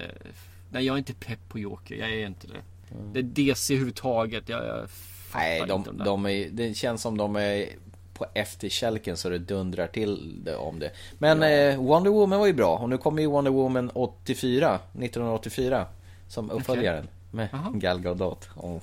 [0.70, 1.94] Nej, jag är inte pepp på Joker.
[1.94, 2.62] Jag är inte det.
[3.12, 4.48] Det är DC överhuvudtaget.
[4.48, 4.88] Jag, jag
[5.34, 7.68] Nej, de, de är, det känns som de är
[8.18, 10.90] på efterkälken så det dundrar till det om det.
[11.18, 15.86] Men eh, Wonder Woman var ju bra och nu kommer ju Wonder Woman 84, 1984
[16.28, 17.72] som uppföljaren med Jaha.
[17.74, 18.48] Gal Gadot.
[18.54, 18.82] Och,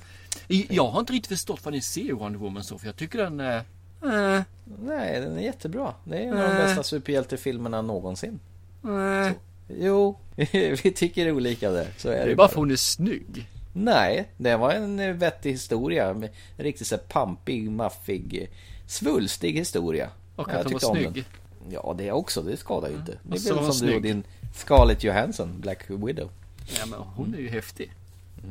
[0.68, 2.78] Jag har inte riktigt förstått vad ni ser i Wonder Woman så.
[2.78, 3.40] För jag tycker den...
[3.40, 4.42] Eh, eh,
[4.80, 5.94] nej, den är jättebra.
[6.04, 6.64] Det är en av de Nej.
[6.64, 8.40] bästa superhjältefilmerna någonsin.
[8.84, 9.32] eh.
[9.68, 10.18] Jo,
[10.82, 11.86] vi tycker olika där.
[11.96, 13.48] Så är det, Det är bara för hon är snygg.
[13.72, 16.08] Nej, det var en eh, vettig historia.
[16.10, 18.48] En riktigt så pampig, maffig, eh,
[18.86, 20.10] svulstig historia.
[20.36, 21.12] Och Jag att hon tyckte var snygg.
[21.12, 21.24] den.
[21.70, 22.42] Ja, det också.
[22.42, 23.18] Det skadar ju inte.
[23.22, 24.24] Det och så är väl hon som du och din
[24.54, 26.30] Scarlett Johansson, Black Widow.
[26.78, 27.92] Ja, men hon är ju häftig.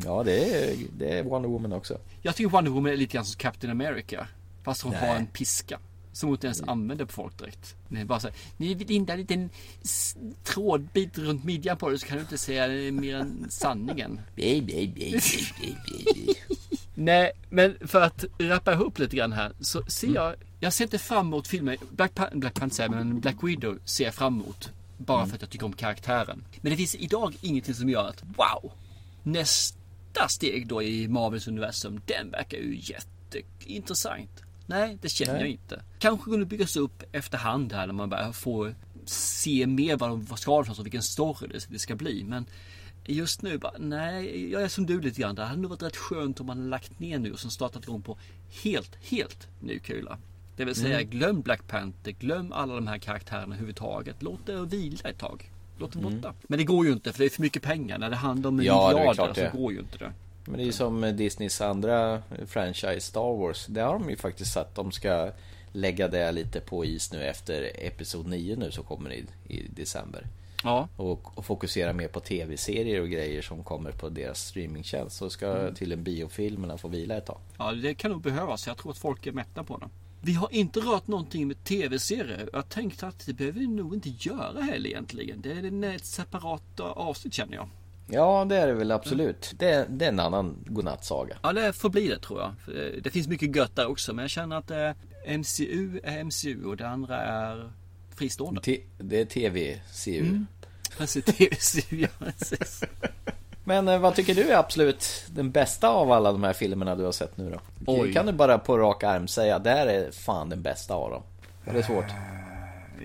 [0.06, 1.98] Ja, det är, det är Wonder Woman också.
[2.22, 4.28] Jag tycker Wonder Woman är lite grann som Captain America.
[4.64, 5.10] Fast hon Nej.
[5.10, 5.80] har en piska.
[6.12, 7.76] Som hon inte ens använder på folk direkt.
[7.88, 9.50] Det är bara så här, ni vill linda en liten
[10.44, 14.20] trådbit runt midjan på dig så kan du inte säga mer än sanningen.
[16.96, 20.98] Nej, men för att rappa ihop lite grann här så ser jag, jag ser inte
[20.98, 24.70] fram emot filmen, Black, Pan- Black Panther men Black Widow ser jag fram emot.
[24.98, 26.46] Bara för att jag tycker om karaktären.
[26.62, 28.72] Men det finns idag ingenting som gör att, wow!
[29.24, 34.44] Nästa steg då i Marvels universum, den verkar ju jätteintressant.
[34.66, 35.42] Nej, det känner Nej.
[35.42, 35.84] jag inte.
[36.00, 38.74] Kanske kunde byggas upp efterhand här när man börjar få
[39.06, 42.24] se mer vad de ska för och vilken story det ska bli.
[42.24, 42.46] Men
[43.06, 45.36] just nu bara, nej, jag är som du lite grann.
[45.36, 48.02] Det hade nog varit rätt skönt om man lagt ner nu och sen startat igång
[48.02, 48.18] på
[48.64, 50.18] helt, helt ny kula.
[50.58, 51.10] Det vill säga, Mm.
[51.10, 54.16] glöm Black Panther, glöm alla de här karaktärerna överhuvudtaget.
[54.20, 55.52] Låt det vila ett tag.
[55.78, 56.16] Låt det Mm.
[56.22, 56.34] borta.
[56.48, 57.98] Men det går ju inte för det är för mycket pengar.
[57.98, 59.52] När det handlar om Ja, det miljarder så det.
[59.58, 60.12] går ju inte det.
[60.46, 63.66] Men det är ju som Disneys andra franchise Star Wars.
[63.66, 65.32] Där har de ju faktiskt sagt att de ska
[65.72, 70.28] lägga det lite på is nu efter Episod 9 nu som kommer i, i december.
[70.64, 70.88] Ja.
[70.98, 75.16] Och, och fokusera mer på tv-serier och grejer som kommer på deras streamingtjänst.
[75.18, 75.76] Så ska Mm.
[75.76, 77.38] till en biofilmerna få vila ett tag.
[77.58, 78.68] Ja, det kan nog behövas.
[78.68, 79.90] Jag tror att folk är mätta på det.
[80.22, 82.50] Vi har inte rört någonting med tv-serier.
[82.54, 85.42] Jag tänkte att det behöver vi nog inte göra heller egentligen.
[85.42, 87.68] Det är en- ett separat avsnitt känner jag.
[88.08, 89.54] Ja, det är det väl absolut.
[89.60, 91.38] Det, det är en annan godnattsaga.
[91.44, 92.50] Ja, det får bli det tror jag.
[92.50, 94.14] Eh, Det finns mycket gött där också.
[94.14, 94.92] Men jag känner att eh,
[95.38, 97.72] MCU är MCU och det andra är
[98.16, 98.62] fristående.
[98.62, 100.20] T- det är tv-CU.
[100.20, 100.48] Mm.
[100.98, 102.84] Precis, ja precis.
[103.64, 107.04] Men eh, vad tycker du är absolut den bästa av alla de här filmerna du
[107.04, 107.60] har sett nu då?
[107.86, 108.14] Oj.
[108.14, 111.24] Kan du bara på rak arm säga det här är fan den bästa av dem?
[111.66, 112.06] Är det svårt?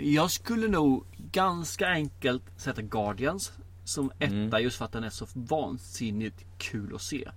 [0.00, 3.52] Jag skulle nog ganska enkelt sätta Guardians
[3.84, 4.62] som etta Mm.
[4.62, 7.28] just för att den är så vansinnigt kul att se.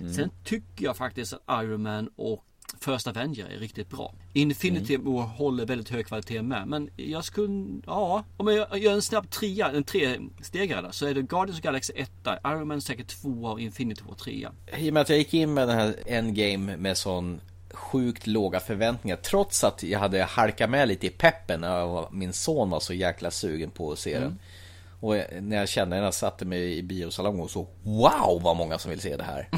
[0.00, 0.14] Mm.
[0.14, 2.44] Sen tycker jag faktiskt att Iron Man och
[2.80, 4.14] First Avenger är riktigt bra.
[4.32, 5.12] Infinity Mm.
[5.12, 6.68] War håller väldigt hög kvalitet med.
[6.68, 11.14] Men jag skulle, ja, om jag gör en snabb trea, en trestegare där, så är
[11.14, 12.10] det Guardians of Galaxy 1,
[12.46, 14.48] Iron Man säkert 2 och Infinity War 3.
[14.78, 17.40] I och med att jag gick in med den här Endgame med sån
[17.72, 22.70] sjukt låga förväntningar Trots att jag hade halkat med lite i peppen och min son
[22.70, 24.22] var så jäkla sugen på att se Mm.
[24.28, 24.38] den
[25.00, 28.78] Och när jag kände när jag satte mig i biosalongen och så Wow vad många
[28.78, 29.48] som vill se det här.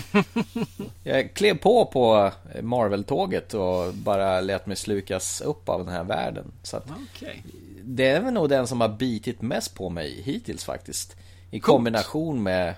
[1.03, 6.53] Jag klev på på Marvel-tåget och bara lät mig slukas upp av den här världen.
[6.63, 7.43] Så att Okej.
[7.83, 11.17] det är väl nog den som har bitit mest på mig hittills faktiskt.
[11.51, 12.75] I kombination med,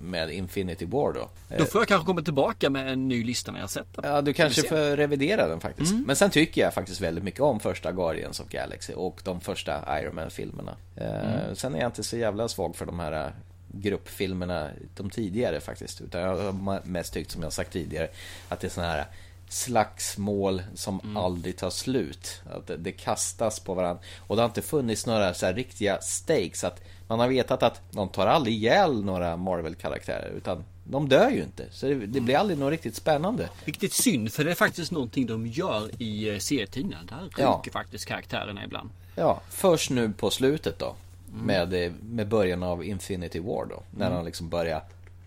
[0.00, 1.28] med Infinity War då
[1.58, 4.10] Då får jag kanske komma tillbaka med en ny lista när jag sett den.
[4.12, 5.92] Ja, du kanske får revidera den faktiskt.
[5.92, 6.04] Mm.
[6.06, 10.00] Men sen tycker jag faktiskt väldigt mycket om första Guardians of Galaxy och de första
[10.02, 10.76] Iron Man-filmerna.
[10.96, 11.56] Eh, Mm.
[11.56, 13.30] Sen är jag inte så jävla svag för de här eh,
[13.72, 16.00] gruppfilmerna, de tidigare faktiskt.
[16.00, 18.08] Utan jag har mest tyckt, som jag sagt tidigare,
[18.48, 19.06] att det är såna här
[19.48, 21.16] slagsmål som Mm.
[21.16, 22.42] aldrig tar slut.
[22.54, 24.02] Att det, det kastas på varandra.
[24.18, 26.64] Och det har inte funnits några så riktiga stakes.
[26.64, 30.32] Att man har vetat att de tar aldrig ihjäl några Marvel-karaktärer.
[30.36, 31.64] Utan de dör ju inte.
[31.70, 33.48] Så det, det blir aldrig något riktigt spännande.
[33.64, 37.02] Är synd för det är faktiskt någonting de gör i eh, serietidningar.
[37.08, 37.62] Där ryker Ja.
[37.72, 38.90] faktiskt karaktärerna ibland.
[39.14, 40.94] Ja, först nu på slutet då.
[41.32, 41.46] Mm.
[41.46, 43.82] Med, eh, med början av Infinity War då.
[43.96, 44.18] När Mm.
[44.18, 44.82] de liksom börjar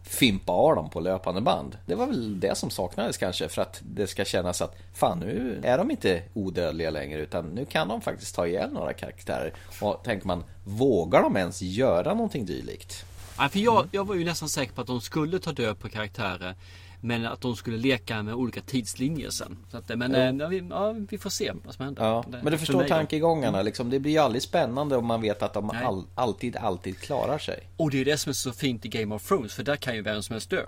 [0.09, 1.77] fimpa av dem på löpande band.
[1.85, 5.61] Det var väl det som saknades kanske för att det ska kännas att fan nu
[5.63, 9.53] är de inte odödliga längre utan nu kan de faktiskt ta ihjäl några karaktärer.
[9.81, 13.05] Och tänker man, vågar de ens göra någonting dylikt?
[13.37, 15.89] Ja, för jag, jag var ju nästan säker på att de skulle ta död på
[15.89, 16.55] karaktärer.
[17.01, 19.57] Men att de skulle leka med olika tidslinjer sen.
[19.71, 20.17] Så att, men Ja.
[20.19, 22.03] eh, ja, vi, ja, vi får se vad som händer.
[22.03, 23.89] Ja, Det- men du för förstår tankegångarna liksom.
[23.89, 27.59] Det blir ju aldrig spännande om man vet att de all, alltid, alltid klarar sig.
[27.77, 29.53] Och det är det som är så fint i Game of Thrones.
[29.53, 30.65] För där kan ju vem som helst dö.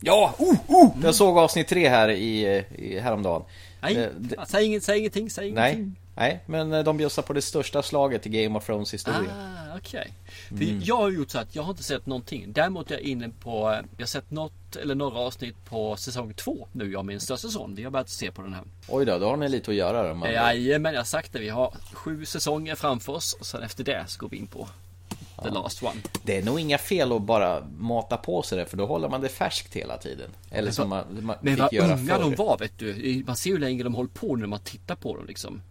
[0.00, 0.90] Ja, oh, oh!
[1.02, 3.42] Jag såg avsnitt tre här i, i häromdagen.
[3.82, 5.80] Nej, Det- det- säg, inget, säg ingenting, säg ingenting.
[5.84, 9.30] Nej, nej, men eh, de bjussar på det största slaget i Game of Thrones historia.
[9.72, 10.12] Ah, okej.
[10.50, 10.80] Mm.
[10.84, 12.52] Jag har gjort så att jag har inte sett någonting.
[12.52, 16.34] Däremot är jag inne på, eh, jag har sett något eller några avsnitt på säsong
[16.34, 16.92] två nu.
[16.92, 17.74] Jag och min största son.
[17.74, 18.62] Vi har börjat se på den här.
[18.88, 20.32] Oj då, då har ni lite att göra man.
[20.32, 21.38] Jajamän, jag har sagt det.
[21.38, 23.36] Vi har sju säsonger framför oss.
[23.40, 24.68] Och sen efter det så går vi in på
[25.42, 26.00] the last one.
[26.22, 29.20] Det är nog inga fel att bara mata på sig det, för då håller man
[29.20, 30.30] det färskt hela tiden.
[30.50, 32.44] Eller som man, man Men fick vad göra unga de förr.
[32.44, 33.24] var vet du.
[33.26, 35.62] Man ser ju hur länge de håller på när man tittar på dem liksom.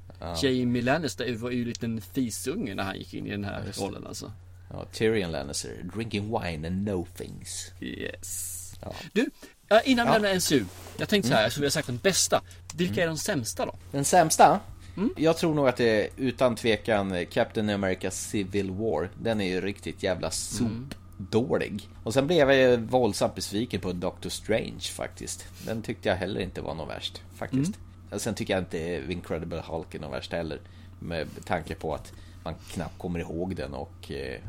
[0.41, 4.07] Jamie Lannister var ju en liten fisunge när han gick in i den här rollen
[4.07, 4.31] alltså.
[4.69, 7.71] Ja, Tyrion Lannister, drinking wine and no things.
[7.81, 8.73] Yes.
[8.81, 8.93] Ja.
[9.13, 9.29] Du,
[9.69, 10.13] eh, innan vi Ja.
[10.13, 10.65] lämnar NSU.
[10.97, 11.51] Jag tänkte så här, Mm.
[11.51, 12.41] så vi har sagt de bästa.
[12.75, 13.75] Vilka är de sämsta då?
[13.91, 14.59] Den sämsta?
[14.97, 15.13] Mm.
[15.17, 19.09] Jag tror nog att det är utan tvekan Captain America Civil War.
[19.21, 21.89] Den är ju riktigt jävla sopdålig.
[22.03, 25.45] Och sen blev jag våldsamt besviken på Doctor Strange faktiskt.
[25.65, 27.75] Den tyckte jag heller inte var något värst faktiskt.
[27.75, 27.79] Mm.
[28.17, 30.59] Sen tycker jag inte Incredible Hulk är något värst heller.
[30.99, 32.13] Med tanke på att
[32.43, 34.39] man knappt kommer ihåg den och eh,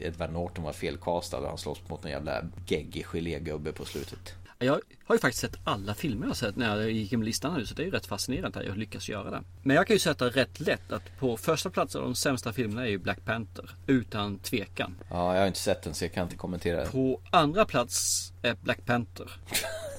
[0.00, 4.34] Edward Norton var felkastad och han slåss mot en jävla geggig gelégubbe på slutet.
[4.62, 7.66] Jag har ju faktiskt sett alla filmer jag sett när jag gick med listan nu
[7.66, 9.42] så det är ju rätt fascinerande att jag lyckas göra det.
[9.62, 12.86] Men jag kan ju sätta rätt lätt att på första plats av de sämsta filmerna
[12.86, 13.70] är ju Black Panther.
[13.86, 14.94] Utan tvekan.
[15.10, 16.90] Ja, jag har inte sett den så jag kan inte kommentera den.
[16.90, 19.30] På andra plats är Black Panther.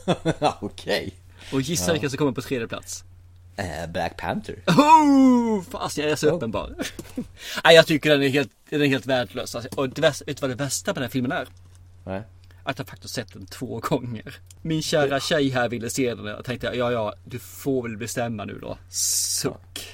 [0.62, 1.14] Okej.
[1.54, 1.94] Och gissa Ja.
[1.94, 3.04] vilka som kommer på tredje plats.
[3.56, 4.56] Eh, Black Panther.
[4.68, 6.76] Oh, fast jag är så uppenbar.
[7.64, 9.56] Nej, jag tycker den är helt, den är helt värdelös.
[9.56, 11.48] Alltså, och det vet du vad det värsta på den här filmen är?
[12.06, 12.22] Nej.
[12.64, 14.36] Att jag faktiskt sett den två gånger.
[14.62, 17.98] Min kära tjej här ville se den och jag tänkte, ja ja, du får väl
[17.98, 18.78] bestämma nu då.
[18.90, 19.88] Suck.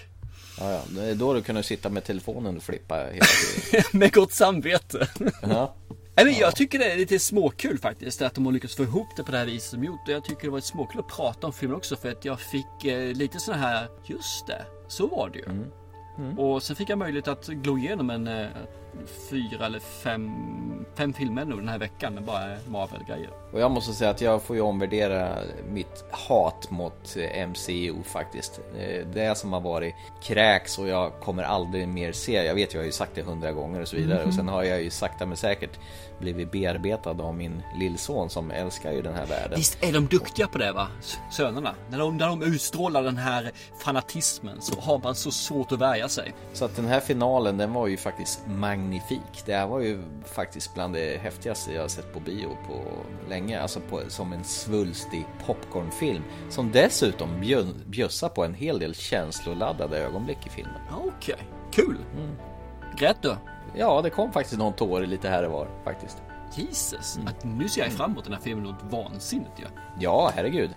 [0.59, 0.81] Ja, ja.
[0.89, 3.83] Det är då du kunde sitta med telefonen och flippa hela tiden.
[3.99, 5.07] Med gott samvete.
[5.41, 5.75] Ja.
[6.17, 9.07] Nej, men jag tycker det är lite småkul faktiskt att de har lyckats få ihop
[9.15, 9.99] det på det här viset som gjort.
[10.07, 12.85] Och jag tycker det var småkul att prata om filmen också för att jag fick
[12.85, 15.45] eh, lite såna här, just det, så var det ju.
[15.45, 16.39] Mm.
[16.39, 18.47] Och sen fick jag möjlighet att glo igenom en eh,
[19.29, 20.31] fyra eller fem,
[20.95, 23.29] fem filmer nu den här veckan med bara Marvel-grejer.
[23.53, 25.37] Och jag måste säga att jag får ju omvärdera
[25.69, 28.59] mitt hat mot eh, MCU faktiskt.
[28.77, 29.93] Eh, Det som har varit
[30.23, 32.31] kräks och jag kommer aldrig mer se.
[32.45, 34.19] Jag vet, jag har ju sagt det hundra gånger och så vidare.
[34.19, 34.27] Mhm.
[34.27, 35.79] Och sen har jag ju sakta men säkert
[36.19, 39.57] blivit bearbetad av min lillson som älskar ju den här världen.
[39.57, 40.87] Visst är de duktiga på det va?
[41.31, 41.75] Sönerna.
[41.89, 43.51] När de, när de utstrålar den här
[43.83, 46.33] fanatismen så har man så svårt att värja sig.
[46.53, 48.41] Så att den här finalen den var ju faktiskt
[48.87, 49.43] magnifik.
[49.45, 52.81] Det här var ju faktiskt bland det häftigaste jag sett på bio på
[53.29, 53.61] länge.
[53.61, 56.23] Alltså på, som en svulstig popcornfilm.
[56.49, 60.81] Som dessutom bjö, bjössar på en hel del känsloladdade ögonblick i filmen.
[60.91, 61.39] Okej,
[61.71, 61.97] kul.
[62.97, 63.35] Grät du?
[63.75, 66.21] Ja, det kom faktiskt någon tår lite här och var faktiskt.
[66.55, 69.65] Jesus, att nu ser jag fram emot den här filmen något vansinnigt ju.
[69.99, 70.69] Ja, herregud.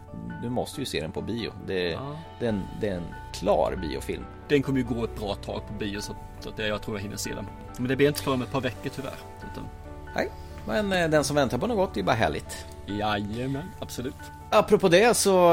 [0.42, 1.52] Du måste ju se den på bio.
[1.66, 2.16] Det, Ja.
[2.40, 4.24] det, är, en, det är en klar biofilm.
[4.50, 7.02] Den kommer ju gå ett bra tag på bio så, så att jag tror jag
[7.02, 7.46] hinner se den.
[7.78, 9.14] Men det blir inte om ett par veckor tyvärr.
[9.52, 9.64] Utan...
[10.14, 10.30] Nej,
[10.66, 12.66] men eh, den som väntar på något gott är bara härligt.
[12.86, 14.14] Jajamän, absolut.
[14.50, 15.52] Apropå det så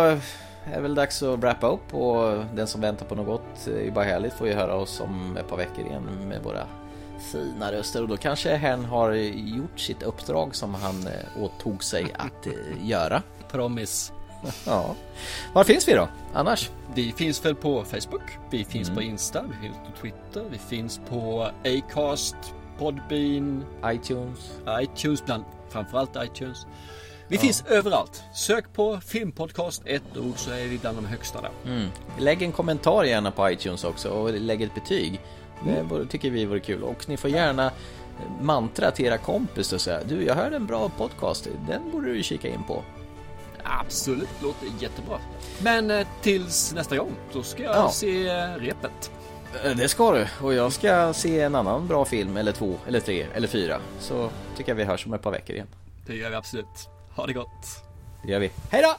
[0.66, 3.82] är det väl dags att wrappa upp och den som väntar på något gott är
[3.82, 6.68] ju bara härligt får ju höra oss om ett par veckor igen med våra
[7.32, 12.06] fina röster och då kanske hen har gjort sitt uppdrag som han eh, åtog sig
[12.18, 12.54] att eh,
[12.88, 13.22] göra.
[13.52, 14.17] Promise.
[14.66, 14.96] Ja.
[15.54, 16.70] Var finns vi då annars?
[16.96, 18.96] Vi finns väl på Facebook, vi finns Mm.
[18.96, 22.36] på Insta, vi finns på Twitter, vi finns på Acast,
[22.80, 24.52] Podbean, iTunes,
[24.82, 26.66] iTunes bland, framförallt iTunes.
[27.28, 27.42] Vi Ja.
[27.42, 28.24] finns överallt.
[28.34, 31.52] Sök på filmpodcast, ett ord så är vi bland de högsta där.
[31.66, 31.88] Mm.
[32.20, 35.22] Lägg en kommentar gärna på iTunes också och lägg ett betyg.
[35.66, 36.84] Det vore- tycker vi vore kul.
[36.84, 37.72] Och ni får gärna
[38.42, 41.48] mantra till era kompisar och säga Du, jag hörde en bra podcast.
[41.68, 42.84] Den borde du kika in på.
[43.80, 45.20] Absolut, låter jättebra.
[45.64, 47.90] Men eh, tills nästa gång så ska jag Ja.
[47.92, 49.12] se eh, repet.
[49.64, 50.28] Eh, Det ska du.
[50.42, 53.80] Och jag ska se en annan bra film, eller två, eller tre, eller fyra.
[54.00, 55.68] Så tycker jag vi hörs om ett par veckor igen.
[56.06, 56.90] Det gör vi absolut.
[57.16, 57.84] Ha det gott.
[58.24, 58.52] Det gör vi.
[58.72, 58.96] Hej då!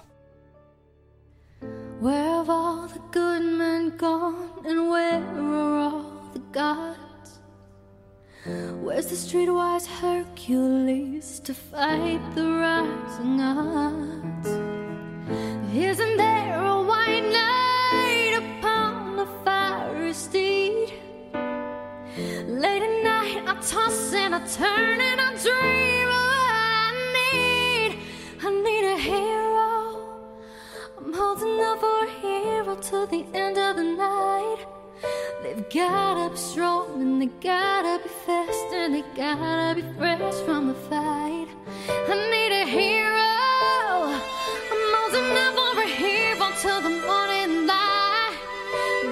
[2.00, 6.98] Where have all the good men gone and where are all the gods?
[8.44, 14.48] Where's the streetwise Hercules to fight the rising odds?
[15.74, 20.92] Isn't there a white knight upon a fiery steed?
[21.34, 27.98] Late at night I toss and I turn and I dream of what I need.
[28.40, 29.98] I need a hero.
[30.96, 34.77] I'm holding out for a hero till the end of the night.
[35.42, 40.68] They've gotta be strong and they gotta be fast and they gotta be fresh from
[40.68, 41.48] the fight.
[41.88, 43.32] I need a hero.
[44.72, 45.12] I'm out
[45.56, 48.36] for a hero till the morning light.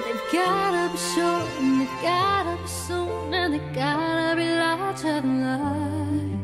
[0.03, 5.41] They've gotta be short and they gotta be soon and they gotta be larger than
[5.41, 6.37] life.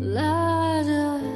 [0.00, 1.31] Larger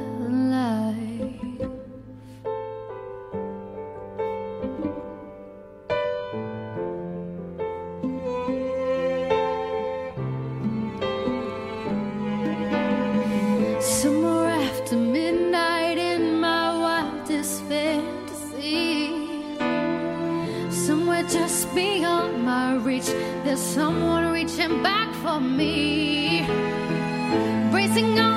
[23.57, 26.45] there's someone reaching back for me.
[27.71, 28.36] Bracing on